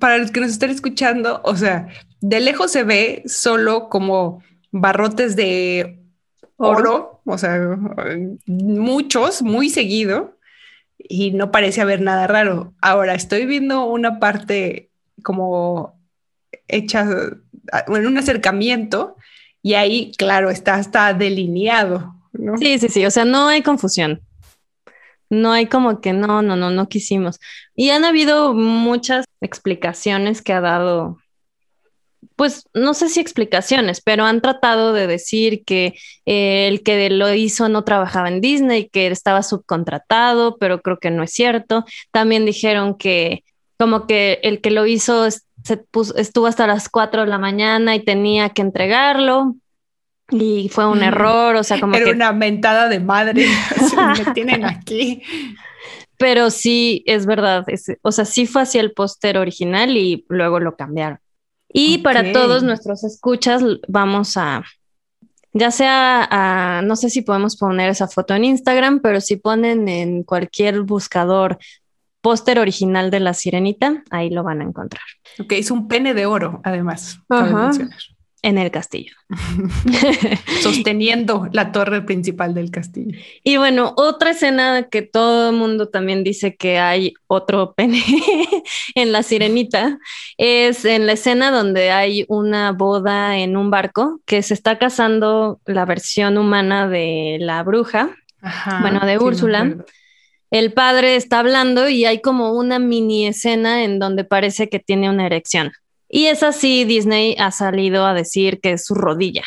Para 0.01 0.18
los 0.18 0.30
que 0.30 0.40
nos 0.40 0.51
estén 0.51 0.70
escuchando, 0.70 1.42
o 1.44 1.55
sea, 1.55 1.88
de 2.20 2.40
lejos 2.40 2.72
se 2.72 2.82
ve 2.82 3.22
solo 3.26 3.88
como 3.88 4.42
barrotes 4.72 5.36
de 5.36 6.01
oro, 6.57 7.20
o 7.24 7.38
sea, 7.38 7.78
muchos, 8.47 9.42
muy 9.42 9.68
seguido, 9.68 10.38
y 10.99 11.32
no 11.32 11.53
parece 11.53 11.82
haber 11.82 12.01
nada 12.01 12.26
raro. 12.26 12.74
Ahora 12.80 13.14
estoy 13.14 13.47
viendo 13.47 13.84
una 13.84 14.18
parte 14.18 14.90
como 15.22 16.01
hecha 16.68 17.07
en 17.88 18.07
un 18.07 18.18
acercamiento 18.18 19.16
y 19.62 19.74
ahí, 19.74 20.12
claro, 20.16 20.51
está 20.51 20.74
hasta 20.74 21.12
delineado. 21.12 22.16
¿No? 22.39 22.57
Sí, 22.59 22.78
sí, 22.78 22.89
sí, 22.89 23.07
o 23.07 23.11
sea, 23.11 23.24
no 23.24 23.49
hay 23.49 23.62
confusión. 23.62 24.20
No 25.28 25.53
hay 25.53 25.66
como 25.66 26.01
que 26.01 26.12
no, 26.12 26.43
no, 26.43 26.55
no, 26.57 26.70
no 26.70 26.89
quisimos. 26.89 27.41
Y 27.74 27.91
han 27.91 28.05
habido 28.05 28.55
muchas 28.55 29.24
explicaciones 29.41 30.41
que 30.41 30.53
ha 30.53 30.61
dado 30.61 31.18
pues 32.37 32.68
no 32.74 32.93
sé 32.95 33.09
si 33.09 33.20
explicaciones, 33.20 34.03
pero 34.03 34.24
han 34.24 34.43
tratado 34.43 34.93
de 34.93 35.07
decir 35.07 35.64
que 35.64 35.95
eh, 36.26 36.68
el 36.68 36.82
que 36.82 37.09
lo 37.11 37.32
hizo 37.32 37.68
no 37.68 37.82
trabajaba 37.82 38.28
en 38.28 38.43
Disney, 38.43 38.89
que 38.91 39.07
estaba 39.07 39.43
subcontratado, 39.43 40.59
pero 40.59 40.82
creo 40.82 40.99
que 40.99 41.11
no 41.11 41.22
es 41.22 41.32
cierto. 41.32 41.84
También 42.11 42.45
dijeron 42.45 42.97
que 42.97 43.43
como 43.78 44.07
que 44.07 44.41
el 44.43 44.61
que 44.61 44.70
lo 44.70 44.87
hizo 44.87 45.26
estuvo 45.26 46.47
hasta 46.47 46.66
las 46.66 46.89
4 46.89 47.22
de 47.22 47.28
la 47.28 47.39
mañana 47.39 47.95
y 47.95 48.05
tenía 48.05 48.51
que 48.51 48.62
entregarlo. 48.62 49.57
Y 50.31 50.68
fue 50.70 50.87
un 50.87 51.03
error, 51.03 51.55
o 51.55 51.62
sea, 51.62 51.79
como 51.81 51.95
Era 51.95 52.11
una 52.11 52.33
mentada 52.33 52.89
de 52.89 53.01
madre, 53.01 53.47
me 54.27 54.33
tienen 54.33 54.64
aquí. 54.64 55.22
Pero 56.18 56.51
sí, 56.51 57.03
es 57.07 57.27
verdad, 57.27 57.64
o 58.03 58.12
sea, 58.12 58.24
sí 58.24 58.47
fue 58.47 58.62
así 58.62 58.79
el 58.79 58.93
póster 58.93 59.37
original 59.37 59.97
y 59.97 60.24
luego 60.29 60.61
lo 60.61 60.74
cambiaron. 60.74 61.18
Y 61.68 61.99
para 61.99 62.33
todos 62.33 62.62
nuestros 62.62 63.05
escuchas, 63.05 63.62
vamos 63.87 64.39
a, 64.39 64.64
ya 65.53 65.70
sea, 65.70 66.27
a, 66.31 66.83
no 66.83 66.97
sé 66.97 67.11
si 67.11 67.20
podemos 67.20 67.57
poner 67.57 67.91
esa 67.91 68.09
foto 68.09 68.35
en 68.35 68.45
Instagram, 68.45 69.01
pero 69.01 69.20
si 69.20 69.37
ponen 69.37 69.87
en 69.89 70.22
cualquier 70.22 70.83
buscador 70.83 71.59
póster 72.22 72.59
original 72.59 73.11
de 73.11 73.20
la 73.20 73.35
sirenita, 73.35 74.03
ahí 74.11 74.31
lo 74.31 74.43
van 74.43 74.62
a 74.62 74.64
encontrar. 74.64 75.05
Ok, 75.39 75.53
es 75.53 75.70
un 75.70 75.87
pene 75.87 76.14
de 76.14 76.24
oro, 76.24 76.61
además 76.64 77.20
en 78.47 78.59
el 78.59 78.70
castillo. 78.70 79.12
Sosteniendo 80.62 81.49
la 81.53 81.72
torre 81.72 82.03
principal 82.03 82.55
del 82.55 82.70
castillo. 82.70 83.18
Y 83.42 83.57
bueno, 83.57 83.92
otra 83.97 84.30
escena 84.30 84.84
que 84.88 85.03
todo 85.03 85.51
el 85.51 85.57
mundo 85.57 85.88
también 85.88 86.22
dice 86.22 86.55
que 86.55 86.78
hay 86.78 87.14
otro 87.26 87.74
pene 87.74 88.05
en 88.94 89.11
la 89.11 89.24
sirenita 89.24 89.99
es 90.38 90.84
en 90.84 91.07
la 91.07 91.12
escena 91.12 91.51
donde 91.51 91.90
hay 91.90 92.24
una 92.28 92.70
boda 92.70 93.36
en 93.36 93.57
un 93.57 93.72
barco 93.72 94.20
que 94.24 94.42
se 94.42 94.55
está 94.55 94.78
casando 94.78 95.61
la 95.66 95.84
versión 95.84 96.38
humana 96.38 96.88
de 96.88 97.38
la 97.40 97.64
bruja, 97.64 98.14
bueno, 98.80 99.01
de 99.05 99.18
Úrsula. 99.18 99.76
El 100.53 100.72
padre 100.72 101.16
está 101.16 101.40
hablando 101.40 101.88
y 101.88 102.05
hay 102.05 102.20
como 102.20 102.53
una 102.53 102.78
mini 102.78 103.26
escena 103.26 103.82
en 103.82 103.99
donde 103.99 104.22
parece 104.22 104.68
que 104.68 104.78
tiene 104.78 105.11
una 105.11 105.26
erección. 105.26 105.72
Y 106.09 106.26
es 106.26 106.42
así, 106.42 106.84
Disney 106.84 107.36
ha 107.38 107.50
salido 107.50 108.07
a 108.07 108.14
decir 108.14 108.61
que 108.61 108.72
es 108.72 108.84
su 108.84 108.94
rodilla. 108.94 109.44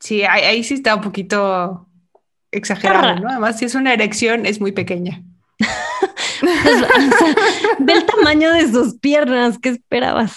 Sí, 0.00 0.22
ahí, 0.22 0.62
sí 0.64 0.74
está 0.74 0.94
un 0.94 1.00
poquito 1.00 1.88
exagerado, 2.50 3.20
¿no? 3.20 3.30
Además, 3.30 3.58
si 3.58 3.64
es 3.64 3.74
una 3.74 3.92
erección, 3.94 4.44
es 4.44 4.60
muy 4.60 4.72
pequeña. 4.72 5.22
Pues, 6.40 6.84
del 7.78 8.04
tamaño 8.04 8.52
de 8.52 8.70
sus 8.70 8.98
piernas, 8.98 9.58
¿qué 9.58 9.70
esperabas? 9.70 10.36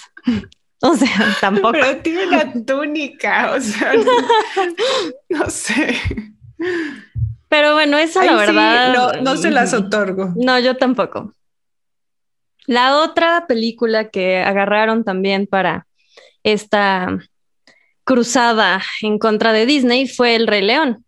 O 0.80 0.94
sea, 0.96 1.36
tampoco. 1.40 1.72
Pero 1.72 1.96
tiene 1.98 2.26
una 2.28 2.52
túnica, 2.64 3.52
o 3.56 3.60
sea, 3.60 3.92
no, 5.28 5.50
sé. 5.50 6.00
Pero 7.48 7.74
bueno, 7.74 7.98
eso 7.98 8.22
la 8.22 8.36
verdad. 8.36 8.94
no, 8.94 9.12
no 9.22 9.36
se 9.36 9.50
las 9.50 9.74
otorgo. 9.74 10.32
No, 10.36 10.58
yo 10.60 10.76
tampoco. 10.76 11.32
La 12.68 12.98
otra 12.98 13.46
película 13.46 14.10
que 14.10 14.36
agarraron 14.36 15.02
también 15.02 15.46
para 15.46 15.86
esta 16.42 17.18
cruzada 18.04 18.82
en 19.00 19.18
contra 19.18 19.54
de 19.54 19.64
Disney 19.64 20.06
fue 20.06 20.34
El 20.34 20.46
Rey 20.46 20.60
León. 20.60 21.02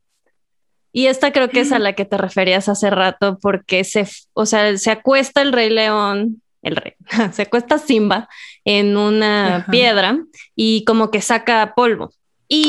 Y 0.91 1.07
esta 1.07 1.33
creo 1.33 1.51
que 1.51 1.61
es 1.61 1.71
a 1.71 1.79
la 1.79 1.93
que 1.93 2.07
te 2.07 2.17
referías 2.17 2.71
hace 2.71 2.89
rato 2.89 3.39
porque 3.43 3.85
se, 3.85 4.09
o 4.33 4.47
sea, 4.47 4.75
se 4.79 4.91
acuesta 4.91 5.43
el 5.43 5.53
Rey 5.53 5.69
León, 5.69 6.41
el 6.63 6.77
rey, 6.77 6.95
se 7.33 7.43
acuesta 7.43 7.77
Simba 7.77 8.27
en 8.65 8.97
una 8.97 9.67
piedra 9.71 10.19
y 10.57 10.83
como 10.87 11.11
que 11.11 11.21
saca 11.21 11.75
polvo. 11.77 12.11
Y 12.49 12.69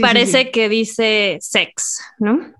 parece 0.00 0.52
que 0.52 0.68
dice 0.68 1.38
sex, 1.40 2.00
¿no? 2.20 2.54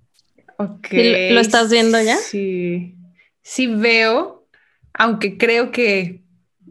Ok. 0.59 0.89
¿Lo 0.91 1.39
estás 1.39 1.71
viendo 1.71 2.03
ya? 2.03 2.17
Sí. 2.17 2.97
Sí 3.43 3.69
veo, 3.69 4.38
aunque 4.99 5.39
creo 5.39 5.71
que, 5.71 6.21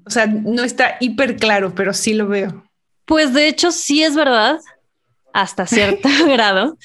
o 0.05 0.09
sea, 0.09 0.27
no 0.27 0.63
está 0.63 0.97
hiper 0.99 1.37
claro, 1.37 1.73
pero 1.73 1.93
sí 1.93 2.13
lo 2.13 2.27
veo. 2.27 2.63
Pues 3.05 3.33
de 3.33 3.47
hecho 3.47 3.71
sí 3.71 4.03
es 4.03 4.15
verdad, 4.15 4.59
hasta 5.33 5.65
cierto 5.65 6.09
grado, 6.27 6.77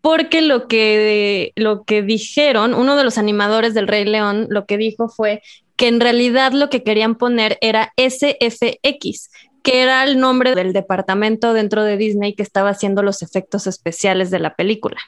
porque 0.00 0.42
lo 0.42 0.66
que, 0.66 1.52
lo 1.54 1.84
que 1.84 2.02
dijeron, 2.02 2.74
uno 2.74 2.96
de 2.96 3.04
los 3.04 3.16
animadores 3.18 3.72
del 3.72 3.88
Rey 3.88 4.04
León, 4.04 4.48
lo 4.50 4.66
que 4.66 4.76
dijo 4.76 5.08
fue 5.08 5.42
que 5.76 5.88
en 5.88 6.00
realidad 6.00 6.52
lo 6.52 6.68
que 6.70 6.82
querían 6.82 7.14
poner 7.14 7.56
era 7.60 7.92
SFX, 7.96 9.30
que 9.62 9.80
era 9.80 10.04
el 10.04 10.18
nombre 10.18 10.54
del 10.54 10.72
departamento 10.72 11.54
dentro 11.54 11.84
de 11.84 11.96
Disney 11.96 12.34
que 12.34 12.42
estaba 12.42 12.70
haciendo 12.70 13.02
los 13.02 13.22
efectos 13.22 13.66
especiales 13.66 14.30
de 14.30 14.40
la 14.40 14.56
película. 14.56 15.00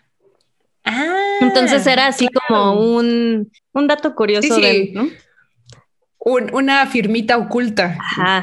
Ah, 0.84 1.38
Entonces 1.40 1.86
era 1.88 2.06
así 2.06 2.28
como 2.28 2.80
un, 2.80 3.50
dato 3.74 4.14
curioso. 4.14 4.56
De, 4.56 4.92
¿no? 4.94 5.08
Una 6.26 6.86
firmita 6.86 7.38
oculta 7.38 7.96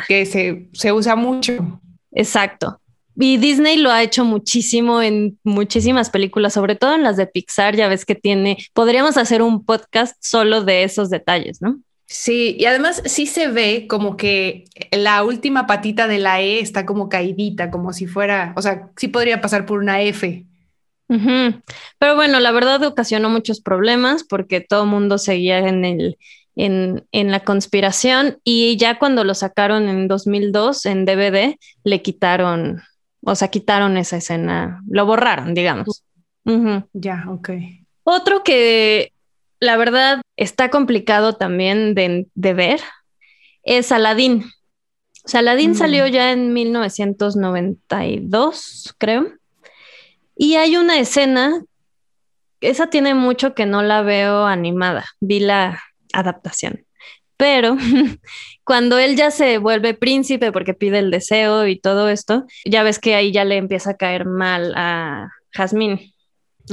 que 0.08 0.26
se, 0.26 0.70
se 0.74 0.92
usa 0.94 1.16
mucho. 1.16 1.82
Exacto. 2.12 2.80
Y 3.16 3.38
Disney 3.38 3.78
lo 3.78 3.92
ha 3.92 4.02
hecho 4.02 4.26
muchísimo 4.26 5.02
en 5.02 5.38
muchísimas 5.44 6.10
películas, 6.10 6.54
sobre 6.54 6.76
todo 6.76 6.96
en 6.96 7.04
las 7.04 7.18
de 7.18 7.28
Pixar, 7.28 7.76
ya 7.76 7.88
ves 7.88 8.06
que 8.06 8.16
tiene, 8.16 8.58
podríamos 8.74 9.18
hacer 9.18 9.42
un 9.42 9.66
podcast 9.66 10.16
solo 10.20 10.64
de 10.64 10.84
esos 10.84 11.10
detalles, 11.10 11.62
¿no? 11.62 11.80
Sí, 12.08 12.56
y 12.60 12.66
además 12.66 13.02
sí 13.06 13.28
se 13.28 13.48
ve 13.50 13.86
como 13.88 14.18
que 14.18 14.66
la 14.92 15.24
última 15.24 15.68
patita 15.68 16.08
de 16.08 16.20
la 16.20 16.42
E 16.42 16.60
está 16.60 16.86
como 16.86 17.08
caidita, 17.08 17.70
como 17.70 17.94
si 17.94 18.08
fuera, 18.08 18.54
o 18.56 18.62
sea, 18.62 18.90
sí 18.98 19.10
podría 19.10 19.42
pasar 19.42 19.66
por 19.66 19.80
una 19.80 20.02
F. 20.02 20.46
Pero 21.08 22.16
bueno, 22.16 22.40
la 22.40 22.52
verdad 22.52 22.82
ocasionó 22.84 23.30
muchos 23.30 23.62
problemas 23.62 24.24
porque 24.24 24.62
todo 24.62 24.84
el 24.84 24.90
mundo 24.90 25.20
seguía 25.20 25.60
en 25.60 25.86
el, 25.86 26.18
en, 26.56 27.06
la 27.12 27.42
conspiración 27.42 28.40
y 28.44 28.78
ya 28.78 28.98
cuando 29.00 29.24
lo 29.24 29.34
sacaron 29.34 29.90
en 29.90 30.08
2002 30.08 30.86
en 30.86 31.06
DVD, 31.06 31.58
le 31.84 32.02
quitaron, 32.02 32.82
o 33.22 33.34
sea, 33.36 33.48
quitaron 33.50 33.98
esa 33.98 34.18
escena, 34.18 34.82
lo 34.88 35.06
borraron, 35.06 35.54
digamos. 35.54 36.04
Ya, 36.94 37.26
ok. 37.30 37.52
Otro 38.04 38.44
que 38.44 39.14
la 39.60 39.78
verdad 39.78 40.22
está 40.36 40.70
complicado 40.70 41.34
también 41.34 41.96
de, 41.96 42.28
ver 42.36 42.82
es 43.64 43.92
Aladdin. 43.92 44.46
Aladdin 45.34 45.72
mm. 45.72 45.76
salió 45.76 46.06
ya 46.08 46.34
en 46.34 46.54
1992, 46.54 48.94
creo. 48.98 49.32
Y 50.36 50.56
hay 50.56 50.76
una 50.78 50.98
escena 51.00 51.64
esa 52.64 52.88
tiene 52.88 53.14
mucho 53.14 53.54
que 53.54 53.66
no 53.66 53.84
la 53.84 54.02
veo 54.02 54.46
animada. 54.46 55.06
Vi 55.20 55.42
la 55.42 55.84
adaptación. 56.14 56.86
Pero 57.36 57.76
cuando 58.64 58.98
él 58.98 59.16
ya 59.16 59.32
se 59.32 59.58
vuelve 59.58 59.94
príncipe 59.94 60.52
porque 60.52 60.74
pide 60.74 61.00
el 61.00 61.12
deseo 61.12 61.68
y 61.68 61.80
todo 61.80 62.10
esto, 62.10 62.46
ya 62.66 62.84
ves 62.84 63.00
que 63.00 63.16
ahí 63.16 63.32
ya 63.32 63.44
le 63.44 63.58
empieza 63.58 63.92
a 63.92 63.98
caer 63.98 64.26
mal 64.26 64.74
a 64.76 65.30
Jazmín. 65.52 66.14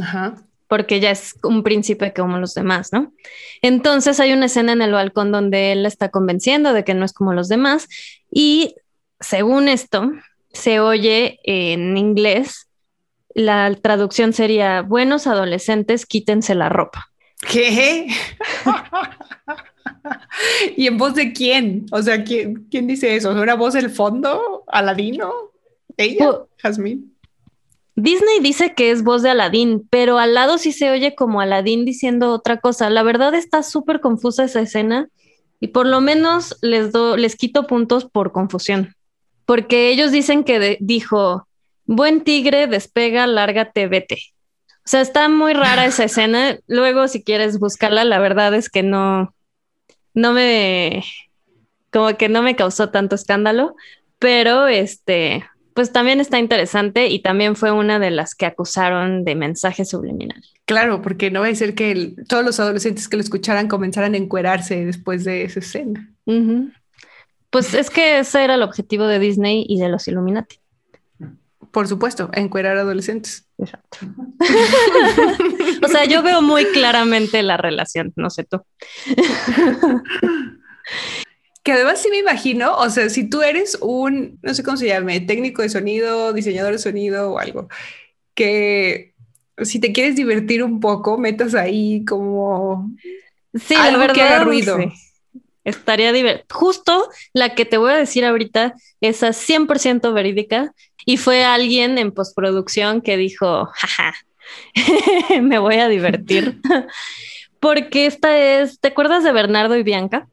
Ajá. 0.01 0.37
Porque 0.69 1.01
ya 1.01 1.11
es 1.11 1.35
un 1.43 1.65
príncipe 1.65 2.13
como 2.13 2.39
los 2.39 2.55
demás, 2.55 2.93
¿no? 2.93 3.13
Entonces 3.61 4.21
hay 4.21 4.33
una 4.33 4.47
escena 4.47 4.71
en 4.73 4.83
el 4.83 4.93
balcón 4.93 5.33
donde 5.33 5.73
él 5.73 5.85
está 5.85 6.11
convenciendo 6.11 6.73
de 6.73 6.85
que 6.85 6.95
no 6.95 7.05
es 7.05 7.13
como 7.13 7.33
los 7.33 7.49
demás 7.49 7.89
y 8.31 8.77
según 9.21 9.69
esto, 9.69 10.13
se 10.53 10.81
oye 10.81 11.41
en 11.45 11.97
inglés, 11.97 12.69
la 13.35 13.73
traducción 13.75 14.33
sería, 14.33 14.83
buenos 14.83 15.27
adolescentes, 15.27 16.07
quítense 16.07 16.55
la 16.55 16.69
ropa. 16.69 17.10
¿Qué? 17.49 18.09
¿Y 20.77 20.87
en 20.87 20.99
voz 20.99 21.15
de 21.15 21.33
quién? 21.33 21.87
O 21.91 22.03
sea, 22.03 22.23
¿quién, 22.25 22.67
quién 22.71 22.87
dice 22.87 23.17
eso? 23.17 23.31
¿Una 23.31 23.55
voz 23.55 23.75
del 23.75 23.91
fondo? 23.91 24.65
¿Aladino? 24.67 25.33
¿Ella? 25.97 26.41
¿Jazmín? 26.59 27.17
Disney 27.97 28.41
dice 28.41 28.75
que 28.75 28.91
es 28.91 29.03
voz 29.03 29.23
de 29.23 29.31
Aladín, 29.31 29.87
pero 29.91 30.19
al 30.19 30.35
lado 30.35 30.59
sí 30.59 30.73
se 30.73 30.91
oye 30.91 31.15
como 31.15 31.41
Aladín 31.41 31.85
diciendo 31.85 32.33
otra 32.33 32.59
cosa. 32.59 32.89
La 32.89 33.03
verdad 33.03 33.35
está 33.35 33.63
súper 33.63 34.01
confusa 34.01 34.45
esa 34.45 34.61
escena 34.61 35.09
y 35.61 35.69
por 35.69 35.87
lo 35.87 36.01
menos 36.01 36.57
les, 36.63 36.93
do, 36.93 37.17
les 37.17 37.37
quito 37.37 37.67
puntos 37.67 38.07
por 38.07 38.33
confusión, 38.33 38.95
porque 39.45 39.91
ellos 39.91 40.13
dicen 40.13 40.45
que 40.45 40.59
de, 40.59 40.79
dijo, 40.81 41.47
buen 41.85 42.23
tigre, 42.23 42.67
despega, 42.67 43.27
lárgate, 43.27 43.87
vete. 43.87 44.19
O 44.91 44.97
sea, 44.99 45.03
está 45.03 45.29
muy 45.29 45.53
rara 45.53 45.87
esa 45.87 46.03
escena. 46.03 46.59
Luego, 46.67 47.07
si 47.07 47.23
quieres 47.23 47.61
buscarla, 47.61 48.03
la 48.03 48.19
verdad 48.19 48.53
es 48.55 48.69
que 48.69 48.83
no, 48.83 49.33
no 50.15 50.33
me, 50.33 51.05
como 51.93 52.17
que 52.17 52.29
no 52.29 52.43
me 52.43 52.57
causó 52.57 52.91
tanto 52.91 53.15
escándalo, 53.15 53.77
pero 54.19 54.67
este, 54.67 55.45
pues 55.75 55.93
también 55.93 56.19
está 56.19 56.41
interesante 56.41 57.07
y 57.07 57.21
también 57.21 57.55
fue 57.55 57.71
una 57.71 58.01
de 58.01 58.11
las 58.11 58.35
que 58.35 58.47
acusaron 58.47 59.23
de 59.23 59.37
mensaje 59.37 59.85
subliminal. 59.85 60.43
Claro, 60.65 61.03
porque 61.03 61.31
no 61.31 61.43
va 61.43 61.47
a 61.47 61.55
ser 61.55 61.77
que 61.77 61.93
el, 61.93 62.17
todos 62.27 62.45
los 62.45 62.59
adolescentes 62.59 63.09
que 63.09 63.17
lo 63.17 63.23
escucharan 63.23 63.69
comenzaran 63.69 64.15
a 64.15 64.17
encuerarse 64.17 64.85
después 64.85 65.23
de 65.23 65.45
esa 65.45 65.61
escena. 65.61 66.11
Uh 66.25 66.33
-huh. 66.33 66.73
Pues 67.51 67.75
es 67.75 67.91
que 67.91 68.19
ese 68.19 68.43
era 68.43 68.57
el 68.57 68.63
objetivo 68.65 69.07
de 69.07 69.21
Disney 69.21 69.65
y 69.69 69.79
de 69.79 69.89
los 69.89 70.09
Illuminati. 70.09 70.59
Por 71.71 71.87
supuesto, 71.87 72.31
encuerar 72.33 72.77
adolescentes. 72.77 73.49
Exacto. 73.59 73.99
o 75.85 75.89
sea, 75.89 76.05
yo 76.05 76.23
veo 76.23 76.43
muy 76.43 76.65
claramente 76.67 77.43
la 77.43 77.57
relación, 77.57 78.13
no 78.17 78.31
sé 78.31 78.45
tú. 78.45 78.63
que 81.63 81.73
además 81.73 82.01
sí 82.01 82.09
me 82.11 82.19
imagino, 82.19 82.77
o 82.77 82.91
sea, 82.91 83.09
si 83.09 83.29
tú 83.29 83.43
eres 83.43 83.79
un, 83.81 84.39
no 84.43 84.55
sé 84.55 84.63
cómo 84.63 84.77
se 84.77 84.87
llame, 84.87 85.21
técnico 85.21 85.63
de 85.63 85.69
sonido, 85.69 86.33
diseñador 86.33 86.73
de 86.73 86.79
sonido 86.79 87.33
o 87.33 87.39
algo, 87.39 87.69
que 88.35 89.15
si 89.63 89.79
te 89.79 89.93
quieres 89.93 90.17
divertir 90.17 90.63
un 90.63 90.81
poco, 90.81 91.19
metas 91.19 91.55
ahí 91.55 92.05
como 92.05 92.91
sí, 93.55 93.75
algo 93.75 93.93
la 93.93 93.99
verdad, 93.99 94.15
que 94.15 94.23
haga 94.23 94.45
ruido. 94.45 94.79
Sí. 94.79 94.89
Estaría 95.63 96.13
divertido. 96.13 96.47
Justo 96.59 97.11
la 97.35 97.55
que 97.55 97.67
te 97.67 97.77
voy 97.77 97.93
a 97.93 97.97
decir 97.97 98.25
ahorita, 98.25 98.75
esa 99.03 99.29
100% 99.29 100.13
verídica, 100.15 100.73
y 101.11 101.17
fue 101.17 101.43
alguien 101.45 101.99
en 101.99 102.13
postproducción 102.13 103.01
que 103.01 103.17
dijo, 103.17 103.67
jaja, 103.75 104.15
me 105.43 105.59
voy 105.59 105.75
a 105.75 105.89
divertir. 105.89 106.61
Porque 107.61 108.07
esta 108.07 108.39
es, 108.39 108.79
¿te 108.79 108.89
acuerdas 108.89 109.25
de 109.25 109.33
Bernardo 109.33 109.75
y 109.75 109.83
Bianca? 109.83 110.29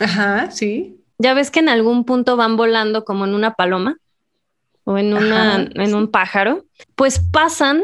Ajá, 0.00 0.50
sí. 0.50 0.96
Ya 1.18 1.34
ves 1.34 1.52
que 1.52 1.60
en 1.60 1.68
algún 1.68 2.04
punto 2.04 2.36
van 2.36 2.56
volando 2.56 3.04
como 3.04 3.24
en 3.26 3.32
una 3.32 3.54
paloma 3.54 3.98
o 4.82 4.98
en, 4.98 5.14
una, 5.14 5.54
Ajá, 5.54 5.68
en 5.72 5.86
sí. 5.86 5.92
un 5.92 6.10
pájaro. 6.10 6.64
Pues 6.96 7.20
pasan 7.20 7.80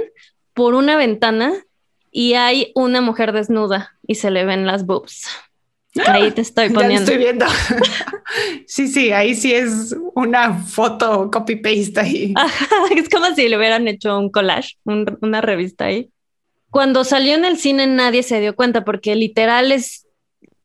por 0.53 0.75
una 0.75 0.97
ventana 0.97 1.53
y 2.11 2.35
hay 2.35 2.73
una 2.75 3.01
mujer 3.01 3.31
desnuda 3.31 3.97
y 4.09 4.17
se 4.17 4.33
le 4.33 4.45
ven 4.45 4.67
las 4.67 4.87
boobs. 4.87 5.29
Ahí 6.07 6.31
te 6.31 6.41
estoy 6.41 6.69
poniendo. 6.71 7.11
Estoy 7.11 7.19
viendo. 7.19 7.47
sí, 8.67 8.89
sí, 8.89 9.13
ahí 9.13 9.35
sí 9.35 9.55
es 9.55 9.97
una 10.15 10.55
foto 10.55 11.31
copy 11.31 11.57
paste 11.57 12.01
ahí. 12.01 12.35
Ajá, 12.37 12.67
es 12.95 13.09
como 13.09 13.27
si 13.35 13.49
le 13.49 13.57
hubieran 13.57 13.89
hecho 13.89 14.19
un 14.19 14.31
collage, 14.31 14.77
un, 14.85 15.19
una 15.21 15.41
revista 15.41 15.87
ahí. 15.87 16.11
Cuando 16.71 17.05
salió 17.05 17.35
en 17.35 17.45
el 17.45 17.59
cine 17.59 17.87
nadie 17.87 18.23
se 18.23 18.41
dio 18.41 18.55
cuenta 18.55 18.85
porque 18.85 19.15
literal 19.15 19.73
es 19.73 20.07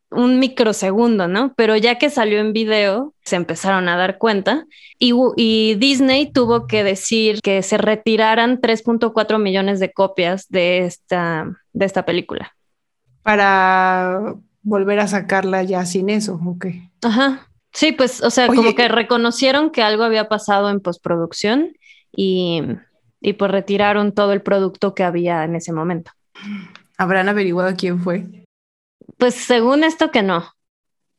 un 0.09 0.39
microsegundo, 0.39 1.27
¿no? 1.27 1.53
Pero 1.55 1.77
ya 1.77 1.97
que 1.97 2.09
salió 2.09 2.39
en 2.39 2.51
video, 2.51 3.13
se 3.23 3.37
empezaron 3.37 3.87
a 3.87 3.95
dar 3.95 4.17
cuenta 4.17 4.65
y, 4.99 5.13
y 5.37 5.75
Disney 5.75 6.31
tuvo 6.31 6.67
que 6.67 6.83
decir 6.83 7.39
que 7.41 7.63
se 7.63 7.77
retiraran 7.77 8.59
3.4 8.59 9.39
millones 9.39 9.79
de 9.79 9.93
copias 9.93 10.49
de 10.49 10.79
esta, 10.79 11.47
de 11.71 11.85
esta 11.85 12.03
película. 12.03 12.53
Para 13.23 14.35
volver 14.63 14.99
a 14.99 15.07
sacarla 15.07 15.63
ya 15.63 15.85
sin 15.85 16.09
eso, 16.09 16.39
ok. 16.45 16.67
Ajá. 17.03 17.47
Sí, 17.73 17.91
pues, 17.93 18.21
o 18.21 18.29
sea, 18.29 18.47
Oye, 18.47 18.55
como 18.55 18.75
que 18.75 18.87
reconocieron 18.87 19.71
que 19.71 19.81
algo 19.81 20.03
había 20.03 20.27
pasado 20.27 20.69
en 20.69 20.81
postproducción 20.81 21.73
y, 22.15 22.61
y 23.21 23.33
pues 23.33 23.51
retiraron 23.51 24.13
todo 24.13 24.33
el 24.33 24.41
producto 24.41 24.93
que 24.93 25.03
había 25.03 25.43
en 25.45 25.55
ese 25.55 25.71
momento. 25.71 26.11
¿Habrán 26.97 27.29
averiguado 27.29 27.73
quién 27.77 27.99
fue? 28.01 28.25
Pues 29.17 29.35
según 29.35 29.83
esto 29.83 30.11
que 30.11 30.21
no, 30.21 30.53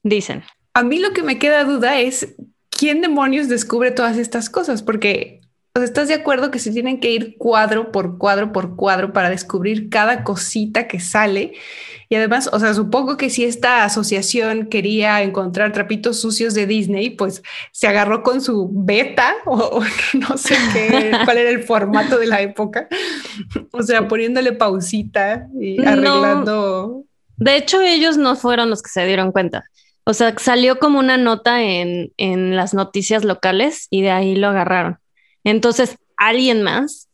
dicen. 0.03 0.45
A 0.75 0.83
mí 0.83 0.99
lo 0.99 1.13
que 1.13 1.23
me 1.23 1.39
queda 1.39 1.65
duda 1.65 1.99
es 1.99 2.35
quién 2.69 3.01
demonios 3.01 3.49
descubre 3.49 3.91
todas 3.91 4.19
estas 4.19 4.51
cosas, 4.51 4.83
porque 4.83 5.42
o 5.75 5.79
sea, 5.79 5.85
¿estás 5.85 6.09
de 6.09 6.15
acuerdo 6.15 6.51
que 6.51 6.59
se 6.59 6.71
tienen 6.71 7.01
que 7.01 7.11
ir 7.11 7.37
cuadro 7.39 7.93
por 7.93 8.19
cuadro 8.19 8.53
por 8.53 8.77
cuadro 8.77 9.15
para 9.15 9.31
descubrir 9.31 9.89
cada 9.89 10.23
cosita 10.23 10.87
que 10.87 11.01
sale? 11.01 11.55
Y 12.11 12.15
además, 12.17 12.51
o 12.53 12.61
sea, 12.61 12.75
supongo 12.75 13.17
que 13.17 13.31
si 13.31 13.45
esta 13.45 13.85
asociación 13.85 14.67
quería 14.67 15.23
encontrar 15.23 15.73
trapitos 15.73 16.21
sucios 16.21 16.53
de 16.53 16.67
Disney, 16.67 17.09
pues 17.09 17.43
se 17.71 17.87
agarró 17.87 18.23
con 18.23 18.43
su 18.43 18.69
beta 18.71 19.35
o, 19.47 19.55
o 19.79 19.83
no 20.13 20.37
sé 20.37 20.57
qué, 20.75 21.13
cuál 21.25 21.39
era 21.39 21.49
el 21.49 21.63
formato 21.63 22.19
de 22.19 22.27
la 22.27 22.43
época. 22.43 22.87
O 23.71 23.83
sea, 23.83 24.09
poniéndole 24.09 24.53
pausita 24.53 25.49
y 25.59 25.83
arreglando. 25.83 26.45
No. 26.99 27.05
De 27.39 27.57
hecho, 27.57 27.81
ellos 27.81 28.19
no 28.19 28.37
fueron 28.37 28.69
los 28.69 28.83
que 28.83 28.91
se 28.91 29.07
dieron 29.07 29.33
cuenta. 29.33 29.65
O 30.05 30.13
sea, 30.13 30.35
salió 30.37 30.79
como 30.79 30.99
una 30.99 31.17
nota 31.17 31.63
en, 31.63 32.13
en 32.19 32.57
las 32.57 32.75
noticias 32.75 33.25
locales 33.25 33.87
y 33.89 34.03
de 34.03 34.11
ahí 34.11 34.37
lo 34.37 34.49
agarraron. 34.49 34.99
Entonces, 35.45 35.97
alguien 36.17 36.63
más 36.63 37.09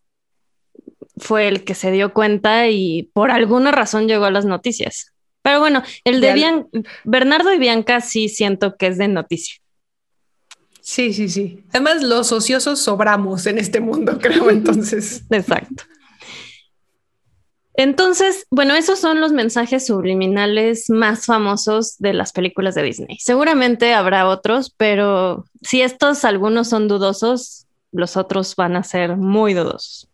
fue 1.16 1.48
el 1.48 1.64
que 1.64 1.74
se 1.74 1.90
dio 1.90 2.12
cuenta 2.12 2.68
y 2.68 3.10
por 3.12 3.30
alguna 3.30 3.70
razón 3.70 4.08
llegó 4.08 4.26
a 4.26 4.30
las 4.30 4.44
noticias. 4.44 5.12
Pero 5.42 5.60
bueno, 5.60 5.82
el 6.04 6.20
de 6.20 6.34
Bian 6.34 6.68
Bernardo 7.04 7.52
y 7.52 7.58
Bianca 7.58 8.00
sí 8.00 8.28
siento 8.28 8.76
que 8.76 8.88
es 8.88 8.98
de 8.98 9.08
noticia. 9.08 9.56
Sí, 10.80 11.12
sí, 11.12 11.28
sí. 11.28 11.62
Además, 11.70 12.02
los 12.02 12.32
ociosos 12.32 12.80
sobramos 12.80 13.46
en 13.46 13.58
este 13.58 13.80
mundo, 13.80 14.18
creo, 14.22 14.50
entonces. 14.50 15.22
Exacto. 15.30 15.84
Entonces, 17.74 18.46
bueno, 18.50 18.74
esos 18.74 18.98
son 18.98 19.20
los 19.20 19.30
mensajes 19.30 19.86
subliminales 19.86 20.90
más 20.90 21.26
famosos 21.26 21.96
de 21.98 22.12
las 22.12 22.32
películas 22.32 22.74
de 22.74 22.82
Disney. 22.82 23.18
Seguramente 23.20 23.94
habrá 23.94 24.26
otros, 24.26 24.74
pero 24.76 25.44
si 25.62 25.82
estos 25.82 26.24
algunos 26.24 26.68
son 26.68 26.88
dudosos, 26.88 27.67
los 27.92 28.16
otros 28.16 28.54
van 28.56 28.76
a 28.76 28.82
ser 28.82 29.16
muy 29.16 29.54
dudosos. 29.54 30.08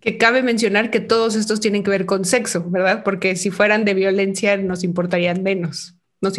Que 0.00 0.18
cabe 0.18 0.42
mencionar 0.42 0.90
que 0.90 1.00
todos 1.00 1.36
estos 1.36 1.60
tienen 1.60 1.84
que 1.84 1.90
ver 1.90 2.06
con 2.06 2.24
sexo, 2.24 2.64
¿verdad? 2.68 3.04
Porque 3.04 3.36
si 3.36 3.50
fueran 3.50 3.84
de 3.84 3.94
violencia 3.94 4.56
nos 4.56 4.82
importarían 4.82 5.42
menos, 5.42 5.94
nos, 6.20 6.34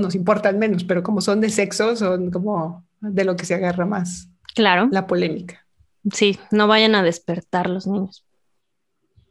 nos 0.00 0.14
importan 0.14 0.58
menos, 0.58 0.84
pero 0.84 1.02
como 1.02 1.20
son 1.20 1.40
de 1.40 1.50
sexo, 1.50 1.96
son 1.96 2.30
como 2.30 2.86
de 3.00 3.24
lo 3.24 3.36
que 3.36 3.44
se 3.44 3.54
agarra 3.54 3.86
más. 3.86 4.28
Claro. 4.54 4.88
La 4.92 5.06
polémica. 5.06 5.66
Sí, 6.12 6.38
no 6.50 6.68
vayan 6.68 6.94
a 6.94 7.02
despertar 7.02 7.68
los 7.68 7.86
niños. 7.86 8.24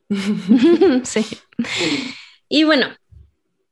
sí. 1.03 1.25
Y 2.49 2.63
bueno, 2.63 2.87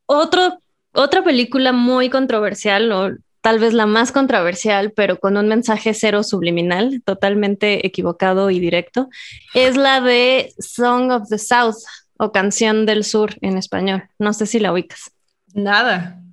otro, 0.05 0.61
otra 0.93 1.23
película 1.23 1.71
muy 1.71 2.09
controversial, 2.09 2.91
o 2.91 3.15
tal 3.45 3.59
vez 3.59 3.75
la 3.75 3.85
más 3.85 4.11
controversial, 4.11 4.91
pero 4.91 5.19
con 5.19 5.37
un 5.37 5.47
mensaje 5.47 5.93
cero 5.93 6.23
subliminal, 6.23 7.03
totalmente 7.05 7.85
equivocado 7.85 8.49
y 8.49 8.59
directo, 8.59 9.07
es 9.53 9.77
la 9.77 10.01
de 10.01 10.51
Song 10.57 11.11
of 11.11 11.29
the 11.29 11.37
South 11.37 11.75
o 12.17 12.31
Canción 12.31 12.87
del 12.87 13.03
Sur 13.03 13.35
en 13.41 13.59
español. 13.59 14.09
No 14.17 14.33
sé 14.33 14.47
si 14.47 14.59
la 14.59 14.73
ubicas. 14.73 15.11
Nada. 15.53 16.23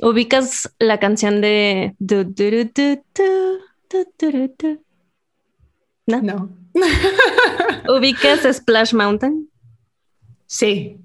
¿Ubicas 0.00 0.74
la 0.78 0.98
canción 0.98 1.42
de... 1.42 1.94
¿No? 6.06 6.22
no. 6.22 6.48
¿Ubicas 7.94 8.48
Splash 8.50 8.94
Mountain? 8.94 9.46
Sí. 10.46 10.96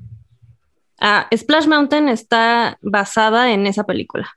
Ah, 0.98 1.28
Splash 1.36 1.68
Mountain 1.68 2.08
está 2.08 2.78
basada 2.82 3.52
en 3.52 3.68
esa 3.68 3.84
película. 3.84 4.30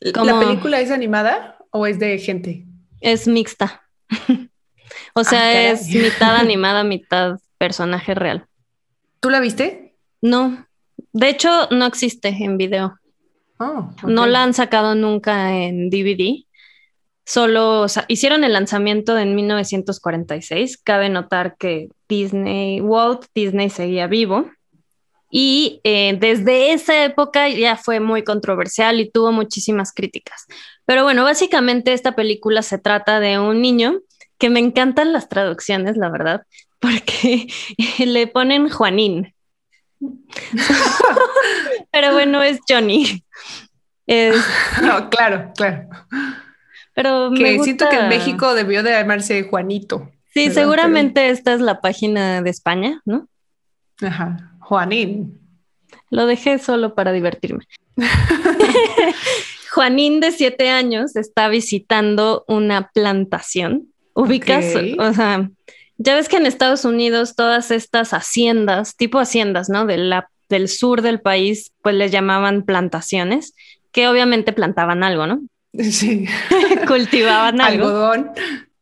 ¿La 0.00 0.40
película 0.40 0.80
es 0.80 0.90
animada 0.90 1.58
o 1.70 1.86
es 1.86 1.98
de 1.98 2.18
gente? 2.18 2.64
Es 3.00 3.26
mixta. 3.26 3.82
o 5.14 5.24
sea, 5.24 5.40
ah, 5.40 5.70
es 5.70 5.88
mitad 5.88 6.36
animada, 6.36 6.84
mitad 6.84 7.38
personaje 7.58 8.14
real. 8.14 8.46
¿Tú 9.20 9.30
la 9.30 9.40
viste? 9.40 9.96
No. 10.20 10.66
De 11.12 11.28
hecho, 11.28 11.68
no 11.70 11.86
existe 11.86 12.28
en 12.28 12.58
video. 12.58 12.98
Oh, 13.58 13.90
no 14.06 14.26
la 14.26 14.42
han 14.42 14.52
sacado 14.52 14.94
nunca 14.94 15.56
en 15.56 15.88
DVD. 15.88 16.44
Solo 17.24 17.86
hicieron 18.08 18.44
el 18.44 18.52
lanzamiento 18.52 19.18
en 19.18 19.34
1946. 19.34 20.76
Cabe 20.78 21.08
notar 21.08 21.56
que 21.56 21.88
Disney, 22.08 22.80
Walt 22.80 23.24
Disney 23.34 23.70
seguía 23.70 24.06
vivo. 24.06 24.48
Y 25.30 25.80
eh, 25.84 26.16
desde 26.18 26.72
esa 26.72 27.04
época 27.04 27.48
ya 27.48 27.76
fue 27.76 28.00
muy 28.00 28.22
controversial 28.22 29.00
y 29.00 29.10
tuvo 29.10 29.32
muchísimas 29.32 29.92
críticas. 29.92 30.46
Pero 30.84 31.02
bueno, 31.02 31.24
básicamente 31.24 31.92
esta 31.92 32.12
película 32.12 32.62
se 32.62 32.78
trata 32.78 33.20
de 33.20 33.38
un 33.38 33.60
niño 33.60 34.00
que 34.38 34.50
me 34.50 34.60
encantan 34.60 35.12
las 35.12 35.28
traducciones, 35.28 35.96
la 35.96 36.10
verdad, 36.10 36.42
porque 36.78 37.48
le 37.98 38.26
ponen 38.26 38.68
Juanín. 38.68 39.34
Pero 41.90 42.12
bueno, 42.12 42.42
es 42.42 42.60
Johnny. 42.68 43.24
No, 44.82 45.08
claro, 45.10 45.52
claro. 45.56 45.88
Pero 46.94 47.30
que 47.36 47.58
siento 47.60 47.88
que 47.90 47.96
en 47.96 48.08
México 48.08 48.54
debió 48.54 48.82
de 48.82 48.90
llamarse 48.90 49.42
Juanito. 49.44 50.10
Sí, 50.32 50.50
seguramente 50.50 51.30
esta 51.30 51.54
es 51.54 51.60
la 51.60 51.80
página 51.80 52.42
de 52.42 52.50
España, 52.50 53.00
¿no? 53.04 53.28
Ajá, 54.02 54.55
Juanín. 54.66 55.38
Lo 56.10 56.26
dejé 56.26 56.58
solo 56.58 56.96
para 56.96 57.12
divertirme. 57.12 57.64
Juanín 59.72 60.18
de 60.18 60.32
siete 60.32 60.70
años 60.70 61.14
está 61.14 61.48
visitando 61.48 62.44
una 62.48 62.90
plantación. 62.90 63.92
Ubicas, 64.14 64.64
o 64.98 65.12
sea, 65.12 65.50
ya 65.98 66.14
ves 66.16 66.28
que 66.28 66.38
en 66.38 66.46
Estados 66.46 66.84
Unidos 66.84 67.36
todas 67.36 67.70
estas 67.70 68.12
haciendas, 68.12 68.96
tipo 68.96 69.20
haciendas, 69.20 69.68
¿no? 69.68 69.86
De 69.86 69.98
la, 69.98 70.30
del 70.48 70.68
sur 70.68 71.02
del 71.02 71.20
país, 71.20 71.72
pues 71.82 71.94
les 71.94 72.10
llamaban 72.10 72.64
plantaciones, 72.64 73.54
que 73.92 74.08
obviamente 74.08 74.52
plantaban 74.52 75.04
algo, 75.04 75.26
¿no? 75.26 75.42
Sí. 75.78 76.26
Cultivaban 76.88 77.60
algo. 77.60 77.86
Algodón. 77.86 78.30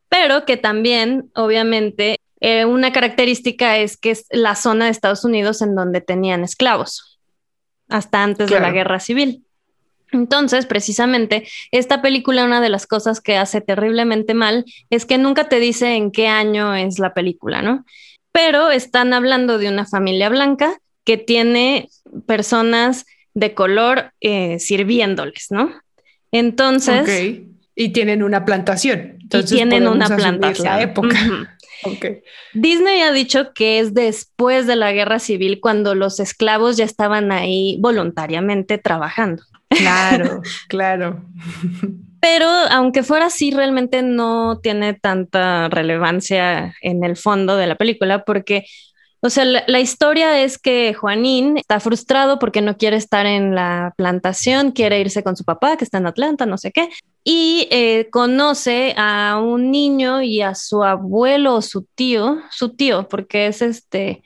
Pero 0.09 0.45
que 0.45 0.57
también, 0.57 1.29
obviamente, 1.35 2.14
eh, 2.41 2.65
una 2.65 2.91
característica 2.91 3.77
es 3.77 3.97
que 3.97 4.11
es 4.11 4.25
la 4.29 4.55
zona 4.55 4.85
de 4.85 4.91
Estados 4.91 5.23
Unidos 5.23 5.61
en 5.61 5.75
donde 5.75 6.01
tenían 6.01 6.43
esclavos, 6.43 7.19
hasta 7.87 8.23
antes 8.23 8.49
de 8.49 8.59
la 8.59 8.71
guerra 8.71 8.99
civil. 8.99 9.45
Entonces, 10.11 10.65
precisamente, 10.65 11.47
esta 11.71 12.01
película, 12.01 12.45
una 12.45 12.61
de 12.61 12.69
las 12.69 12.87
cosas 12.87 13.21
que 13.21 13.37
hace 13.37 13.61
terriblemente 13.61 14.33
mal 14.33 14.65
es 14.89 15.05
que 15.05 15.17
nunca 15.17 15.49
te 15.49 15.59
dice 15.59 15.95
en 15.95 16.11
qué 16.11 16.27
año 16.27 16.75
es 16.75 16.99
la 16.99 17.13
película, 17.13 17.61
¿no? 17.61 17.85
Pero 18.31 18.69
están 18.69 19.13
hablando 19.13 19.57
de 19.57 19.69
una 19.69 19.85
familia 19.85 20.29
blanca 20.29 20.77
que 21.03 21.17
tiene 21.17 21.89
personas 22.25 23.05
de 23.33 23.53
color 23.53 24.13
eh, 24.21 24.59
sirviéndoles, 24.59 25.47
¿no? 25.49 25.73
Entonces. 26.31 27.41
Y 27.75 27.89
tienen 27.89 28.23
una 28.23 28.45
plantación. 28.45 29.17
Entonces 29.21 29.51
y 29.51 29.55
tienen 29.55 29.87
una 29.87 30.07
plantación. 30.07 30.67
La 30.67 30.81
época. 30.81 31.17
Disney 32.53 33.01
ha 33.01 33.11
dicho 33.11 33.53
que 33.53 33.79
es 33.79 33.93
después 33.93 34.65
de 34.65 34.75
la 34.75 34.91
guerra 34.91 35.19
civil 35.19 35.59
cuando 35.61 35.93
los 35.93 36.19
esclavos 36.19 36.77
ya 36.77 36.85
estaban 36.85 37.31
ahí 37.31 37.77
voluntariamente 37.79 38.77
trabajando. 38.77 39.43
Claro, 39.69 40.41
claro. 40.67 41.25
Pero 42.19 42.47
aunque 42.71 43.03
fuera 43.03 43.27
así, 43.27 43.51
realmente 43.51 44.01
no 44.01 44.59
tiene 44.61 44.93
tanta 44.93 45.69
relevancia 45.69 46.75
en 46.81 47.03
el 47.03 47.17
fondo 47.17 47.55
de 47.57 47.67
la 47.67 47.75
película 47.75 48.23
porque 48.23 48.65
o 49.21 49.29
sea, 49.31 49.43
la, 49.43 49.79
historia 49.79 50.43
es 50.43 50.59
que 50.59 50.93
Juanín 50.93 51.57
está 51.57 51.79
frustrado 51.79 52.37
porque 52.37 52.61
no 52.61 52.77
quiere 52.77 52.97
estar 52.97 53.25
en 53.25 53.55
la 53.55 53.95
plantación, 53.97 54.71
quiere 54.71 54.99
irse 54.99 55.23
con 55.23 55.35
su 55.35 55.43
papá 55.43 55.77
que 55.77 55.83
está 55.83 55.97
en 55.97 56.05
Atlanta, 56.05 56.45
no 56.45 56.59
sé 56.59 56.71
qué, 56.71 56.89
y 57.27 57.67
eh, 57.71 58.07
conoce 58.11 58.93
a 58.97 59.41
un 59.43 59.71
niño 59.71 60.21
y 60.21 60.43
a 60.43 60.53
su 60.53 60.83
abuelo 60.83 61.55
o 61.55 61.61
su 61.61 61.81
tío, 61.95 62.37
su 62.51 62.69
tío, 62.75 63.09
porque 63.09 63.47
es 63.47 63.63
este, 63.63 64.21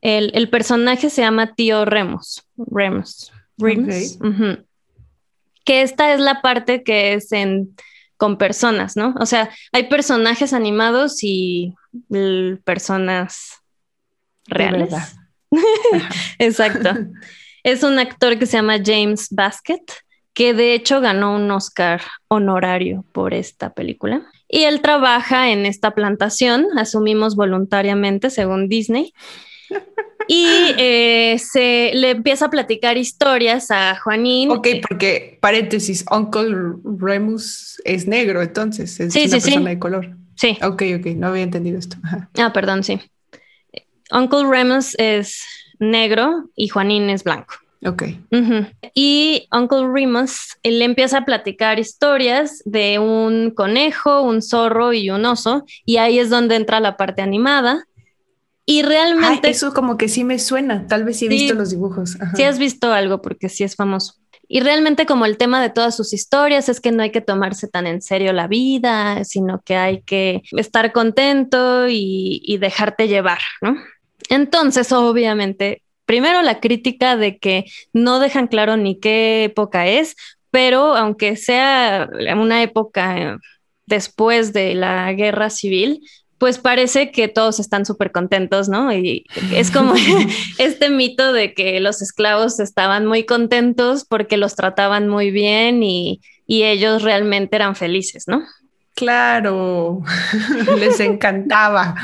el, 0.00 0.48
personaje 0.48 1.10
se 1.10 1.22
llama 1.22 1.54
tío 1.54 1.84
Remus, 1.84 2.44
Remus, 2.56 3.32
Remus. 3.58 4.18
Que 5.64 5.82
esta 5.82 6.14
es 6.14 6.20
la 6.20 6.42
parte 6.42 6.84
que 6.84 7.14
es 7.14 7.32
en 7.32 7.74
con 8.16 8.38
personas, 8.38 8.96
¿no? 8.96 9.14
O 9.18 9.26
sea, 9.26 9.50
hay 9.72 9.88
personajes 9.88 10.52
animados 10.52 11.18
y 11.22 11.74
personas 12.62 13.54
reales. 14.46 14.94
Exacto. 16.38 16.90
es 17.64 17.82
un 17.82 17.98
actor 17.98 18.38
que 18.38 18.46
se 18.46 18.58
llama 18.58 18.78
James 18.84 19.28
Basket, 19.30 19.82
que 20.34 20.52
de 20.52 20.74
hecho 20.74 21.00
ganó 21.00 21.34
un 21.36 21.50
Oscar 21.50 22.02
honorario 22.28 23.04
por 23.12 23.32
esta 23.32 23.72
película. 23.72 24.26
Y 24.48 24.64
él 24.64 24.82
trabaja 24.82 25.50
en 25.50 25.64
esta 25.64 25.92
plantación, 25.92 26.66
asumimos 26.76 27.36
voluntariamente, 27.36 28.30
según 28.30 28.68
Disney. 28.68 29.14
Y 30.26 30.46
eh, 30.78 31.36
se 31.38 31.92
le 31.94 32.10
empieza 32.10 32.46
a 32.46 32.50
platicar 32.50 32.96
historias 32.96 33.70
a 33.70 33.98
Juanín. 34.00 34.50
Ok, 34.50 34.68
porque 34.86 35.38
paréntesis, 35.40 36.04
Uncle 36.10 36.76
Remus 36.98 37.80
es 37.84 38.06
negro, 38.06 38.42
entonces 38.42 38.98
es 39.00 39.14
una 39.14 39.38
persona 39.38 39.70
de 39.70 39.78
color. 39.78 40.16
Sí. 40.36 40.58
Ok, 40.62 40.82
ok, 40.98 41.06
no 41.16 41.28
había 41.28 41.42
entendido 41.42 41.78
esto. 41.78 41.96
Ah, 42.38 42.52
perdón, 42.52 42.84
sí. 42.84 43.00
Uncle 44.10 44.48
Remus 44.48 44.94
es 44.98 45.44
negro 45.78 46.50
y 46.56 46.68
Juanín 46.68 47.10
es 47.10 47.22
blanco. 47.22 47.54
Ok. 47.84 48.04
Y 48.94 49.46
Uncle 49.52 49.88
Remus 49.92 50.56
le 50.62 50.84
empieza 50.84 51.18
a 51.18 51.24
platicar 51.24 51.78
historias 51.78 52.62
de 52.64 52.98
un 52.98 53.50
conejo, 53.50 54.22
un 54.22 54.40
zorro 54.42 54.92
y 54.92 55.10
un 55.10 55.24
oso, 55.26 55.64
y 55.84 55.98
ahí 55.98 56.18
es 56.18 56.30
donde 56.30 56.56
entra 56.56 56.80
la 56.80 56.96
parte 56.96 57.22
animada. 57.22 57.86
Y 58.66 58.82
realmente... 58.82 59.50
eso 59.50 59.74
como 59.74 59.98
que 59.98 60.08
sí 60.08 60.24
me 60.24 60.38
suena, 60.38 60.86
tal 60.86 61.04
vez 61.04 61.18
sí 61.18 61.26
he 61.26 61.28
visto 61.28 61.54
los 61.54 61.70
dibujos. 61.70 62.16
Sí 62.34 62.44
has 62.44 62.58
visto 62.58 62.92
algo 62.92 63.20
porque 63.20 63.50
sí 63.50 63.62
es 63.62 63.76
famoso. 63.76 64.14
Y 64.48 64.60
realmente 64.60 65.04
como 65.04 65.26
el 65.26 65.36
tema 65.36 65.60
de 65.60 65.70
todas 65.70 65.96
sus 65.96 66.12
historias 66.12 66.68
es 66.68 66.80
que 66.80 66.92
no 66.92 67.02
hay 67.02 67.10
que 67.10 67.20
tomarse 67.20 67.68
tan 67.68 67.86
en 67.86 68.00
serio 68.00 68.32
la 68.32 68.46
vida, 68.46 69.24
sino 69.24 69.60
que 69.62 69.76
hay 69.76 70.02
que 70.02 70.42
estar 70.52 70.92
contento 70.92 71.88
y, 71.88 72.40
y 72.42 72.58
dejarte 72.58 73.08
llevar, 73.08 73.40
¿no? 73.60 73.76
Entonces, 74.30 74.92
obviamente, 74.92 75.82
primero 76.06 76.42
la 76.42 76.60
crítica 76.60 77.16
de 77.16 77.38
que 77.38 77.64
no 77.92 78.20
dejan 78.20 78.46
claro 78.46 78.76
ni 78.76 78.98
qué 78.98 79.44
época 79.44 79.86
es, 79.86 80.16
pero 80.50 80.94
aunque 80.94 81.36
sea 81.36 82.08
una 82.36 82.62
época 82.62 83.38
después 83.86 84.52
de 84.52 84.74
la 84.74 85.12
guerra 85.12 85.50
civil, 85.50 86.00
pues 86.38 86.58
parece 86.58 87.10
que 87.10 87.28
todos 87.28 87.58
están 87.58 87.86
súper 87.86 88.12
contentos, 88.12 88.68
¿no? 88.68 88.92
Y 88.92 89.24
es 89.52 89.70
como 89.70 89.94
este 90.58 90.90
mito 90.90 91.32
de 91.32 91.54
que 91.54 91.80
los 91.80 92.02
esclavos 92.02 92.60
estaban 92.60 93.06
muy 93.06 93.24
contentos 93.24 94.04
porque 94.04 94.36
los 94.36 94.54
trataban 94.54 95.08
muy 95.08 95.30
bien 95.30 95.82
y, 95.82 96.20
y 96.46 96.64
ellos 96.64 97.02
realmente 97.02 97.56
eran 97.56 97.76
felices, 97.76 98.24
¿no? 98.26 98.42
Claro, 98.94 100.02
les 100.78 101.00
encantaba 101.00 101.96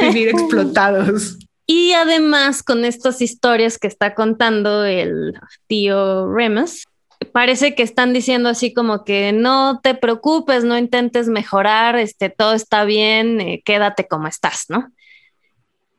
vivir 0.00 0.30
explotados. 0.30 1.38
Y 1.72 1.92
además 1.92 2.64
con 2.64 2.84
estas 2.84 3.22
historias 3.22 3.78
que 3.78 3.86
está 3.86 4.16
contando 4.16 4.84
el 4.84 5.34
tío 5.68 6.28
Remus, 6.28 6.88
parece 7.30 7.76
que 7.76 7.84
están 7.84 8.12
diciendo 8.12 8.48
así 8.48 8.74
como 8.74 9.04
que 9.04 9.32
no 9.32 9.78
te 9.80 9.94
preocupes, 9.94 10.64
no 10.64 10.76
intentes 10.76 11.28
mejorar, 11.28 11.94
este, 11.94 12.28
todo 12.28 12.54
está 12.54 12.82
bien, 12.82 13.40
eh, 13.40 13.62
quédate 13.64 14.08
como 14.08 14.26
estás, 14.26 14.64
¿no? 14.68 14.90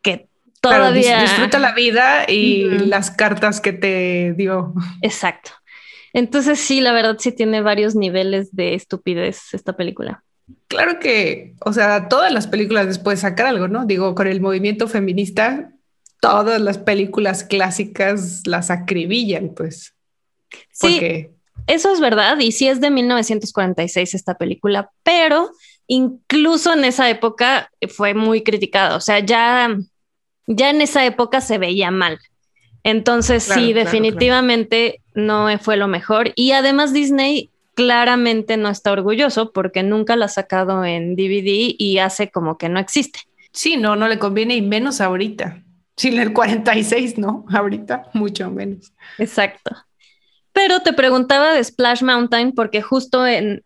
Que 0.02 0.28
todavía... 0.60 1.22
disfruta 1.22 1.58
la 1.58 1.72
vida 1.72 2.26
y 2.28 2.66
las 2.68 3.10
cartas 3.10 3.62
que 3.62 3.72
te 3.72 4.34
dio. 4.34 4.74
Exacto. 5.02 5.52
Entonces 6.12 6.60
sí, 6.60 6.82
la 6.82 6.92
verdad 6.92 7.16
sí 7.18 7.32
tiene 7.32 7.62
varios 7.62 7.96
niveles 7.96 8.54
de 8.54 8.74
estupidez 8.74 9.54
esta 9.54 9.78
película. 9.78 10.22
Claro 10.68 11.00
que, 11.00 11.54
o 11.66 11.74
sea, 11.74 12.08
todas 12.08 12.32
las 12.32 12.48
películas 12.48 12.88
después 12.88 13.20
sacar 13.20 13.48
algo, 13.48 13.68
¿no? 13.68 13.86
Digo, 13.86 14.16
con 14.16 14.28
el 14.28 14.42
movimiento 14.42 14.88
feminista, 14.88 15.72
todas 16.20 16.62
las 16.62 16.78
películas 16.78 17.44
clásicas 17.44 18.46
las 18.46 18.70
acribillan, 18.70 19.50
pues. 19.56 19.96
Sí, 20.72 21.28
eso 21.68 21.94
es 21.94 22.00
verdad, 22.00 22.40
y 22.40 22.52
sí 22.52 22.68
es 22.68 22.82
de 22.82 22.90
1946 22.90 24.14
esta 24.16 24.36
película, 24.36 24.90
pero 25.04 25.52
incluso 25.88 26.74
en 26.74 26.86
esa 26.86 27.10
época 27.10 27.70
fue 27.90 28.14
muy 28.14 28.44
criticada, 28.44 28.96
o 28.96 29.02
sea, 29.02 29.20
ya 29.20 29.78
ya 30.48 30.70
en 30.70 30.82
esa 30.82 31.06
época 31.06 31.42
se 31.42 31.58
veía 31.58 31.92
mal. 31.92 32.20
Entonces, 32.84 33.44
sí, 33.44 33.74
definitivamente 33.74 35.02
no 35.14 35.48
fue 35.60 35.78
lo 35.78 35.88
mejor. 35.88 36.32
Y 36.36 36.52
además 36.52 36.94
Disney 36.94 37.51
claramente 37.76 38.58
no 38.58 38.70
está 38.70 38.92
orgulloso 38.92 39.52
porque 39.52 39.84
nunca 39.84 40.16
la 40.16 40.26
ha 40.26 40.30
sacado 40.30 40.86
en 40.86 41.16
DVD 41.16 41.76
y 41.78 42.00
hace 42.00 42.30
como 42.30 42.58
que 42.58 42.70
no 42.70 42.80
existe. 42.80 43.22
Sí, 43.52 43.78
no, 43.78 43.96
no 43.96 44.08
le 44.08 44.20
conviene 44.20 44.56
y 44.56 44.62
menos 44.62 45.02
ahorita. 45.02 45.64
Sí, 45.98 46.10
en 46.10 46.20
el 46.20 46.34
46, 46.34 47.18
no, 47.18 47.46
ahorita 47.50 48.10
mucho 48.14 48.50
menos. 48.50 48.94
Exacto. 49.18 49.76
Pero 50.54 50.82
te 50.82 50.94
preguntaba 50.94 51.54
de 51.54 51.64
Splash 51.64 52.04
Mountain 52.04 52.52
porque 52.54 52.82
justo 52.82 53.26
en, 53.26 53.62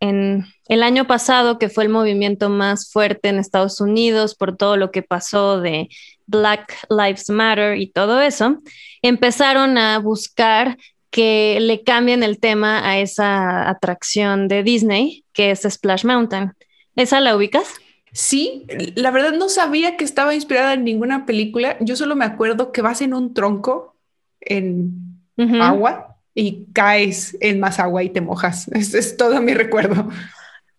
el 0.68 0.84
año 0.84 1.08
pasado, 1.08 1.58
que 1.58 1.70
fue 1.70 1.84
el 1.84 1.90
movimiento 1.90 2.50
más 2.50 2.92
fuerte 2.92 3.30
en 3.30 3.40
Estados 3.40 3.82
Unidos 3.82 4.36
por 4.36 4.56
todo 4.56 4.78
lo 4.78 4.92
que 4.92 5.02
pasó 5.02 5.60
de 5.62 5.90
Black 6.28 6.78
Lives 6.90 7.30
Matter 7.30 7.78
y 7.78 7.92
todo 7.92 8.22
eso, 8.22 8.60
empezaron 9.02 9.78
a 9.78 9.98
buscar 10.00 10.78
que 11.16 11.60
le 11.62 11.82
cambien 11.82 12.24
el 12.24 12.42
tema 12.42 12.86
a 12.86 13.00
esa 13.00 13.70
atracción 13.70 14.50
de 14.50 14.64
Disney, 14.64 15.24
que 15.32 15.52
es 15.52 15.62
Splash 15.62 16.04
Mountain. 16.04 16.52
¿Esa 16.98 17.22
la 17.22 17.38
ubicas? 17.38 17.70
Sí, 18.12 18.68
la 18.96 19.12
verdad 19.12 19.32
no 19.32 19.48
sabía 19.48 19.96
que 19.96 20.04
estaba 20.04 20.36
inspirada 20.36 20.74
en 20.74 20.84
ninguna 20.84 21.26
película. 21.26 21.78
Yo 21.80 21.96
solo 21.96 22.18
me 22.18 22.26
acuerdo 22.26 22.74
que 22.74 22.82
vas 22.82 23.00
en 23.02 23.14
un 23.14 23.34
tronco 23.34 23.96
en 24.42 25.22
agua 25.62 26.18
y 26.34 26.66
caes 26.74 27.38
en 27.40 27.62
más 27.62 27.80
agua 27.80 28.04
y 28.04 28.10
te 28.10 28.20
mojas. 28.20 28.68
es 28.74 29.16
todo 29.16 29.42
mi 29.42 29.54
recuerdo. 29.54 30.10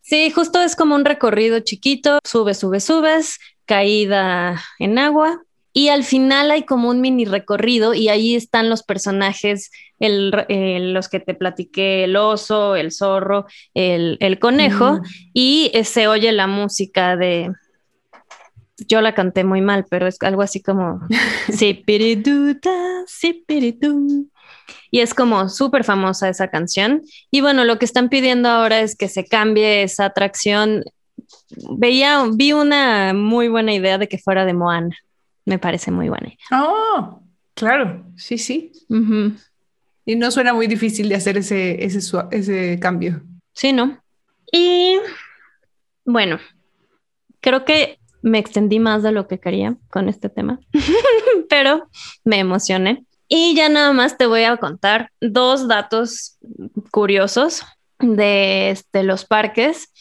Sí, 0.03 0.31
justo 0.31 0.61
es 0.61 0.77
como 0.77 0.97
un 0.97 1.07
recorrido 1.07 1.61
chiquito, 1.61 2.19
subes, 2.25 2.59
subes, 2.59 2.85
subes, 2.85 3.39
caída 3.65 4.63
en 4.79 4.99
agua 4.99 5.46
y 5.77 5.91
al 5.91 6.05
final 6.05 6.51
hay 6.53 6.63
como 6.63 6.89
un 6.89 7.03
mini 7.03 7.27
recorrido 7.27 7.93
y 7.93 8.09
ahí 8.09 8.35
están 8.35 8.71
los 8.71 8.83
personajes, 8.83 9.71
el, 9.99 10.33
los 10.95 11.11
que 11.11 11.21
te 11.21 11.35
platiqué, 11.35 12.05
el 12.05 12.17
oso, 12.17 12.77
el 12.77 12.93
zorro, 12.93 13.45
el, 13.75 14.39
conejo 14.39 15.01
y 15.35 15.71
se 15.85 16.09
oye 16.09 16.33
la 16.33 16.47
música 16.47 17.19
de... 17.19 17.53
Yo 18.89 19.03
la 19.03 19.15
canté 19.15 19.45
muy 19.45 19.61
mal, 19.61 19.85
pero 19.91 20.07
es 20.07 20.17
algo 20.23 20.41
así 20.41 20.63
como... 20.63 20.99
sí, 21.53 21.85
y 24.91 25.01
es 25.01 25.13
como 25.13 25.51
súper 25.51 25.85
famosa 25.85 26.31
esa 26.31 26.49
canción. 26.49 27.03
Y 27.31 27.43
bueno, 27.43 27.67
lo 27.67 27.79
que 27.79 27.85
están 27.85 28.09
pidiendo 28.09 28.49
ahora 28.49 28.81
es 28.81 28.97
que 28.97 29.11
se 29.11 29.27
cambie 29.27 29.83
esa 29.83 30.07
atracción. 30.07 30.85
Veía, 31.77 32.25
vi 32.33 32.55
una 32.55 33.13
muy 33.13 33.49
buena 33.49 33.75
idea 33.75 33.99
de 33.99 34.09
que 34.09 34.17
fuera 34.17 34.47
de 34.47 34.55
Moana. 34.55 34.97
Me 35.47 35.59
parece 35.59 35.91
muy 35.91 36.09
buena. 36.09 36.33
Oh, 36.53 37.23
claro, 37.55 38.05
sí, 38.17 38.37
sí. 38.37 38.73
Y 40.05 40.17
no 40.17 40.31
suena 40.31 40.53
muy 40.53 40.67
difícil 40.67 41.09
de 41.09 41.15
hacer 41.15 41.39
ese, 41.39 41.85
ese, 41.85 42.01
ese 42.31 42.79
cambio. 42.81 43.23
Sí, 43.55 43.73
¿no? 43.73 43.99
Y 44.53 44.99
bueno, 46.05 46.39
creo 47.41 47.65
que 47.65 47.99
me 48.23 48.39
extendí 48.39 48.81
más 48.81 49.03
de 49.05 49.13
lo 49.13 49.29
que 49.29 49.39
quería 49.39 49.77
con 49.89 50.09
este 50.09 50.29
tema, 50.29 50.59
pero 51.49 51.89
me 52.25 52.39
emocioné. 52.39 53.05
Y 53.29 53.55
ya 53.55 53.69
nada 53.69 53.93
más 53.93 54.19
te 54.19 54.27
voy 54.27 54.45
a 54.45 54.57
contar 54.57 55.11
dos 55.21 55.69
datos 55.69 56.39
curiosos 56.91 57.63
de 57.99 58.71
este, 58.71 59.03
los 59.03 59.25
parques. 59.25 59.93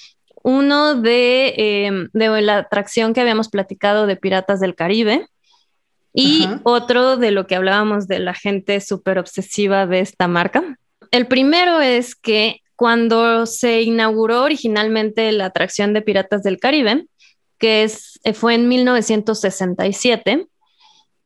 Uno 0.44 0.96
de, 0.96 1.54
em, 1.58 2.10
de, 2.14 2.42
la 2.42 2.58
atracción 2.58 3.14
que 3.14 3.22
habíamos 3.22 3.50
platicado 3.50 4.06
de 4.06 4.16
Piratas 4.16 4.60
del 4.60 4.76
Caribe 4.76 5.28
y 6.16 6.48
otro 6.64 7.18
de 7.18 7.32
lo 7.32 7.46
que 7.46 7.56
hablábamos 7.56 8.08
de 8.08 8.20
la 8.20 8.34
gente 8.34 8.80
súper 8.80 9.20
obsesiva 9.20 9.86
de 9.86 10.00
esta 10.00 10.28
marca. 10.28 10.78
El 11.12 11.28
primero 11.28 11.82
es 11.82 12.16
que 12.16 12.62
cuando 12.78 13.46
se 13.46 13.82
inauguró 13.82 14.44
originalmente 14.44 15.32
la 15.34 15.46
atracción 15.46 15.94
de 15.94 16.02
Piratas 16.02 16.42
del 16.42 16.58
Caribe, 16.58 17.06
que 17.58 17.84
es, 17.84 18.20
fue 18.34 18.56
en 18.56 18.68
1967, 18.70 20.48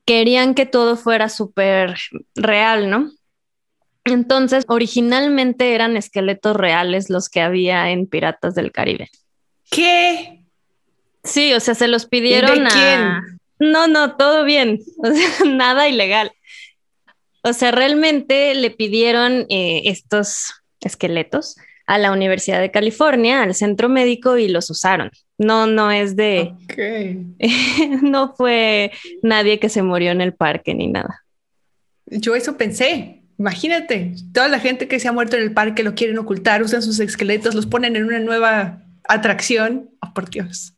querían 0.06 0.56
que 0.56 0.66
todo 0.66 0.96
fuera 0.96 1.30
súper 1.30 1.96
real, 2.36 2.90
¿no? 2.90 3.12
Entonces, 4.06 4.66
originalmente 4.68 5.76
eran 5.76 5.98
esqueletos 5.98 6.56
reales 6.56 7.12
los 7.12 7.30
que 7.30 7.42
había 7.42 7.92
en 7.92 8.08
Piratas 8.08 8.56
del 8.56 8.72
Caribe. 8.72 9.10
¿Qué? 9.70 10.42
Sí, 11.24 11.54
o 11.54 11.60
sea, 11.60 11.76
se 11.76 11.88
los 11.88 12.06
pidieron 12.06 12.64
¿De 12.64 12.70
a... 12.72 13.22
No, 13.60 13.88
no, 13.88 14.16
todo 14.16 14.46
bien, 14.46 14.80
o 15.04 15.12
sea, 15.12 15.46
nada 15.46 15.88
ilegal. 15.88 16.32
O 17.44 17.54
sea, 17.54 17.72
realmente 17.72 18.54
le 18.56 18.72
pidieron 18.72 19.46
eh, 19.50 19.84
estos 19.86 20.54
esqueletos 20.82 21.56
a 21.86 21.98
la 21.98 22.12
Universidad 22.12 22.60
de 22.60 22.72
California, 22.72 23.42
al 23.42 23.56
centro 23.56 23.90
médico, 23.90 24.38
y 24.38 24.48
los 24.48 24.70
usaron. 24.70 25.10
No, 25.38 25.66
no 25.66 25.90
es 25.90 26.16
de... 26.16 26.54
no 28.04 28.36
fue 28.36 28.92
nadie 29.24 29.60
que 29.60 29.70
se 29.70 29.82
murió 29.82 30.12
en 30.12 30.22
el 30.22 30.34
parque 30.34 30.76
ni 30.76 30.88
nada. 30.88 31.24
Yo 32.06 32.36
eso 32.36 32.58
pensé. 32.58 33.24
Imagínate, 33.40 34.14
toda 34.34 34.50
la 34.50 34.60
gente 34.60 34.88
que 34.88 35.00
se 35.00 35.08
ha 35.08 35.14
muerto 35.14 35.38
en 35.38 35.44
el 35.44 35.54
parque 35.54 35.82
lo 35.82 35.96
quieren 35.96 36.20
ocultar, 36.20 36.62
usan 36.62 36.84
sus 36.84 37.00
esqueletos, 37.00 37.56
los 37.56 37.66
ponen 37.66 37.96
en 37.96 38.04
una 38.04 38.20
nueva 38.20 38.84
atracción. 39.08 39.90
Oh, 40.02 40.14
por 40.14 40.30
Dios. 40.30 40.74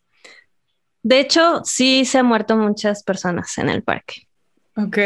De 1.03 1.19
hecho, 1.19 1.61
sí 1.63 2.05
se 2.05 2.19
han 2.19 2.27
muerto 2.27 2.55
muchas 2.55 3.03
personas 3.03 3.57
en 3.57 3.69
el 3.69 3.83
parque. 3.83 4.27
Ok. 4.75 4.97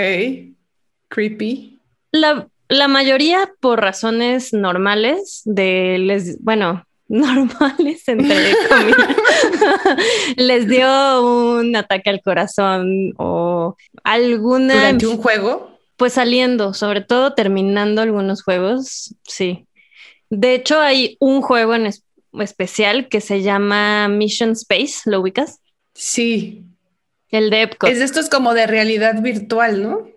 Creepy. 1.08 1.80
La, 2.12 2.48
la 2.68 2.88
mayoría 2.88 3.52
por 3.60 3.82
razones 3.82 4.54
normales 4.54 5.42
de 5.46 5.98
les, 6.00 6.42
bueno, 6.44 6.86
normales 7.08 8.08
entre 8.08 8.54
comillas, 8.68 9.16
les 10.38 10.68
dio 10.68 11.60
un 11.60 11.76
ataque 11.76 12.10
al 12.10 12.22
corazón 12.22 13.14
o 13.18 13.76
alguna 14.04 14.74
durante 14.74 15.08
un 15.08 15.18
juego. 15.18 15.78
Pues 15.98 16.14
saliendo, 16.14 16.74
sobre 16.74 17.02
todo 17.02 17.34
terminando 17.34 18.02
algunos 18.02 18.44
juegos, 18.44 19.16
sí. 19.24 19.66
De 20.30 20.56
hecho, 20.56 20.82
hay 20.82 21.16
un 21.22 21.42
juego 21.42 21.76
en 21.76 21.90
especial 22.34 23.08
que 23.08 23.22
se 23.22 23.44
llama 23.44 24.10
Mission 24.10 24.52
Space, 24.52 25.10
¿lo 25.10 25.22
ubicas? 25.22 25.62
Sí. 25.96 26.64
El 27.32 27.50
de 27.50 27.64
Epcot. 27.64 27.90
Es 27.90 28.00
de 28.00 28.06
estos 28.06 28.30
como 28.30 28.54
de 28.54 28.68
realidad 28.68 29.22
virtual, 29.22 29.82
¿no? 29.82 30.08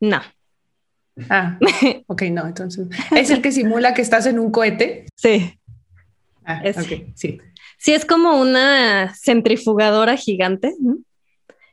No. 0.00 0.20
Ah, 1.30 1.58
ok, 2.06 2.22
no, 2.30 2.46
entonces. 2.46 2.88
¿Es 3.16 3.30
el 3.30 3.40
que 3.40 3.52
simula 3.52 3.94
que 3.94 4.02
estás 4.02 4.26
en 4.26 4.38
un 4.38 4.50
cohete? 4.50 5.06
Sí. 5.16 5.58
Ah, 6.44 6.62
ok, 6.76 7.14
sí. 7.14 7.40
Sí, 7.78 7.94
es 7.94 8.04
como 8.04 8.40
una 8.40 9.14
centrifugadora 9.14 10.16
gigante. 10.16 10.74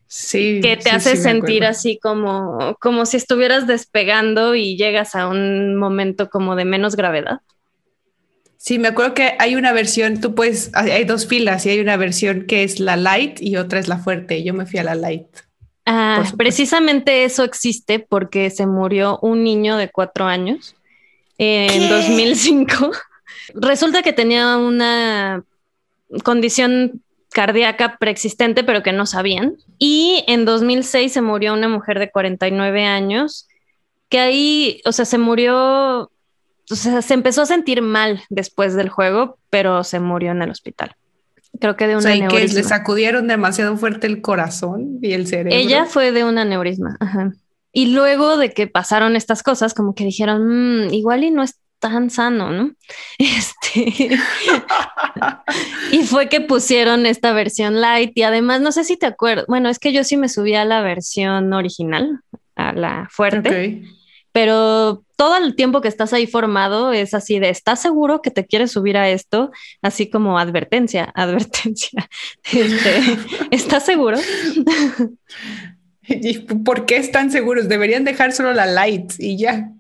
Sí. 0.07 0.59
Que 0.61 0.77
te 0.77 0.91
hace 0.91 1.17
sentir 1.17 1.65
así 1.65 1.99
como, 2.01 2.75
como 2.79 3.05
si 3.05 3.17
estuvieras 3.17 3.65
despegando 3.65 4.53
y 4.53 4.77
llegas 4.77 5.15
a 5.15 5.27
un 5.27 5.75
momento 5.77 6.29
como 6.29 6.55
de 6.55 6.65
menos 6.65 6.95
gravedad. 6.95 7.39
Sí, 8.65 8.79
me 8.79 8.87
acuerdo 8.87 9.13
que 9.13 9.35
hay 9.37 9.55
una 9.55 9.73
versión, 9.73 10.19
tú 10.19 10.33
puedes, 10.33 10.71
hay 10.73 11.03
dos 11.03 11.27
filas 11.27 11.67
y 11.67 11.69
hay 11.69 11.79
una 11.79 11.97
versión 11.97 12.47
que 12.47 12.63
es 12.63 12.79
la 12.79 12.95
light 12.95 13.39
y 13.39 13.57
otra 13.57 13.77
es 13.77 13.87
la 13.87 13.99
fuerte. 13.99 14.43
Yo 14.43 14.55
me 14.55 14.65
fui 14.65 14.79
a 14.79 14.83
la 14.83 14.95
light. 14.95 15.27
Ah, 15.85 16.23
precisamente 16.35 17.25
eso 17.25 17.43
existe 17.43 17.99
porque 17.99 18.49
se 18.49 18.65
murió 18.65 19.19
un 19.21 19.43
niño 19.43 19.77
de 19.77 19.91
cuatro 19.91 20.25
años 20.25 20.75
en 21.37 21.89
2005. 21.89 22.89
Resulta 23.53 24.01
que 24.01 24.13
tenía 24.13 24.57
una 24.57 25.43
condición 26.23 27.03
cardíaca 27.29 27.97
preexistente, 27.99 28.63
pero 28.63 28.81
que 28.81 28.93
no 28.93 29.05
sabían. 29.05 29.57
Y 29.77 30.23
en 30.25 30.43
2006 30.43 31.13
se 31.13 31.21
murió 31.21 31.53
una 31.53 31.67
mujer 31.67 31.99
de 31.99 32.09
49 32.09 32.83
años, 32.83 33.47
que 34.09 34.17
ahí, 34.17 34.81
o 34.85 34.91
sea, 34.91 35.05
se 35.05 35.19
murió, 35.19 36.09
o 36.69 36.75
sea, 36.75 37.01
se 37.01 37.13
empezó 37.13 37.43
a 37.43 37.45
sentir 37.45 37.81
mal 37.81 38.23
después 38.29 38.75
del 38.75 38.89
juego, 38.89 39.37
pero 39.49 39.83
se 39.83 39.99
murió 39.99 40.31
en 40.31 40.41
el 40.41 40.49
hospital. 40.49 40.95
Creo 41.59 41.75
que 41.75 41.87
de 41.87 41.95
un 41.95 42.05
aneurisma. 42.05 42.37
que 42.37 42.47
le 42.47 42.63
sacudieron 42.63 43.27
demasiado 43.27 43.77
fuerte 43.77 44.07
el 44.07 44.21
corazón 44.21 44.99
y 45.01 45.13
el 45.13 45.27
cerebro. 45.27 45.53
Ella 45.53 45.85
fue 45.85 46.11
de 46.11 46.23
un 46.23 46.37
aneurisma. 46.37 46.97
Ajá. 46.99 47.31
Y 47.71 47.87
luego 47.87 48.37
de 48.37 48.51
que 48.51 48.67
pasaron 48.67 49.15
estas 49.15 49.43
cosas, 49.43 49.73
como 49.73 49.95
que 49.95 50.05
dijeron, 50.05 50.87
mm, 50.87 50.93
igual 50.93 51.23
y 51.23 51.31
no 51.31 51.43
es 51.43 51.55
tan 51.79 52.09
sano, 52.09 52.51
¿no? 52.51 52.71
Este. 53.19 54.17
y 55.91 56.03
fue 56.03 56.29
que 56.29 56.41
pusieron 56.41 57.05
esta 57.05 57.33
versión 57.33 57.81
light 57.81 58.11
y 58.15 58.23
además, 58.23 58.61
no 58.61 58.71
sé 58.71 58.83
si 58.83 58.97
te 58.97 59.05
acuerdas, 59.05 59.45
bueno, 59.47 59.69
es 59.69 59.79
que 59.79 59.93
yo 59.93 60.03
sí 60.03 60.17
me 60.17 60.29
subí 60.29 60.55
a 60.55 60.65
la 60.65 60.81
versión 60.81 61.53
original, 61.53 62.21
a 62.55 62.73
la 62.73 63.07
fuerte. 63.11 63.83
Pero 64.35 65.05
todo 65.15 65.37
el 65.37 65.55
tiempo 65.55 65.79
que 65.79 65.87
estás 65.87 66.11
ahí 66.11 66.27
formado 66.27 66.91
es 66.91 67.13
así 67.13 67.39
de, 67.39 67.47
¿estás 67.47 67.81
seguro 67.81 68.21
que 68.21 68.31
te 68.31 68.45
quieres 68.45 68.73
subir 68.73 68.97
a 68.97 69.09
esto? 69.09 69.49
Así 69.81 70.09
como 70.09 70.37
advertencia, 70.37 71.05
advertencia. 71.15 72.09
Este, 72.43 73.17
¿Estás 73.51 73.85
seguro? 73.85 74.17
¿Y 76.09 76.39
por 76.39 76.85
qué 76.85 76.97
están 76.97 77.31
seguros? 77.31 77.69
Deberían 77.69 78.03
dejar 78.03 78.33
solo 78.33 78.51
la 78.51 78.65
light 78.65 79.13
y 79.19 79.37
ya. 79.37 79.71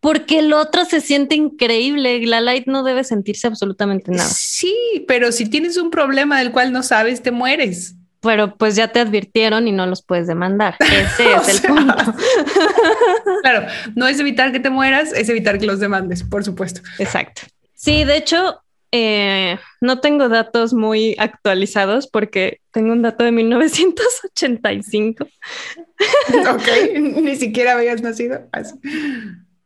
Porque 0.00 0.40
el 0.40 0.52
otro 0.52 0.84
se 0.84 1.00
siente 1.00 1.36
increíble. 1.36 2.26
La 2.26 2.40
light 2.40 2.66
no 2.66 2.82
debe 2.82 3.04
sentirse 3.04 3.46
absolutamente 3.46 4.10
nada. 4.10 4.28
Sí, 4.28 4.74
pero 5.06 5.30
si 5.30 5.48
tienes 5.48 5.76
un 5.76 5.92
problema 5.92 6.40
del 6.40 6.50
cual 6.50 6.72
no 6.72 6.82
sabes, 6.82 7.22
te 7.22 7.30
mueres. 7.30 7.94
Pero 8.22 8.56
pues 8.56 8.76
ya 8.76 8.88
te 8.88 9.00
advirtieron 9.00 9.66
y 9.66 9.72
no 9.72 9.84
los 9.86 10.02
puedes 10.02 10.26
demandar. 10.26 10.76
Ese 10.80 11.34
es 11.34 11.62
el 11.62 11.68
punto. 11.68 11.94
claro, 13.42 13.66
no 13.94 14.06
es 14.06 14.18
evitar 14.20 14.52
que 14.52 14.60
te 14.60 14.70
mueras, 14.70 15.12
es 15.12 15.28
evitar 15.28 15.58
que 15.58 15.66
los 15.66 15.80
demandes, 15.80 16.22
por 16.22 16.44
supuesto. 16.44 16.80
Exacto. 16.98 17.42
Sí, 17.74 18.04
de 18.04 18.16
hecho, 18.16 18.62
eh, 18.92 19.58
no 19.80 20.00
tengo 20.00 20.28
datos 20.28 20.74
muy 20.74 21.16
actualizados 21.18 22.06
porque 22.06 22.60
tengo 22.70 22.92
un 22.92 23.02
dato 23.02 23.24
de 23.24 23.32
1985. 23.32 25.24
ok, 26.50 26.68
ni 27.00 27.34
siquiera 27.36 27.72
habías 27.72 28.02
nacido. 28.02 28.48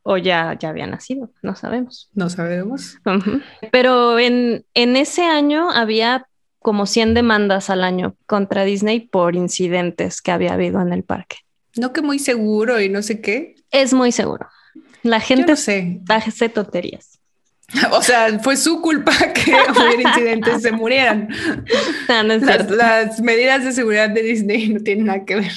O 0.02 0.16
ya, 0.16 0.56
ya 0.58 0.68
había 0.68 0.86
nacido, 0.86 1.32
no 1.42 1.56
sabemos. 1.56 2.08
No 2.14 2.30
sabemos. 2.30 2.98
Pero 3.72 4.20
en, 4.20 4.64
en 4.74 4.94
ese 4.94 5.24
año 5.24 5.70
había 5.70 6.26
como 6.66 6.86
100 6.86 7.14
demandas 7.14 7.70
al 7.70 7.84
año 7.84 8.16
contra 8.26 8.64
Disney 8.64 8.98
por 8.98 9.36
incidentes 9.36 10.20
que 10.20 10.32
había 10.32 10.54
habido 10.54 10.80
en 10.80 10.92
el 10.92 11.04
parque. 11.04 11.36
No 11.76 11.92
que 11.92 12.02
muy 12.02 12.18
seguro 12.18 12.80
y 12.80 12.88
no 12.88 13.02
sé 13.02 13.20
qué. 13.20 13.54
Es 13.70 13.94
muy 13.94 14.10
seguro. 14.10 14.48
La 15.04 15.20
gente 15.20 15.54
se 15.54 16.00
hace 16.08 16.48
tonterías. 16.48 17.20
O 17.92 18.02
sea, 18.02 18.40
fue 18.40 18.56
su 18.56 18.80
culpa 18.80 19.12
que 19.34 19.52
hubiera 19.52 20.08
incidentes, 20.08 20.62
se 20.62 20.72
murieran. 20.72 21.28
las, 22.08 23.20
medidas 23.20 23.62
de 23.62 23.70
seguridad 23.70 24.10
de 24.10 24.24
Disney 24.24 24.68
no 24.68 24.80
tienen 24.80 25.06
nada 25.06 25.24
que 25.24 25.36
ver. 25.36 25.52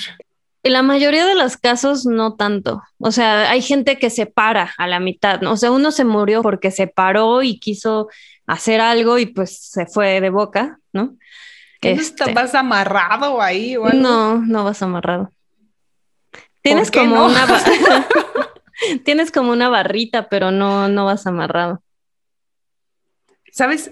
En 0.64 0.74
la 0.74 0.82
mayoría 0.82 1.26
de 1.26 1.36
los 1.36 1.57
casos 1.57 2.05
no 2.05 2.36
tanto. 2.36 2.82
O 2.97 3.12
sea, 3.12 3.49
hay 3.49 3.62
gente 3.62 3.97
que 3.97 4.10
se 4.10 4.26
para 4.26 4.74
a 4.78 4.88
la 4.88 4.99
mitad. 4.99 5.41
O 5.45 5.55
sea, 5.55 5.72
uno 5.72 5.91
se 5.91 6.03
murió 6.03 6.41
porque 6.41 6.72
se 6.72 6.88
paró 6.88 7.43
y 7.43 7.60
quiso 7.60 8.10
hacer 8.45 8.82
algo 8.82 9.18
y 9.20 9.28
pues 9.28 9.57
se 9.57 9.86
fue 9.86 10.20
de 10.20 10.30
boca, 10.30 10.80
¿no? 10.91 11.16
Este... 11.82 12.34
¿Vas 12.34 12.55
amarrado 12.55 13.41
ahí 13.41 13.78
o 13.78 13.86
algo? 13.86 13.97
No, 13.97 14.38
no 14.39 14.66
vas 14.66 14.82
amarrado. 14.82 15.32
Tienes 16.62 16.91
como 16.91 17.26
una 17.26 17.47
tienes 19.05 19.32
como 19.32 19.51
una 19.51 19.70
barrita, 19.70 20.30
pero 20.30 20.51
no, 20.51 20.89
no 20.89 21.05
vas 21.05 21.26
amarrado. 21.26 21.82
¿Sabes? 23.51 23.91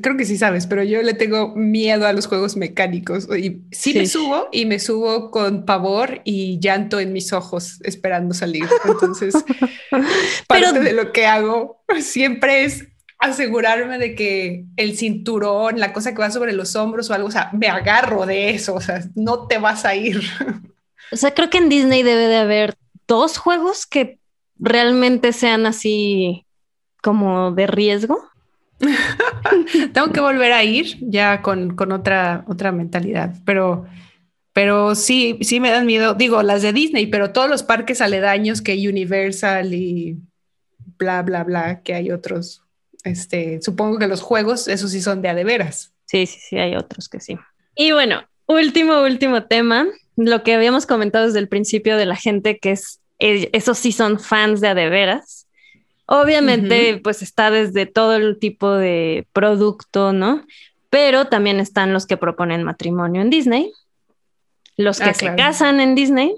Creo 0.00 0.16
que 0.16 0.24
sí 0.24 0.38
sabes, 0.38 0.66
pero 0.66 0.82
yo 0.82 1.02
le 1.02 1.14
tengo 1.14 1.54
miedo 1.54 2.06
a 2.06 2.12
los 2.12 2.26
juegos 2.26 2.56
mecánicos. 2.56 3.28
Y 3.36 3.62
sí, 3.70 3.94
me 3.94 4.06
subo 4.06 4.48
y 4.52 4.66
me 4.66 4.78
subo 4.78 5.30
con 5.30 5.64
pavor 5.64 6.20
y 6.24 6.58
llanto 6.60 7.00
en 7.00 7.12
mis 7.12 7.32
ojos 7.32 7.80
esperando 7.82 8.34
salir. 8.34 8.64
Entonces, 8.84 9.34
parte 10.46 10.80
de 10.80 10.92
lo 10.92 11.12
que 11.12 11.26
hago 11.26 11.82
siempre 12.00 12.64
es 12.64 12.86
asegurarme 13.18 13.98
de 13.98 14.14
que 14.16 14.64
el 14.76 14.96
cinturón, 14.96 15.78
la 15.78 15.92
cosa 15.92 16.12
que 16.12 16.18
va 16.18 16.30
sobre 16.30 16.52
los 16.52 16.74
hombros 16.74 17.08
o 17.08 17.14
algo, 17.14 17.28
o 17.28 17.30
sea, 17.30 17.50
me 17.52 17.68
agarro 17.68 18.26
de 18.26 18.50
eso, 18.50 18.74
o 18.74 18.80
sea, 18.80 19.04
no 19.14 19.46
te 19.46 19.58
vas 19.58 19.84
a 19.84 19.94
ir. 19.94 20.20
O 21.12 21.16
sea, 21.16 21.32
creo 21.32 21.48
que 21.48 21.58
en 21.58 21.68
Disney 21.68 22.02
debe 22.02 22.26
de 22.26 22.38
haber 22.38 22.76
dos 23.06 23.38
juegos 23.38 23.86
que 23.86 24.18
realmente 24.58 25.32
sean 25.32 25.66
así 25.66 26.46
como 27.02 27.52
de 27.52 27.66
riesgo. 27.66 28.31
Tengo 29.92 30.12
que 30.12 30.20
volver 30.20 30.52
a 30.52 30.64
ir 30.64 30.98
ya 31.00 31.42
con, 31.42 31.76
otra, 31.92 32.44
otra 32.48 32.72
mentalidad, 32.72 33.34
pero, 33.44 33.86
pero 34.52 34.94
sí, 34.94 35.38
sí 35.42 35.60
me 35.60 35.70
dan 35.70 35.86
miedo. 35.86 36.14
Digo, 36.14 36.42
las 36.42 36.62
de 36.62 36.72
Disney, 36.72 37.06
pero 37.06 37.32
todos 37.32 37.48
los 37.48 37.62
parques 37.62 38.00
aledaños 38.00 38.62
que 38.62 38.88
Universal 38.88 39.72
y 39.74 40.18
bla, 40.98 41.22
bla, 41.22 41.44
bla, 41.44 41.82
que 41.82 41.94
hay 41.94 42.10
otros. 42.10 42.62
Este, 43.04 43.60
supongo 43.62 43.98
que 43.98 44.08
los 44.08 44.20
juegos, 44.20 44.68
esos 44.68 44.90
sí 44.90 45.00
son 45.00 45.22
de 45.22 45.28
a 45.28 45.34
de 45.34 45.44
veras. 45.44 45.94
Sí, 46.06 46.26
sí, 46.26 46.38
sí, 46.40 46.58
hay 46.58 46.76
otros 46.76 47.08
que 47.08 47.20
sí. 47.20 47.38
Y 47.74 47.92
bueno, 47.92 48.22
último, 48.46 49.02
último 49.02 49.44
tema, 49.44 49.86
lo 50.16 50.42
que 50.42 50.54
habíamos 50.54 50.86
comentado 50.86 51.26
desde 51.26 51.38
el 51.38 51.48
principio 51.48 51.96
de 51.96 52.06
la 52.06 52.16
gente 52.16 52.58
que 52.58 52.72
es, 52.72 53.00
eh, 53.18 53.48
esos 53.52 53.78
sí 53.78 53.92
son 53.92 54.20
fans 54.20 54.60
de 54.60 54.68
a 54.68 54.74
de 54.74 54.88
veras 54.88 55.41
Obviamente, 56.14 57.00
pues 57.02 57.22
está 57.22 57.50
desde 57.50 57.86
todo 57.86 58.16
el 58.16 58.38
tipo 58.38 58.70
de 58.70 59.26
producto, 59.32 60.12
¿no? 60.12 60.44
Pero 60.90 61.28
también 61.28 61.58
están 61.58 61.94
los 61.94 62.04
que 62.04 62.18
proponen 62.18 62.64
matrimonio 62.64 63.22
en 63.22 63.30
Disney, 63.30 63.72
los 64.76 64.98
que 64.98 65.08
ah, 65.08 65.14
se 65.14 65.34
casan 65.36 65.80
en 65.80 65.94
Disney, 65.94 66.34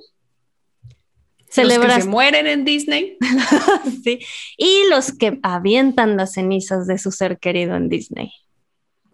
los 1.56 1.78
que 1.78 1.90
se 2.02 2.08
mueren 2.08 2.46
en 2.46 2.64
Disney. 2.64 3.16
sí. 4.04 4.20
Y 4.56 4.84
los 4.90 5.12
que 5.12 5.40
avientan 5.42 6.16
las 6.16 6.34
cenizas 6.34 6.86
de 6.86 6.96
su 6.96 7.10
ser 7.10 7.40
querido 7.40 7.74
en 7.74 7.88
Disney. 7.88 8.30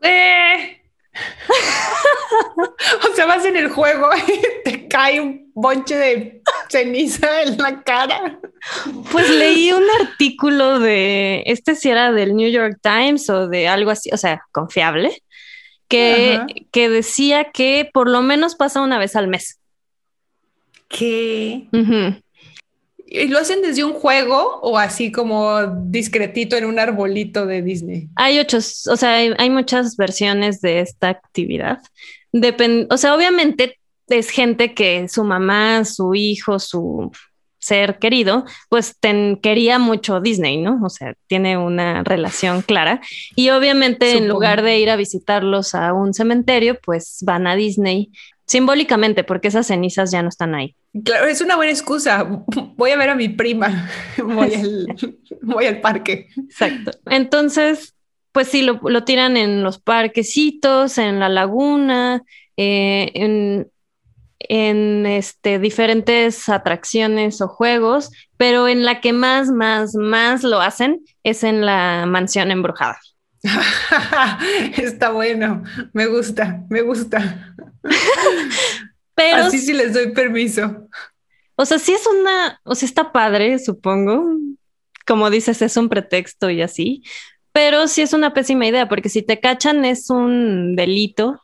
Eh. 0.03 0.80
o 3.11 3.15
sea, 3.15 3.27
vas 3.27 3.45
en 3.45 3.57
el 3.57 3.69
juego 3.69 4.09
y 4.29 4.41
te 4.65 4.89
cae 4.89 5.21
un 5.21 5.51
bonche 5.55 5.97
de 5.97 6.43
ceniza 6.69 7.43
en 7.43 7.59
la 7.59 7.83
cara. 7.83 8.39
Pues 9.11 9.29
leí 9.31 9.73
un 9.73 9.85
artículo 10.01 10.79
de, 10.79 11.43
este 11.47 11.75
si 11.75 11.91
era 11.91 12.13
del 12.13 12.35
New 12.35 12.51
York 12.51 12.79
Times 12.83 13.29
o 13.31 13.49
de 13.49 13.69
algo 13.69 13.91
así, 13.91 14.11
o 14.13 14.17
sea, 14.17 14.43
confiable, 14.53 15.23
que, 15.89 16.41
que 16.71 16.89
decía 16.89 17.51
que 17.53 17.91
por 17.93 18.09
lo 18.09 18.23
menos 18.23 18.55
pasa 18.55 18.81
una 18.81 18.99
vez 18.99 19.17
al 19.17 19.29
mes. 19.29 19.59
¿Qué? 20.89 21.69
¿Y 23.13 23.27
lo 23.27 23.41
hacen 23.41 23.61
desde 23.61 23.83
un 23.83 23.93
juego 23.93 24.61
o 24.63 24.79
así 24.79 25.11
como 25.11 25.67
discretito 25.67 26.57
en 26.57 26.65
un 26.65 26.79
arbolito 26.79 27.45
de 27.45 27.61
Disney? 27.61 28.09
Hay 28.15 28.39
ochos, 28.39 28.87
o 28.87 28.97
sea, 28.97 29.15
hay, 29.15 29.51
muchas 29.51 29.97
versiones 29.97 30.61
de 30.61 30.79
esta 30.79 31.09
actividad. 31.09 31.81
o 32.33 32.97
sea, 32.97 33.15
obviamente 33.17 33.81
es 34.07 34.31
gente 34.31 34.75
que 34.75 35.09
su 35.09 35.25
mamá, 35.25 35.85
su 35.85 36.15
hijo, 36.15 36.61
su 36.61 37.11
ser 37.59 37.99
querido, 37.99 38.45
pues 38.69 38.97
quería 39.43 39.81
mucho 39.81 40.21
Disney, 40.21 40.59
¿no? 40.59 40.81
O 40.81 40.89
sea, 40.89 41.15
tiene 41.27 41.59
una 41.59 42.05
relación 42.05 42.63
clara. 42.63 43.01
Y 43.35 43.51
obviamente 43.51 44.17
en 44.17 44.29
lugar 44.29 44.63
de 44.63 44.79
ir 44.79 44.89
a 44.89 44.95
visitarlos 44.95 45.75
a 45.75 45.93
un 45.95 46.15
cementerio, 46.15 46.79
pues 46.81 47.19
van 47.23 47.49
a 47.49 47.57
Disney 47.57 48.13
simbólicamente, 48.47 49.25
porque 49.25 49.49
esas 49.49 49.67
cenizas 49.67 50.13
ya 50.13 50.23
no 50.23 50.29
están 50.29 50.55
ahí. 50.55 50.77
Claro, 51.05 51.27
es 51.27 51.41
una 51.41 51.57
buena 51.57 51.71
excusa. 51.71 52.27
Voy 52.77 52.91
a 52.91 52.97
ver 52.97 53.11
a 53.11 53.15
mi 53.15 53.29
prima, 53.29 53.89
voy 54.19 55.67
al, 55.67 55.81
parque. 55.81 56.29
Exacto. 56.37 56.91
Entonces, 57.07 57.95
pues 58.33 58.49
sí, 58.49 58.63
lo, 58.63 59.05
tiran 59.05 59.37
en 59.37 59.63
los 59.63 59.79
parquecitos, 59.79 60.99
en 60.99 61.21
la 61.21 61.29
laguna, 61.29 62.23
eh, 62.57 63.11
en, 63.15 63.71
en 64.41 65.07
este, 65.07 65.61
diferentes 65.61 66.49
atracciones 66.49 67.41
o 67.41 67.49
juegos, 67.49 68.11
pero 68.37 68.67
en 68.67 68.85
la 68.85 69.01
que 69.01 69.13
más, 69.13 69.51
más, 69.51 69.95
más 69.95 70.43
lo 70.43 70.61
hacen 70.61 71.05
es 71.23 71.45
en 71.45 71.65
la 71.65 72.05
mansión 72.07 72.51
embrujada. 72.51 72.99
Está 74.77 75.11
bueno, 75.11 75.63
me 75.93 76.07
gusta, 76.07 76.65
me 76.69 76.83
gusta. 76.83 77.55
Pero 79.21 79.45
así 79.45 79.59
sí 79.59 79.75
les 79.75 79.93
doy 79.93 80.13
permiso. 80.13 80.89
O 81.55 81.67
sea, 81.67 81.79
sí 81.79 81.93
es 81.93 82.07
una, 82.07 82.59
o 82.65 82.75
sea, 82.75 82.87
está 82.87 83.13
padre, 83.13 83.59
supongo. 83.59 84.25
Como 85.07 85.29
dices, 85.29 85.61
es 85.61 85.77
un 85.77 85.91
pretexto 85.91 86.49
y 86.49 86.63
así, 86.63 87.03
pero 87.53 87.87
sí 87.87 88.01
es 88.01 88.15
una 88.15 88.33
pésima 88.33 88.67
idea, 88.67 88.89
porque 88.89 89.11
si 89.11 89.21
te 89.23 89.39
cachan 89.39 89.85
es 89.85 90.09
un 90.09 90.75
delito 90.75 91.43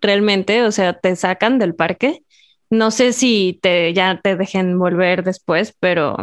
realmente, 0.00 0.64
o 0.64 0.72
sea, 0.72 0.94
te 0.98 1.14
sacan 1.14 1.60
del 1.60 1.76
parque. 1.76 2.24
No 2.70 2.90
sé 2.90 3.12
si 3.12 3.60
te 3.62 3.92
ya 3.92 4.18
te 4.20 4.34
dejen 4.34 4.76
volver 4.76 5.22
después, 5.22 5.76
pero 5.78 6.16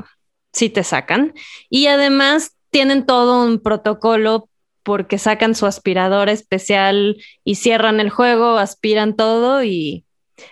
sí 0.52 0.70
te 0.70 0.84
sacan. 0.84 1.34
Y 1.70 1.88
además 1.88 2.58
tienen 2.72 3.06
todo 3.06 3.46
un 3.46 3.60
protocolo 3.60 4.50
porque 4.84 5.18
sacan 5.18 5.56
su 5.56 5.66
aspirador 5.66 6.28
especial 6.28 7.16
y 7.46 7.56
cierran 7.56 8.02
el 8.02 8.10
juego, 8.10 8.58
aspiran 8.58 9.16
todo 9.16 9.64
y 9.64 10.06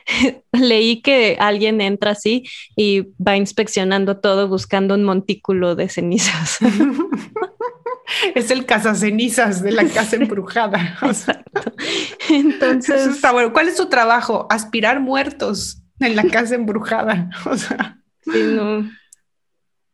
leí 0.52 1.02
que 1.02 1.38
alguien 1.40 1.82
entra 1.82 2.12
así 2.12 2.44
y 2.76 3.08
va 3.22 3.38
inspeccionando 3.38 4.18
todo 4.18 4.48
buscando 4.48 4.96
un 4.96 5.04
montículo 5.04 5.76
de 5.76 5.90
cenizas. 5.90 6.58
es 8.36 8.52
el 8.52 8.66
cazacenizas 8.66 9.62
de 9.62 9.72
la 9.72 9.86
casa 9.86 10.16
embrujada. 10.16 10.98
Entonces, 12.30 13.08
está 13.08 13.32
bueno. 13.32 13.54
¿Cuál 13.54 13.68
es 13.68 13.78
su 13.78 13.88
trabajo? 13.88 14.48
Aspirar 14.50 15.00
muertos 15.00 15.82
en 16.00 16.16
la 16.16 16.24
casa 16.24 16.56
embrujada. 16.56 17.30
O 17.46 17.56
sea, 17.56 18.00
sí, 18.24 18.40
no 18.56 18.88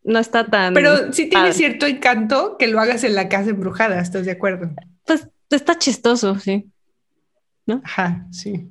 no 0.04 0.20
está 0.20 0.46
tan. 0.46 0.74
Pero 0.74 1.14
sí 1.14 1.30
tiene 1.30 1.54
cierto 1.54 1.86
encanto 1.86 2.58
que 2.58 2.68
lo 2.68 2.80
hagas 2.80 3.04
en 3.04 3.16
la 3.16 3.30
casa 3.30 3.52
embrujada, 3.52 4.00
¿estás 4.00 4.26
de 4.26 4.32
acuerdo? 4.32 4.72
Pues 5.06 5.28
está 5.50 5.78
chistoso, 5.78 6.38
sí. 6.39 6.70
¿No? 7.66 7.82
Ajá, 7.84 8.28
sí. 8.32 8.70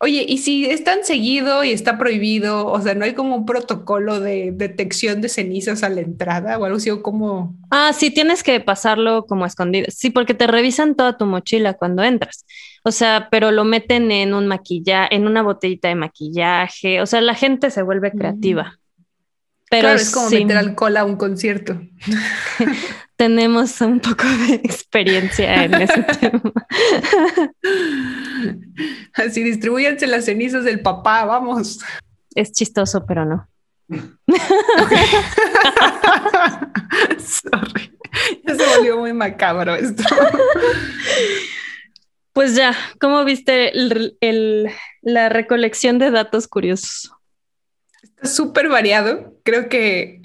Oye, 0.00 0.24
y 0.28 0.38
si 0.38 0.66
es 0.66 0.84
tan 0.84 1.04
seguido 1.04 1.64
y 1.64 1.70
está 1.70 1.98
prohibido, 1.98 2.66
o 2.66 2.80
sea, 2.80 2.94
no 2.94 3.04
hay 3.04 3.14
como 3.14 3.36
un 3.36 3.46
protocolo 3.46 4.20
de 4.20 4.52
detección 4.52 5.20
de 5.20 5.28
cenizas 5.28 5.82
a 5.82 5.88
la 5.88 6.02
entrada 6.02 6.58
o 6.58 6.64
algo 6.64 6.76
así, 6.76 6.90
o 6.90 7.02
como. 7.02 7.56
Ah, 7.70 7.92
sí, 7.94 8.10
tienes 8.10 8.42
que 8.42 8.60
pasarlo 8.60 9.26
como 9.26 9.46
escondido. 9.46 9.86
Sí, 9.88 10.10
porque 10.10 10.34
te 10.34 10.46
revisan 10.46 10.94
toda 10.94 11.16
tu 11.16 11.26
mochila 11.26 11.74
cuando 11.74 12.02
entras. 12.02 12.44
O 12.84 12.92
sea, 12.92 13.28
pero 13.30 13.50
lo 13.50 13.64
meten 13.64 14.10
en 14.12 14.34
un 14.34 14.46
maquillaje, 14.46 15.14
en 15.14 15.26
una 15.26 15.42
botellita 15.42 15.88
de 15.88 15.94
maquillaje. 15.94 17.00
O 17.00 17.06
sea, 17.06 17.20
la 17.20 17.34
gente 17.34 17.70
se 17.70 17.82
vuelve 17.82 18.12
creativa. 18.12 18.78
Pero 19.68 19.88
claro, 19.88 19.98
es 19.98 20.10
como 20.10 20.30
meter 20.30 20.56
alcohol 20.56 20.96
a 20.96 21.04
un 21.04 21.16
concierto. 21.16 21.80
Tenemos 23.16 23.80
un 23.80 23.98
poco 24.00 24.24
de 24.24 24.54
experiencia 24.56 25.64
en 25.64 25.74
ese 25.74 26.02
tema. 26.20 26.52
Así 29.14 29.42
distribuyanse 29.42 30.06
las 30.06 30.26
cenizas 30.26 30.64
del 30.64 30.80
papá, 30.80 31.24
vamos. 31.24 31.80
Es 32.34 32.52
chistoso, 32.52 33.06
pero 33.06 33.24
no. 33.24 33.48
Sorry. 37.18 37.92
Ya 38.46 38.54
se 38.54 38.76
volvió 38.76 38.98
muy 38.98 39.12
macabro 39.12 39.74
esto. 39.74 40.04
Pues 42.32 42.54
ya, 42.54 42.76
¿cómo 43.00 43.24
viste 43.24 43.72
la 45.00 45.28
recolección 45.30 45.98
de 45.98 46.10
datos 46.10 46.46
curiosos? 46.48 47.15
Súper 48.22 48.68
variado. 48.68 49.34
Creo 49.42 49.68
que 49.68 50.20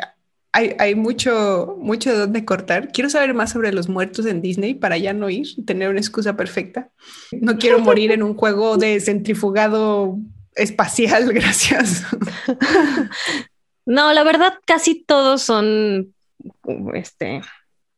hay, 0.53 0.95
mucho, 0.95 1.77
mucho 1.79 2.11
de 2.11 2.17
dónde 2.17 2.43
cortar. 2.43 2.91
Quiero 2.91 3.09
saber 3.09 3.33
más 3.33 3.51
sobre 3.51 3.71
los 3.71 3.87
muertos 3.87 4.25
en 4.25 4.41
Disney 4.41 4.73
para 4.73 4.97
ya 4.97 5.13
no 5.13 5.29
ir, 5.29 5.47
tener 5.65 5.89
una 5.89 5.99
excusa 5.99 6.35
perfecta. 6.35 6.89
No 7.31 7.57
quiero 7.57 7.79
morir 7.79 8.11
en 8.11 8.21
un 8.21 8.35
juego 8.35 8.77
de 8.77 8.99
centrifugado 8.99 10.17
espacial, 10.55 11.29
gracias. 11.33 12.05
No, 13.85 14.11
la 14.11 14.23
verdad, 14.23 14.55
casi 14.65 15.03
todos 15.03 15.41
son 15.41 16.13
este, 16.93 17.41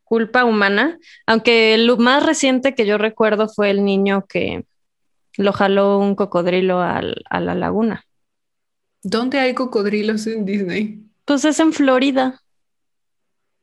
culpa 0.03 0.45
humana, 0.45 0.99
aunque 1.25 1.77
lo 1.79 1.97
más 1.97 2.23
reciente 2.23 2.75
que 2.75 2.85
yo 2.85 2.99
recuerdo 2.99 3.49
fue 3.49 3.71
el 3.71 3.83
niño 3.83 4.25
que 4.27 4.65
lo 5.37 5.53
jaló 5.53 5.97
un 5.97 6.13
cocodrilo 6.13 6.81
a 6.81 7.01
la 7.01 7.55
laguna. 7.55 8.05
¿Dónde 9.03 9.39
hay 9.39 9.53
cocodrilos 9.53 10.25
en 10.27 10.45
Disney? 10.45 11.03
Pues 11.25 11.43
es 11.43 11.59
en 11.59 11.73
Florida. 11.73 12.41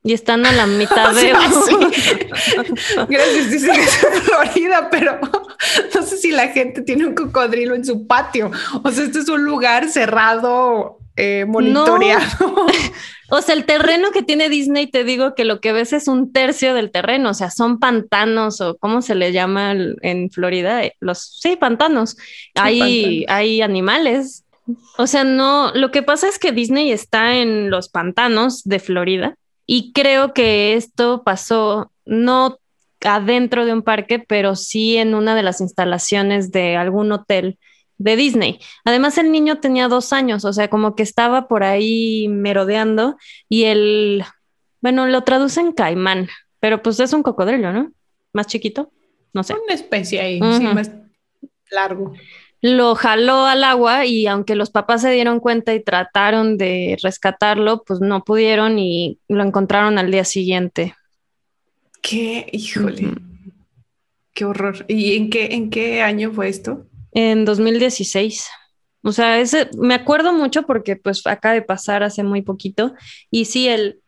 Y 0.03 0.13
están 0.13 0.45
a 0.45 0.51
la 0.51 0.67
mitad 0.67 1.13
de... 1.15 1.29
Gracias, 3.09 3.51
dicen 3.51 3.73
que 3.73 3.81
es 3.81 4.03
en 4.03 4.21
Florida, 4.21 4.89
pero 4.89 5.19
no 5.95 6.01
sé 6.03 6.17
si 6.17 6.31
la 6.31 6.47
gente 6.49 6.81
tiene 6.83 7.05
un 7.05 7.15
cocodrilo 7.15 7.75
en 7.75 7.85
su 7.85 8.07
patio. 8.07 8.51
O 8.83 8.91
sea, 8.91 9.05
este 9.05 9.19
es 9.19 9.29
un 9.29 9.43
lugar 9.43 9.89
cerrado, 9.89 10.99
eh, 11.15 11.45
monitoreado. 11.47 12.67
O 13.29 13.41
sea, 13.41 13.55
el 13.55 13.65
terreno 13.65 14.11
que 14.11 14.23
tiene 14.23 14.49
Disney, 14.49 14.87
te 14.87 15.03
digo 15.03 15.35
que 15.35 15.45
lo 15.45 15.59
que 15.61 15.71
ves 15.71 15.93
es 15.93 16.07
un 16.07 16.33
tercio 16.33 16.73
del 16.73 16.91
terreno, 16.91 17.29
o 17.29 17.33
sea, 17.33 17.49
son 17.49 17.79
pantanos 17.79 18.59
o 18.59 18.77
cómo 18.77 19.01
se 19.01 19.15
le 19.15 19.31
llama 19.31 19.73
en 19.73 20.29
Florida, 20.29 20.81
los, 20.99 21.39
sí, 21.39 21.55
pantanos. 21.55 22.17
hay, 22.55 23.25
hay 23.29 23.61
animales. 23.61 24.43
O 24.97 25.07
sea, 25.07 25.23
no, 25.23 25.71
lo 25.73 25.91
que 25.91 26.03
pasa 26.03 26.27
es 26.27 26.39
que 26.39 26.51
Disney 26.51 26.91
está 26.91 27.35
en 27.37 27.69
los 27.69 27.89
pantanos 27.89 28.63
de 28.63 28.79
Florida 28.79 29.35
y 29.65 29.91
creo 29.93 30.33
que 30.33 30.75
esto 30.75 31.23
pasó 31.23 31.91
no 32.05 32.59
adentro 33.03 33.65
de 33.65 33.73
un 33.73 33.81
parque, 33.81 34.19
pero 34.19 34.55
sí 34.55 34.97
en 34.97 35.15
una 35.15 35.35
de 35.35 35.43
las 35.43 35.61
instalaciones 35.61 36.51
de 36.51 36.75
algún 36.75 37.11
hotel 37.11 37.57
de 37.97 38.15
Disney. 38.15 38.59
Además, 38.83 39.17
el 39.17 39.31
niño 39.31 39.59
tenía 39.59 39.87
dos 39.87 40.13
años, 40.13 40.45
o 40.45 40.53
sea, 40.53 40.69
como 40.69 40.95
que 40.95 41.03
estaba 41.03 41.47
por 41.47 41.63
ahí 41.63 42.27
merodeando 42.27 43.17
y 43.49 43.65
el, 43.65 44.23
bueno, 44.81 45.07
lo 45.07 45.23
traducen 45.23 45.71
caimán, 45.71 46.29
pero 46.59 46.81
pues 46.81 46.99
es 46.99 47.13
un 47.13 47.23
cocodrilo, 47.23 47.71
¿no? 47.73 47.91
Más 48.33 48.47
chiquito, 48.47 48.91
no 49.33 49.43
sé. 49.43 49.53
Una 49.53 49.73
especie 49.73 50.19
ahí, 50.19 50.39
sí, 50.39 50.63
más 50.63 50.91
largo. 51.71 52.13
Lo 52.61 52.93
jaló 52.95 53.45
al 53.45 53.63
agua 53.63 54.05
y 54.05 54.27
aunque 54.27 54.55
los 54.55 54.69
papás 54.69 55.01
se 55.01 55.11
dieron 55.11 55.39
cuenta 55.39 55.73
y 55.73 55.83
trataron 55.83 56.57
de 56.57 56.97
rescatarlo, 57.01 57.83
pues 57.83 57.99
no 58.01 58.23
pudieron 58.23 58.77
y 58.77 59.19
lo 59.27 59.43
encontraron 59.43 59.97
al 59.97 60.11
día 60.11 60.25
siguiente. 60.25 60.95
Qué, 62.01 62.47
híjole, 62.51 63.13
qué 64.33 64.45
horror. 64.45 64.85
¿Y 64.87 65.15
en 65.15 65.29
qué, 65.29 65.47
en 65.51 65.69
qué 65.69 66.01
año 66.01 66.31
fue 66.31 66.49
esto? 66.49 66.85
En 67.13 67.45
2016. 67.45 68.47
O 69.03 69.11
sea, 69.11 69.39
ese, 69.39 69.69
me 69.77 69.95
acuerdo 69.95 70.31
mucho 70.31 70.63
porque 70.63 70.95
pues 70.95 71.25
acaba 71.25 71.55
de 71.55 71.63
pasar 71.63 72.03
hace 72.03 72.23
muy 72.23 72.43
poquito. 72.43 72.93
Y 73.31 73.45
sí, 73.45 73.67
el, 73.67 73.99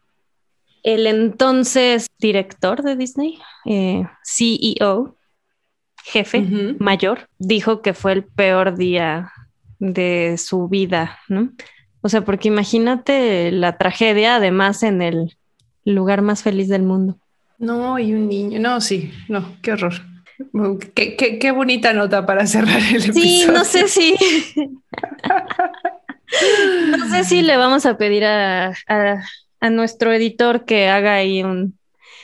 el 0.84 1.08
entonces 1.08 2.08
director 2.20 2.84
de 2.84 2.96
Disney, 2.96 3.40
eh, 3.66 4.04
CEO, 4.24 5.18
jefe 6.04 6.76
mayor, 6.80 7.30
dijo 7.40 7.82
que 7.82 7.94
fue 7.94 8.14
el 8.14 8.24
peor 8.24 8.76
día 8.76 9.32
de 9.80 10.36
su 10.38 10.68
vida, 10.68 11.20
¿no? 11.28 11.52
O 12.02 12.10
sea, 12.10 12.22
porque 12.22 12.50
imagínate 12.50 13.52
la 13.52 13.78
tragedia, 13.78 14.36
además, 14.36 14.84
en 14.84 15.02
el 15.02 15.38
lugar 15.86 16.22
más 16.22 16.44
feliz 16.44 16.68
del 16.68 16.84
mundo. 16.84 17.18
No, 17.58 17.98
y 17.98 18.14
un 18.14 18.28
niño, 18.28 18.60
no, 18.60 18.82
sí, 18.82 19.12
no, 19.30 19.56
qué 19.62 19.72
horror. 19.72 19.94
Qué, 20.96 21.54
bonita 21.56 21.94
nota 21.94 22.26
para 22.26 22.46
cerrar 22.48 22.80
el 22.80 23.04
episodio. 23.04 23.14
Sí, 23.14 23.46
no 23.48 23.64
sé 23.64 23.88
si. 23.88 24.16
no 26.88 27.10
sé 27.10 27.24
si 27.24 27.42
le 27.42 27.56
vamos 27.56 27.86
a 27.86 27.98
pedir 27.98 28.26
a, 28.26 28.74
nuestro 29.62 30.12
editor 30.12 30.66
que 30.66 30.90
haga 30.90 31.14
ahí 31.14 31.44
un, 31.44 31.78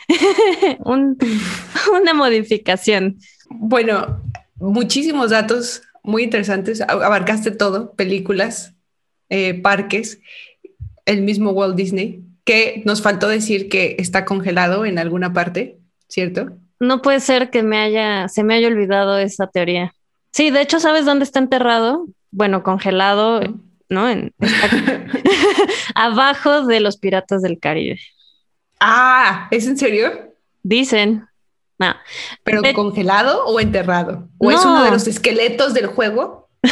una 0.83 2.13
modificación. 2.13 3.19
Bueno, 3.49 4.21
muchísimos 4.55 5.31
datos 5.31 5.81
muy 6.03 6.23
interesantes. 6.23 6.81
Abarcaste 6.81 7.51
todo: 7.51 7.93
películas, 7.93 8.73
eh, 9.29 9.53
parques, 9.53 10.21
el 11.05 11.21
mismo 11.21 11.51
Walt 11.51 11.75
Disney, 11.75 12.23
que 12.45 12.81
nos 12.85 13.01
faltó 13.01 13.27
decir 13.27 13.69
que 13.69 13.95
está 13.99 14.25
congelado 14.25 14.85
en 14.85 14.99
alguna 14.99 15.33
parte, 15.33 15.79
¿cierto? 16.07 16.57
no 16.79 17.01
puede 17.01 17.19
ser 17.19 17.49
que 17.49 17.61
me 17.61 17.77
haya, 17.77 18.27
se 18.29 18.43
me 18.43 18.55
haya 18.55 18.67
olvidado 18.67 19.17
esa 19.17 19.47
teoría. 19.47 19.93
Sí, 20.31 20.49
de 20.49 20.61
hecho, 20.61 20.79
¿sabes 20.79 21.05
dónde 21.05 21.25
está 21.25 21.39
enterrado? 21.39 22.07
Bueno, 22.31 22.63
congelado, 22.63 23.41
¿no? 23.89 24.09
En, 24.09 24.33
abajo 25.95 26.65
de 26.65 26.79
los 26.79 26.97
piratas 26.97 27.41
del 27.41 27.59
Caribe. 27.59 27.99
Ah, 28.79 29.47
¿es 29.51 29.67
en 29.67 29.77
serio? 29.77 30.33
Dicen. 30.63 31.25
No. 31.79 31.95
¿Pero 32.43 32.61
congelado 32.75 33.45
o 33.45 33.59
enterrado? 33.59 34.27
¿O 34.37 34.51
es 34.51 34.63
uno 34.63 34.83
de 34.83 34.91
los 34.91 35.07
esqueletos 35.07 35.73
del 35.73 35.87
juego? 35.87 36.49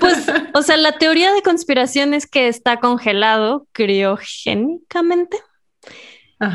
Pues, 0.00 0.26
o 0.52 0.62
sea, 0.62 0.76
la 0.76 0.98
teoría 0.98 1.32
de 1.32 1.42
conspiración 1.42 2.12
es 2.12 2.26
que 2.26 2.48
está 2.48 2.80
congelado 2.80 3.66
criogénicamente. 3.72 5.38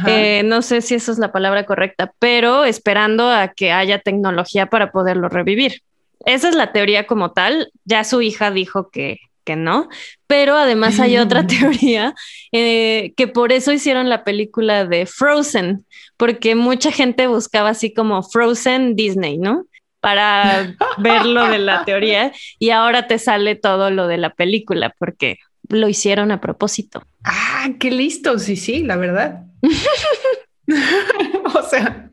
Eh, 0.05 0.43
no 0.43 0.61
sé 0.61 0.81
si 0.81 0.95
esa 0.95 1.13
es 1.13 1.17
la 1.17 1.31
palabra 1.31 1.65
correcta, 1.65 2.13
pero 2.19 2.65
esperando 2.65 3.29
a 3.29 3.47
que 3.49 3.71
haya 3.71 3.99
tecnología 3.99 4.65
para 4.65 4.91
poderlo 4.91 5.29
revivir. 5.29 5.81
Esa 6.25 6.49
es 6.49 6.55
la 6.55 6.73
teoría 6.73 7.07
como 7.07 7.31
tal. 7.31 7.71
Ya 7.85 8.03
su 8.03 8.21
hija 8.21 8.51
dijo 8.51 8.89
que, 8.89 9.19
que 9.47 9.55
no, 9.55 9.87
pero 10.27 10.57
además 10.57 10.99
hay 10.99 11.17
otra 11.17 11.47
teoría 11.47 12.13
eh, 12.51 13.13
que 13.15 13.29
por 13.29 13.53
eso 13.53 13.71
hicieron 13.71 14.09
la 14.09 14.25
película 14.25 14.85
de 14.85 15.05
Frozen, 15.05 15.85
porque 16.17 16.53
mucha 16.53 16.91
gente 16.91 17.27
buscaba 17.27 17.69
así 17.69 17.93
como 17.93 18.21
Frozen 18.23 18.97
Disney, 18.97 19.37
¿no? 19.37 19.65
Para 20.01 20.75
ver 20.97 21.25
lo 21.25 21.47
de 21.47 21.59
la 21.59 21.85
teoría 21.85 22.33
y 22.59 22.71
ahora 22.71 23.07
te 23.07 23.17
sale 23.19 23.55
todo 23.55 23.89
lo 23.89 24.07
de 24.07 24.17
la 24.17 24.31
película, 24.31 24.93
porque 24.99 25.37
lo 25.69 25.87
hicieron 25.87 26.31
a 26.31 26.41
propósito. 26.41 27.01
Ah, 27.23 27.69
qué 27.79 27.89
listo, 27.89 28.37
sí, 28.39 28.57
sí, 28.57 28.83
la 28.83 28.97
verdad. 28.97 29.43
o 31.55 31.61
sea, 31.63 32.11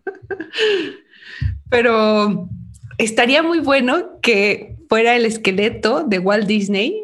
pero 1.68 2.49
estaría 2.99 3.43
muy 3.43 3.59
bueno 3.59 4.20
que 4.22 4.76
fuera 4.89 5.16
el 5.16 5.26
esqueleto 5.26 6.05
de 6.05 6.20
Walt 6.20 6.47
Disney 6.47 7.04